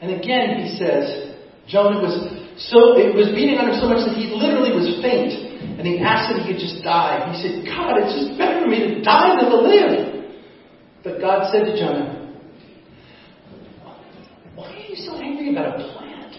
And 0.00 0.12
again 0.14 0.62
he 0.62 0.78
says, 0.78 1.27
Jonah 1.68 2.00
was 2.00 2.16
so, 2.58 2.98
it 2.98 3.14
was 3.14 3.28
beating 3.36 3.60
on 3.60 3.70
him 3.70 3.78
so 3.78 3.86
much 3.86 4.02
that 4.08 4.16
he 4.16 4.32
literally 4.34 4.74
was 4.74 4.88
faint. 5.04 5.46
And 5.78 5.86
he 5.86 6.02
asked 6.02 6.34
that 6.34 6.42
he 6.42 6.50
could 6.50 6.58
just 6.58 6.82
die. 6.82 7.22
He 7.30 7.38
said, 7.38 7.62
God, 7.62 8.02
it's 8.02 8.10
just 8.10 8.34
better 8.34 8.64
for 8.64 8.66
me 8.66 8.82
to 8.82 9.02
die 9.04 9.38
than 9.38 9.46
to 9.52 9.60
live. 9.62 10.26
But 11.04 11.20
God 11.20 11.52
said 11.52 11.70
to 11.70 11.78
Jonah, 11.78 12.34
Why 14.56 14.74
are 14.74 14.86
you 14.90 14.96
so 14.96 15.14
angry 15.22 15.52
about 15.52 15.78
a 15.78 15.92
plant? 15.94 16.34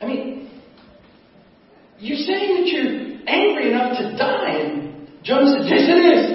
I 0.00 0.06
mean, 0.06 0.48
you're 1.98 2.24
saying 2.24 2.56
that 2.56 2.66
you're 2.72 3.20
angry 3.28 3.68
enough 3.68 3.98
to 3.98 4.16
die. 4.16 4.64
And 4.64 5.08
Jonah 5.22 5.60
said, 5.60 5.68
Yes, 5.68 5.84
it 5.92 6.02
is. 6.08 6.26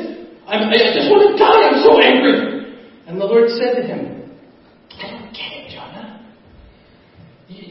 I'm, 0.46 0.70
I 0.70 0.94
just 0.94 1.10
want 1.10 1.34
to 1.34 1.38
die. 1.42 1.62
I'm 1.66 1.82
so 1.82 1.98
angry. 1.98 2.78
And 3.08 3.20
the 3.20 3.26
Lord 3.26 3.50
said 3.50 3.82
to 3.82 3.88
him, 3.88 4.21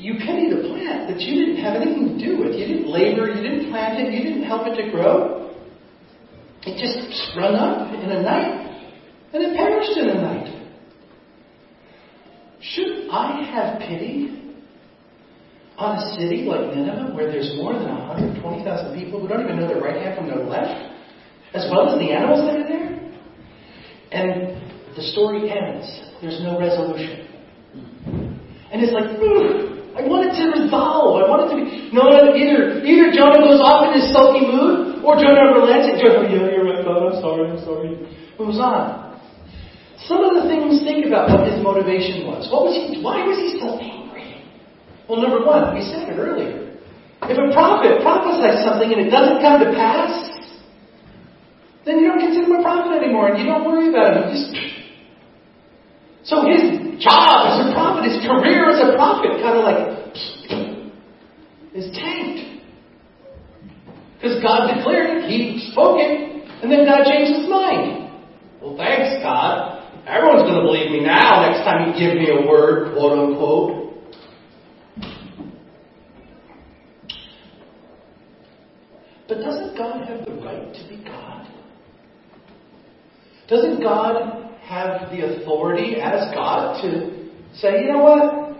you 0.01 0.15
pity 0.15 0.49
the 0.49 0.67
plant 0.69 1.13
that 1.13 1.21
you 1.21 1.45
didn't 1.45 1.63
have 1.63 1.77
anything 1.77 2.17
to 2.17 2.25
do 2.25 2.39
with. 2.41 2.57
You 2.57 2.67
didn't 2.67 2.89
labor, 2.89 3.29
you 3.29 3.43
didn't 3.43 3.71
plant 3.71 4.01
it, 4.01 4.13
you 4.13 4.25
didn't 4.25 4.45
help 4.45 4.67
it 4.67 4.81
to 4.81 4.91
grow. 4.91 5.55
It 6.63 6.81
just 6.81 7.31
sprung 7.31 7.55
up 7.55 7.93
in 7.93 8.11
a 8.11 8.23
night, 8.23 8.89
and 9.33 9.43
it 9.43 9.57
perished 9.57 9.97
in 9.97 10.09
a 10.09 10.21
night. 10.21 10.49
Should 12.61 13.09
I 13.11 13.45
have 13.53 13.81
pity 13.81 14.55
on 15.77 15.97
a 15.97 16.15
city 16.17 16.45
like 16.45 16.75
Nineveh 16.75 17.15
where 17.15 17.31
there's 17.31 17.53
more 17.57 17.73
than 17.73 17.89
120,000 17.89 18.99
people 18.99 19.21
who 19.21 19.29
don't 19.29 19.43
even 19.45 19.59
know 19.61 19.69
their 19.69 19.81
right 19.81 20.01
hand 20.01 20.17
from 20.17 20.29
their 20.29 20.45
left, 20.45 20.93
as 21.55 21.69
well 21.71 21.89
as 21.89 21.99
the 21.99 22.13
animals 22.13 22.41
that 22.45 22.57
are 22.57 22.69
there? 22.69 23.01
And 24.13 24.97
the 24.97 25.03
story 25.13 25.51
ends. 25.51 25.89
There's 26.21 26.41
no 26.43 26.59
resolution. 26.59 27.27
And 28.73 28.83
it's 28.83 28.93
like, 28.93 29.19
I 29.91 30.07
want 30.07 30.31
it 30.31 30.39
to 30.39 30.45
resolve. 30.55 31.19
I 31.19 31.27
want 31.27 31.47
it 31.47 31.49
to 31.51 31.57
be. 31.59 31.91
No, 31.91 32.07
no, 32.07 32.31
either 32.31 32.79
either 32.87 33.11
Jonah 33.11 33.43
goes 33.43 33.59
off 33.59 33.91
in 33.91 33.99
his 33.99 34.07
sulky 34.15 34.47
mood, 34.47 35.03
or 35.03 35.19
Jonah 35.19 35.51
relents 35.51 35.91
and 35.91 35.99
Jonah, 35.99 36.23
oh, 36.23 36.31
yeah, 36.31 36.47
you're 36.55 36.63
right, 36.63 36.83
God, 36.87 37.11
I'm 37.11 37.19
sorry, 37.19 37.51
I'm 37.51 37.63
sorry. 37.67 37.99
Moves 38.39 38.63
on. 38.63 39.11
Some 40.07 40.23
of 40.25 40.39
the 40.39 40.47
things, 40.49 40.81
think 40.87 41.05
about 41.07 41.29
what 41.29 41.51
his 41.51 41.59
motivation 41.59 42.25
was. 42.25 42.49
What 42.49 42.71
was 42.71 42.75
he? 42.79 43.03
Why 43.03 43.27
was 43.27 43.37
he 43.37 43.59
so 43.59 43.77
angry? 43.83 44.47
Well, 45.11 45.21
number 45.21 45.43
one, 45.43 45.75
we 45.75 45.83
said 45.83 46.09
it 46.09 46.17
earlier. 46.17 46.71
If 47.27 47.37
a 47.37 47.53
prophet 47.53 48.01
prophesies 48.01 48.65
something 48.65 48.89
and 48.89 49.07
it 49.07 49.11
doesn't 49.11 49.43
come 49.45 49.61
to 49.61 49.71
pass, 49.77 50.31
then 51.85 52.01
you 52.01 52.09
don't 52.09 52.23
consider 52.23 52.47
him 52.47 52.59
a 52.59 52.63
prophet 52.63 52.97
anymore, 52.97 53.29
and 53.29 53.37
you 53.37 53.45
don't 53.45 53.67
worry 53.67 53.91
about 53.91 54.17
him. 54.17 54.33
just 54.33 54.80
so 56.25 56.45
his 56.45 57.01
job 57.03 57.49
as 57.49 57.67
a 57.67 57.73
prophet, 57.73 58.05
his 58.05 58.21
career 58.27 58.71
as 58.71 58.81
a 58.81 58.97
prophet, 58.97 59.41
kind 59.41 59.57
of 59.57 59.65
like 59.65 60.01
is 61.75 61.91
tanked. 61.97 62.63
Because 64.15 64.43
God 64.43 64.75
declared 64.75 65.25
it, 65.25 65.31
He 65.31 65.71
spoke 65.73 65.97
it, 65.99 66.45
and 66.63 66.71
then 66.71 66.85
God 66.85 67.05
changed 67.05 67.41
his 67.41 67.49
mind. 67.49 68.11
Well, 68.61 68.77
thanks, 68.77 69.23
God. 69.23 69.79
Everyone's 70.07 70.43
going 70.43 70.57
to 70.57 70.63
believe 70.63 70.91
me 70.91 71.01
now 71.01 71.47
next 71.47 71.65
time 71.65 71.89
you 71.89 71.99
give 71.99 72.19
me 72.19 72.29
a 72.31 72.47
word, 72.47 72.93
quote 72.93 73.19
unquote. 73.19 73.81
But 79.29 79.39
doesn't 79.39 79.77
God 79.77 80.07
have 80.09 80.27
the 80.27 80.33
right 80.33 80.75
to 80.75 80.89
be 80.89 81.03
God? 81.05 81.47
Doesn't 83.49 83.81
God 83.81 84.50
have 84.71 85.11
the 85.11 85.27
authority 85.27 85.97
as 85.97 86.33
God 86.33 86.81
to 86.83 87.29
say, 87.59 87.83
you 87.83 87.93
know 87.93 88.03
what? 88.07 88.57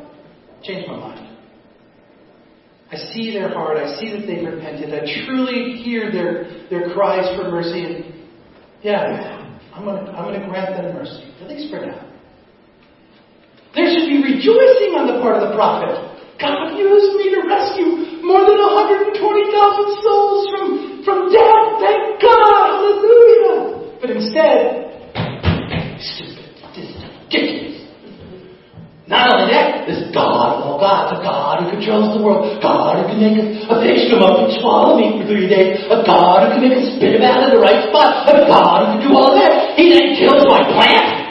Change 0.65 0.89
my 0.89 0.97
mind. 0.97 1.39
I 2.91 2.97
see 3.15 3.31
their 3.31 3.55
heart. 3.55 3.77
I 3.79 3.95
see 4.01 4.11
that 4.11 4.27
they've 4.27 4.43
repented. 4.43 4.91
I 4.91 5.07
truly 5.25 5.79
hear 5.79 6.11
their, 6.11 6.67
their 6.69 6.93
cries 6.93 7.25
for 7.39 7.49
mercy. 7.49 7.87
And 7.87 8.27
yeah, 8.83 9.47
I'm 9.73 9.85
going 9.85 10.05
to 10.05 10.11
I'm 10.11 10.27
going 10.27 10.41
to 10.41 10.47
grant 10.51 10.75
them 10.75 10.93
mercy, 10.93 11.23
at 11.41 11.47
least 11.47 11.71
for 11.71 11.87
now. 11.87 12.11
There 13.79 13.87
should 13.87 14.11
be 14.11 14.19
rejoicing 14.19 14.99
on 14.99 15.07
the 15.07 15.23
part 15.23 15.39
of 15.39 15.47
the 15.47 15.55
prophet. 15.55 15.95
God 16.43 16.75
used 16.75 17.15
me 17.15 17.31
to 17.31 17.47
rescue 17.47 18.19
more 18.27 18.43
than 18.43 18.59
120,000 18.59 20.03
souls 20.03 20.43
from, 20.51 20.67
from 21.07 21.31
death. 21.31 21.67
Thank 21.79 22.19
God. 22.19 22.83
Hallelujah. 22.83 24.03
But 24.03 24.11
instead, 24.11 24.90
Not 29.11 29.27
only 29.35 29.51
that, 29.51 29.91
there's 29.91 30.07
God, 30.15 30.63
oh 30.63 30.79
God, 30.79 31.19
the 31.19 31.21
God 31.27 31.67
who 31.67 31.75
controls 31.75 32.15
the 32.15 32.23
world, 32.23 32.63
God 32.63 33.03
who 33.03 33.11
can 33.11 33.19
make 33.19 33.43
a, 33.43 33.75
a 33.75 33.83
fish 33.83 34.07
come 34.07 34.23
up 34.23 34.39
and 34.39 34.55
swallow 34.63 34.95
me 34.95 35.19
for 35.19 35.27
three 35.27 35.51
days, 35.51 35.83
a 35.91 36.07
God 36.07 36.47
who 36.47 36.55
can 36.55 36.63
make 36.63 36.79
a 36.79 36.95
spit 36.95 37.19
him 37.19 37.27
out 37.27 37.43
in 37.43 37.59
the 37.59 37.59
right 37.59 37.91
spot, 37.91 38.31
a 38.31 38.47
God 38.47 38.87
who 38.87 38.87
can 38.95 39.11
do 39.11 39.13
all 39.19 39.35
that. 39.35 39.75
He 39.75 39.91
then 39.91 40.15
kills 40.15 40.47
my 40.47 40.63
plant. 40.63 41.27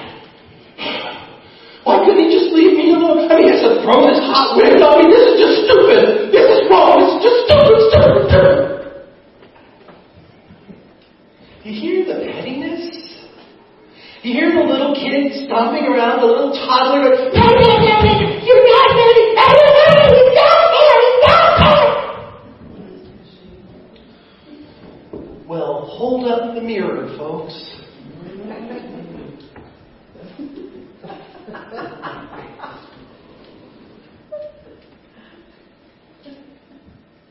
Why 1.88 2.04
couldn't 2.04 2.20
he 2.20 2.30
just 2.36 2.52
leave 2.52 2.76
me 2.76 2.92
alone? 2.92 3.32
I 3.32 3.40
mean, 3.40 3.48
has 3.48 3.64
to 3.64 3.80
throw 3.80 4.04
this 4.04 4.20
hot 4.28 4.60
wind 4.60 4.84
on 4.84 5.00
me. 5.00 5.16
This 5.16 5.24
is 5.24 5.36
just 5.40 5.56
stupid. 5.64 6.36
This 6.36 6.48
is 6.52 6.68
wrong. 6.68 7.00
This 7.00 7.16
is 7.16 7.22
just 7.24 7.40
stupid, 7.48 7.80
stupid, 7.96 8.22
stupid. 8.28 8.60
You 11.64 11.72
hear 11.80 12.04
the 12.04 12.28
pettiness? 12.28 13.09
You 14.22 14.34
hear 14.34 14.52
the 14.52 14.68
little 14.68 14.94
kid 14.96 15.32
stomping 15.46 15.86
around, 15.86 16.20
the 16.20 16.26
little 16.26 16.52
toddler, 16.52 17.32
no, 17.32 17.40
no, 17.40 17.56
no, 17.56 18.04
no, 18.04 18.44
you're 18.44 18.68
not 18.68 18.92
ready. 18.94 19.30
Well, 25.48 25.86
hold 25.86 26.28
up 26.28 26.54
the 26.54 26.62
mirror, 26.62 27.16
folks. 27.18 27.54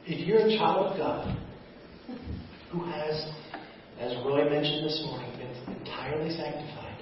if 0.07 0.27
you're 0.27 0.39
a 0.39 0.57
child 0.57 0.93
of 0.93 0.99
God 0.99 1.37
who 2.73 2.83
has, 2.85 3.31
as 4.01 4.17
Roy 4.25 4.49
mentioned 4.49 4.87
this 4.87 5.03
morning, 5.05 5.38
entirely 5.89 6.29
sanctified, 6.37 7.01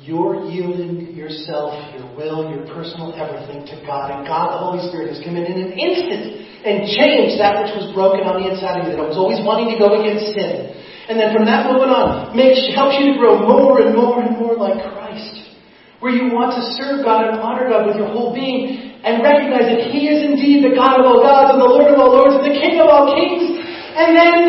you're 0.00 0.44
yielding 0.48 1.16
yourself, 1.16 1.72
your 1.96 2.08
will, 2.16 2.48
your 2.52 2.68
personal 2.72 3.12
everything 3.16 3.64
to 3.68 3.76
God, 3.88 4.12
and 4.12 4.26
God, 4.28 4.52
the 4.52 4.60
Holy 4.60 4.82
Spirit, 4.88 5.12
has 5.12 5.20
come 5.24 5.36
in 5.36 5.48
in 5.48 5.56
an 5.64 5.72
instant 5.72 6.44
and 6.64 6.88
changed 6.92 7.40
that 7.40 7.60
which 7.60 7.72
was 7.76 7.92
broken 7.92 8.24
on 8.24 8.40
the 8.40 8.52
inside 8.52 8.80
of 8.80 8.88
you, 8.88 8.96
that 8.96 9.04
was 9.04 9.16
always 9.16 9.40
wanting 9.40 9.72
to 9.72 9.78
go 9.80 9.96
against 10.00 10.32
sin. 10.36 10.76
And 11.08 11.20
then 11.20 11.36
from 11.36 11.44
that 11.44 11.68
moment 11.68 11.92
on, 11.92 12.32
makes, 12.32 12.64
helps 12.72 12.96
you 12.96 13.12
to 13.12 13.20
grow 13.20 13.36
more 13.40 13.80
and 13.80 13.92
more 13.92 14.24
and 14.24 14.36
more 14.40 14.56
like 14.56 14.80
Christ. 14.92 15.56
Where 16.00 16.12
you 16.12 16.32
want 16.32 16.56
to 16.56 16.62
serve 16.76 17.04
God 17.04 17.28
and 17.28 17.40
honor 17.40 17.68
God 17.68 17.88
with 17.88 17.96
your 17.96 18.08
whole 18.08 18.32
being 18.32 19.00
and 19.04 19.24
recognize 19.24 19.68
that 19.68 19.88
He 19.88 20.08
is 20.08 20.24
indeed 20.24 20.64
the 20.64 20.76
God 20.76 21.00
of 21.00 21.04
all 21.08 21.20
gods 21.20 21.52
and 21.52 21.60
the 21.60 21.68
Lord 21.68 21.92
of 21.92 21.96
all 22.00 22.12
lords 22.12 22.40
and 22.40 22.44
the 22.44 22.56
King 22.56 22.80
of 22.80 22.88
all 22.88 23.12
kings. 23.12 23.44
And 23.96 24.12
then, 24.12 24.44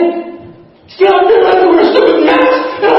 still, 0.92 1.12
I'm 1.16 1.28
everywhere, 1.32 1.88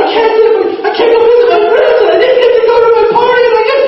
can't 0.07 0.35
do. 0.37 0.51
I 0.83 0.91
can't 0.97 1.11
go 1.11 1.21
visit 1.23 1.49
my 1.51 1.63
friends, 1.71 1.99
and 2.03 2.11
I 2.11 2.17
didn't 2.21 2.39
get 2.43 2.53
to 2.55 2.63
go 2.67 2.75
to 2.81 2.91
my 2.97 3.07
party, 3.15 3.43
and 3.47 3.57
I 3.57 3.65
get. 3.67 3.83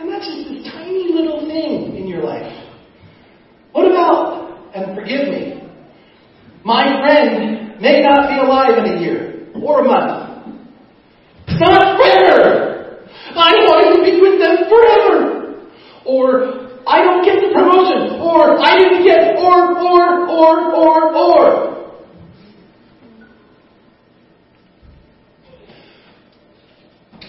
And 0.00 0.06
that's 0.12 0.26
just 0.26 0.42
this 0.48 0.62
tiny 0.72 1.12
little 1.12 1.46
thing 1.46 1.96
in 1.96 2.06
your 2.06 2.22
life. 2.22 2.52
What 3.72 3.90
about, 3.90 4.74
and 4.74 4.94
forgive 4.94 5.28
me, 5.28 5.62
my 6.64 7.00
friend 7.00 7.80
may 7.80 8.02
not 8.02 8.28
be 8.28 8.38
alive 8.38 8.78
in 8.78 8.96
a 8.96 9.00
year 9.00 9.48
or 9.62 9.80
a 9.80 9.84
month. 9.84 10.56
It's 11.48 11.60
not 11.60 11.96
fair. 11.98 13.06
I 13.36 13.52
wanted 13.68 13.96
to 13.96 14.02
be 14.02 14.20
with 14.20 14.40
them 14.40 14.68
forever. 14.68 15.46
Or 16.04 16.82
I 16.86 17.02
don't 17.02 17.24
get 17.24 17.40
the 17.42 17.52
promotion. 17.52 18.20
Or 18.20 18.58
I 18.58 18.78
didn't 18.78 19.04
get 19.04 19.36
or 19.38 19.78
or 19.78 20.28
or 20.28 20.74
or 20.74 21.16
or. 21.16 21.76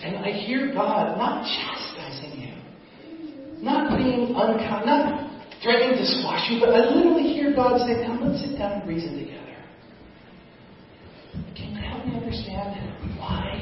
And 0.03 0.17
I 0.17 0.31
hear 0.31 0.73
God 0.73 1.17
not 1.17 1.43
chastising 1.43 2.39
you, 2.39 3.63
not 3.63 3.97
being 3.97 4.33
unkind, 4.35 4.85
not 4.85 5.27
threatening 5.63 5.97
to 5.97 6.05
squash 6.05 6.49
you, 6.51 6.59
but 6.59 6.69
I 6.69 6.93
literally 6.93 7.33
hear 7.33 7.53
God 7.53 7.79
say, 7.81 8.05
Come, 8.05 8.21
let's 8.21 8.39
sit 8.45 8.57
down 8.57 8.73
and 8.73 8.76
reason 8.87 9.19
together. 9.19 9.43
Can 11.55 11.75
you 11.75 11.81
help 11.83 12.05
me 12.07 12.15
understand 12.15 13.19
why 13.19 13.59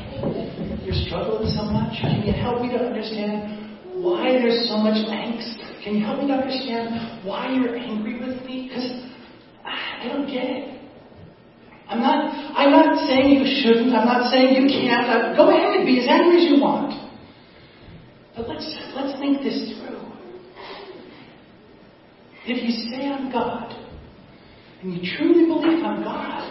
you're 0.85 1.01
struggling 1.07 1.49
so 1.51 1.65
much? 1.65 1.97
Can 1.99 2.21
you 2.21 2.33
help 2.33 2.61
me 2.61 2.69
to 2.69 2.77
understand 2.77 4.03
why 4.03 4.31
there's 4.37 4.69
so 4.69 4.77
much 4.77 4.95
angst? 5.09 5.57
Can 5.83 5.97
you 5.97 6.05
help 6.05 6.21
me 6.21 6.27
to 6.27 6.33
understand 6.33 7.25
why 7.25 7.51
you're 7.51 7.75
angry 7.75 8.19
with 8.19 8.45
me? 8.45 8.69
Because 8.69 8.85
I 9.65 10.07
don't 10.07 10.27
get 10.27 10.45
it. 10.45 10.81
I'm 11.87 11.99
not, 11.99 12.33
I'm 12.57 12.71
not 12.71 13.07
saying 13.07 13.29
you 13.29 13.61
shouldn't. 13.61 13.93
I'm 13.93 14.05
not 14.05 14.31
saying 14.31 14.55
you 14.55 14.67
can't. 14.67 15.05
I, 15.05 15.35
go 15.35 15.49
ahead 15.49 15.77
and 15.77 15.85
be 15.85 15.99
as 15.99 16.07
angry 16.07 16.45
as 16.45 16.51
you 16.51 16.61
want. 16.61 16.93
But 18.35 18.49
let's, 18.49 18.65
let's 18.95 19.19
think 19.19 19.43
this 19.43 19.73
through. 19.79 20.01
If 22.47 22.61
you 22.63 22.89
say 22.89 23.07
I'm 23.07 23.31
God, 23.31 23.64
and 24.81 24.93
you 24.93 24.99
truly 25.17 25.45
believe 25.45 25.83
I'm 25.83 26.03
God, 26.03 26.43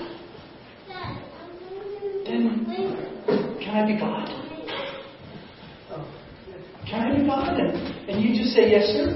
then 2.27 2.67
can 3.61 3.75
I 3.77 3.87
be 3.87 3.99
God? 3.99 4.29
Can 6.89 7.01
I 7.01 7.19
be 7.19 7.27
God? 7.27 7.59
And, 8.09 8.23
you 8.23 8.35
just 8.37 8.55
say, 8.55 8.71
yes, 8.71 8.85
sir? 8.93 9.07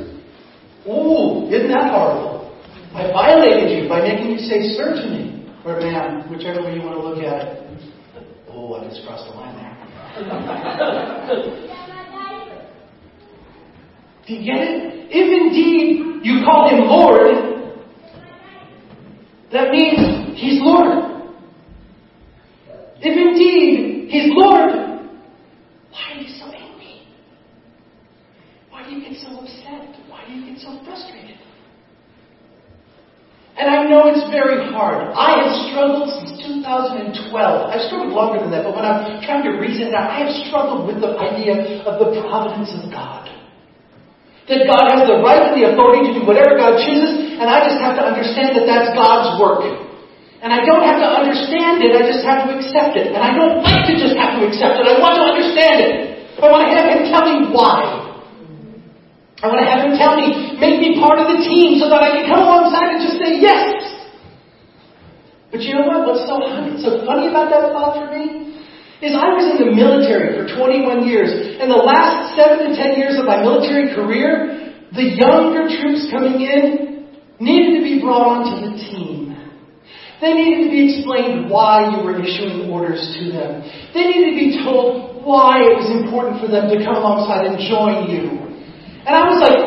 Ooh, 0.91 1.49
isn't 1.49 1.69
that 1.71 1.91
horrible? 1.91 2.57
I 2.95 3.13
violated 3.13 3.71
you 3.83 3.89
by 3.89 4.01
making 4.01 4.31
you 4.31 4.39
say 4.39 4.63
sir 4.75 4.95
to 4.95 5.09
me. 5.11 5.47
Or 5.65 5.79
ma'am, 5.81 6.31
whichever 6.31 6.63
way 6.63 6.75
you 6.77 6.83
want 6.83 6.97
to 6.97 7.03
look 7.03 7.19
at 7.19 7.47
it. 7.47 7.69
Oh, 8.51 8.75
I 8.75 8.89
just 8.89 9.07
crossed 9.07 9.31
the 9.31 9.37
line 9.37 9.55
there. 9.57 9.77
Do 14.27 14.35
you 14.35 14.45
get 14.45 14.61
it? 14.61 15.09
If 15.11 15.29
indeed 15.29 16.25
you 16.25 16.45
call 16.45 16.69
him 16.69 16.89
Lord, 16.89 17.48
that 19.53 19.71
means 19.71 20.39
he's 20.39 20.61
Lord. 20.61 21.09
If 23.01 23.15
indeed 23.17 24.11
he's 24.11 24.29
Lord, 24.35 24.71
why 25.91 26.03
are 26.13 26.21
you 26.21 26.29
so 26.29 26.51
angry? 26.51 27.07
Why 28.71 28.85
do 28.85 28.95
you 28.95 29.01
get 29.01 29.21
so 29.21 29.29
upset? 29.39 29.95
Why 30.09 30.27
do 30.27 30.35
you 30.35 30.53
get 30.53 30.61
so 30.61 30.79
frustrated? 30.85 31.39
And 33.59 33.67
I 33.67 33.91
know 33.91 34.07
it's 34.07 34.23
very 34.31 34.71
hard. 34.71 35.11
I 35.19 35.43
have 35.43 35.51
struggled 35.67 36.15
since 36.15 36.39
2012. 36.47 37.35
I've 37.35 37.83
struggled 37.91 38.15
longer 38.15 38.39
than 38.39 38.55
that, 38.55 38.63
but 38.63 38.71
when 38.71 38.87
I'm 38.87 39.19
trying 39.27 39.43
to 39.51 39.59
reason 39.59 39.91
it 39.91 39.95
out, 39.99 40.15
I 40.15 40.23
have 40.23 40.33
struggled 40.47 40.87
with 40.87 41.03
the 41.03 41.19
idea 41.19 41.83
of 41.83 41.99
the 41.99 42.23
providence 42.23 42.71
of 42.79 42.87
God. 42.87 43.27
That 44.47 44.63
God 44.63 44.95
has 44.95 45.11
the 45.11 45.19
right 45.27 45.51
and 45.51 45.59
the 45.59 45.75
authority 45.75 46.07
to 46.07 46.13
do 46.19 46.23
whatever 46.23 46.55
God 46.55 46.79
chooses, 46.87 47.28
and 47.39 47.47
I 47.47 47.65
just 47.65 47.79
have 47.79 47.95
to 47.97 48.05
understand 48.05 48.59
that 48.59 48.67
that's 48.67 48.91
God's 48.99 49.39
work. 49.39 49.63
And 50.39 50.55
I 50.55 50.63
don't 50.63 50.87
have 50.87 51.03
to 51.03 51.09
understand 51.09 51.83
it, 51.83 51.95
I 51.95 52.07
just 52.07 52.23
have 52.23 52.47
to 52.47 52.59
accept 52.59 52.95
it. 52.95 53.11
And 53.11 53.19
I 53.19 53.35
don't 53.35 53.63
like 53.63 53.91
to 53.91 53.95
just 53.99 54.15
have 54.15 54.39
to 54.39 54.47
accept 54.47 54.79
it, 54.79 54.87
I 54.87 54.99
want 54.99 55.19
to 55.19 55.25
understand 55.25 55.77
it. 55.83 55.93
I 56.39 56.47
want 56.47 56.67
to 56.67 56.71
have 56.75 56.87
Him 56.87 57.11
tell 57.11 57.27
me 57.27 57.51
why. 57.51 58.07
I 59.43 59.51
want 59.51 59.59
to 59.59 59.67
have 59.67 59.83
Him 59.83 59.99
tell 59.99 60.15
me, 60.15 60.59
make 60.63 60.79
me 60.79 60.99
part 61.03 61.19
of 61.19 61.27
the 61.31 61.43
team 61.43 61.83
so 61.83 61.91
that 61.91 61.99
I 61.99 62.23
can 62.23 62.31
come 62.31 62.43
alongside 62.43 62.95
and 62.95 63.01
just 63.03 63.19
say 63.19 63.43
yes. 63.43 63.99
But 65.51 65.67
you 65.67 65.75
know 65.75 65.87
what? 65.91 66.07
What's 66.07 66.27
so 66.31 66.39
so 66.79 67.03
funny 67.03 67.27
about 67.27 67.51
that 67.51 67.75
thought 67.75 67.99
for 67.99 68.07
me? 68.15 68.49
is 68.99 69.15
I 69.15 69.31
was 69.31 69.47
in 69.55 69.63
the 69.63 69.71
military 69.71 70.35
for 70.35 70.51
21 70.59 71.07
years. 71.07 71.31
And 71.63 71.71
the 71.71 71.79
last 71.79 72.35
seven 72.35 72.67
to 72.67 72.71
ten 72.75 72.99
years 72.99 73.15
of 73.15 73.31
my 73.31 73.39
military 73.39 73.95
career, 73.95 74.75
the 74.91 75.15
younger 75.15 75.71
troops 75.71 76.11
coming 76.11 76.43
in 76.43 76.98
needed 77.41 77.79
to 77.79 77.83
be 77.83 78.01
brought 78.03 78.27
onto 78.27 78.67
the 78.67 78.75
team. 78.79 79.35
They 80.21 80.35
needed 80.35 80.67
to 80.67 80.71
be 80.75 80.99
explained 80.99 81.47
why 81.47 81.95
you 81.95 82.03
were 82.03 82.19
issuing 82.19 82.67
orders 82.71 82.99
to 83.19 83.31
them. 83.31 83.63
They 83.95 84.03
needed 84.11 84.35
to 84.35 84.39
be 84.39 84.51
told 84.67 85.23
why 85.23 85.63
it 85.63 85.79
was 85.79 85.87
important 85.95 86.43
for 86.43 86.51
them 86.51 86.67
to 86.67 86.77
come 86.83 86.99
alongside 86.99 87.47
and 87.47 87.55
join 87.63 88.11
you. 88.11 88.35
And 89.07 89.15
I 89.15 89.23
was 89.31 89.39
like, 89.39 89.59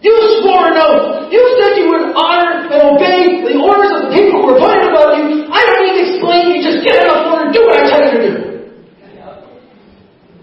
you 0.00 0.12
swore 0.40 0.72
an 0.72 0.76
oath. 0.80 1.32
You 1.32 1.40
said 1.60 1.80
you 1.80 1.88
would 1.92 2.12
honor 2.12 2.68
and 2.68 2.80
obey 2.92 3.44
the 3.44 3.56
orders 3.56 3.92
of 3.92 4.00
the 4.08 4.10
people 4.12 4.40
who 4.40 4.52
were 4.52 4.56
appointed 4.60 4.92
above 4.92 5.16
you. 5.16 5.48
I 5.48 5.60
don't 5.64 5.80
need 5.80 5.96
to 5.96 6.04
explain. 6.12 6.42
You 6.52 6.60
just 6.60 6.80
get 6.84 7.04
enough 7.04 7.24
order 7.28 7.48
and 7.48 7.54
do 7.56 7.64
what 7.64 7.76
I 7.76 7.82
tell 7.88 8.00
you 8.04 8.12
to 8.12 8.20
do. 8.20 8.44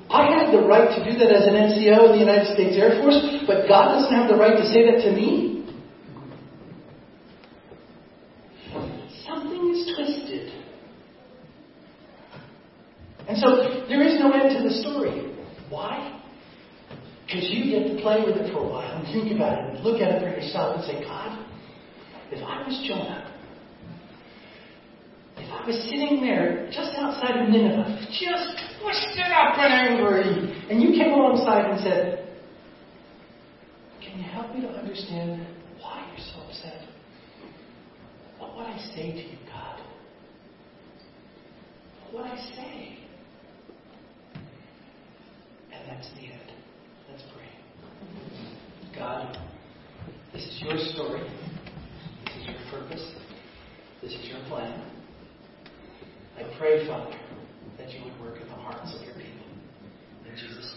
I 0.10 0.28
had 0.28 0.52
the 0.52 0.66
right 0.66 0.90
to 0.92 1.00
do 1.06 1.18
that 1.20 1.32
as 1.32 1.48
an 1.48 1.54
NCO 1.54 2.10
in 2.10 2.12
the 2.12 2.24
United 2.26 2.54
States 2.54 2.76
Air 2.76 3.00
Force, 3.02 3.22
but 3.48 3.70
God 3.70 3.96
doesn't 3.96 4.14
have 4.14 4.28
the 4.30 4.36
right 4.36 4.58
to 4.58 4.66
say 4.68 4.84
that 4.92 5.06
to 5.08 5.12
me. 5.16 5.64
Something 9.24 9.72
is 9.72 9.94
twisted. 9.96 10.52
And 13.32 13.40
so 13.40 13.88
there 13.88 14.06
is 14.06 14.20
no 14.20 14.34
end 14.34 14.58
to 14.58 14.62
the 14.68 14.76
story. 14.84 15.32
Why? 15.70 16.20
Because 17.26 17.48
you 17.50 17.72
get 17.72 17.96
to 17.96 18.02
play 18.02 18.20
with 18.28 18.36
it 18.36 18.52
for 18.52 18.60
a 18.60 18.68
while 18.68 18.92
and 18.92 19.08
think 19.08 19.32
about 19.32 19.58
it 19.58 19.76
and 19.76 19.86
look 19.86 20.02
at 20.02 20.12
it 20.12 20.20
for 20.20 20.28
yourself 20.28 20.76
and 20.76 20.84
say, 20.84 21.00
God, 21.00 21.40
if 22.30 22.44
I 22.44 22.68
was 22.68 22.76
Jonah, 22.86 23.32
if 25.38 25.50
I 25.50 25.66
was 25.66 25.80
sitting 25.86 26.20
there 26.20 26.68
just 26.76 26.92
outside 26.98 27.40
of 27.40 27.48
Nineveh, 27.48 28.04
just 28.12 28.52
twisted 28.84 29.32
up 29.32 29.56
and 29.56 29.96
angry, 29.96 30.68
and 30.70 30.84
you 30.84 30.90
came 30.90 31.14
alongside 31.14 31.72
and 31.72 31.80
said, 31.80 32.36
Can 34.04 34.20
you 34.20 34.26
help 34.26 34.54
me 34.54 34.60
to 34.60 34.68
understand 34.68 35.48
why 35.80 36.06
you're 36.12 36.26
so 36.36 36.42
upset? 36.50 36.84
What 38.40 38.58
would 38.58 38.66
I 38.66 38.78
say 38.94 39.14
to 39.14 39.20
you, 39.20 39.38
God? 39.48 39.80
What 42.12 42.26
would 42.26 42.32
I 42.34 42.36
say? 42.58 43.01
That's 45.88 46.10
the 46.16 46.22
end. 46.22 46.52
Let's 47.10 47.24
pray. 47.34 48.98
God, 48.98 49.38
this 50.34 50.44
is 50.44 50.62
your 50.62 50.78
story. 50.94 51.22
This 52.26 52.36
is 52.38 52.46
your 52.46 52.56
purpose. 52.72 53.16
This 54.02 54.14
is 54.14 54.30
your 54.30 54.40
plan. 54.48 54.84
I 56.38 56.44
pray, 56.58 56.88
Father, 56.88 57.16
that 57.78 57.92
you 57.92 58.04
would 58.06 58.20
work 58.22 58.42
in 58.42 58.48
the 58.48 58.56
hearts 58.56 58.96
of 58.96 59.02
your 59.06 59.14
people. 59.14 59.46
In 60.26 60.36
Jesus'. 60.36 60.71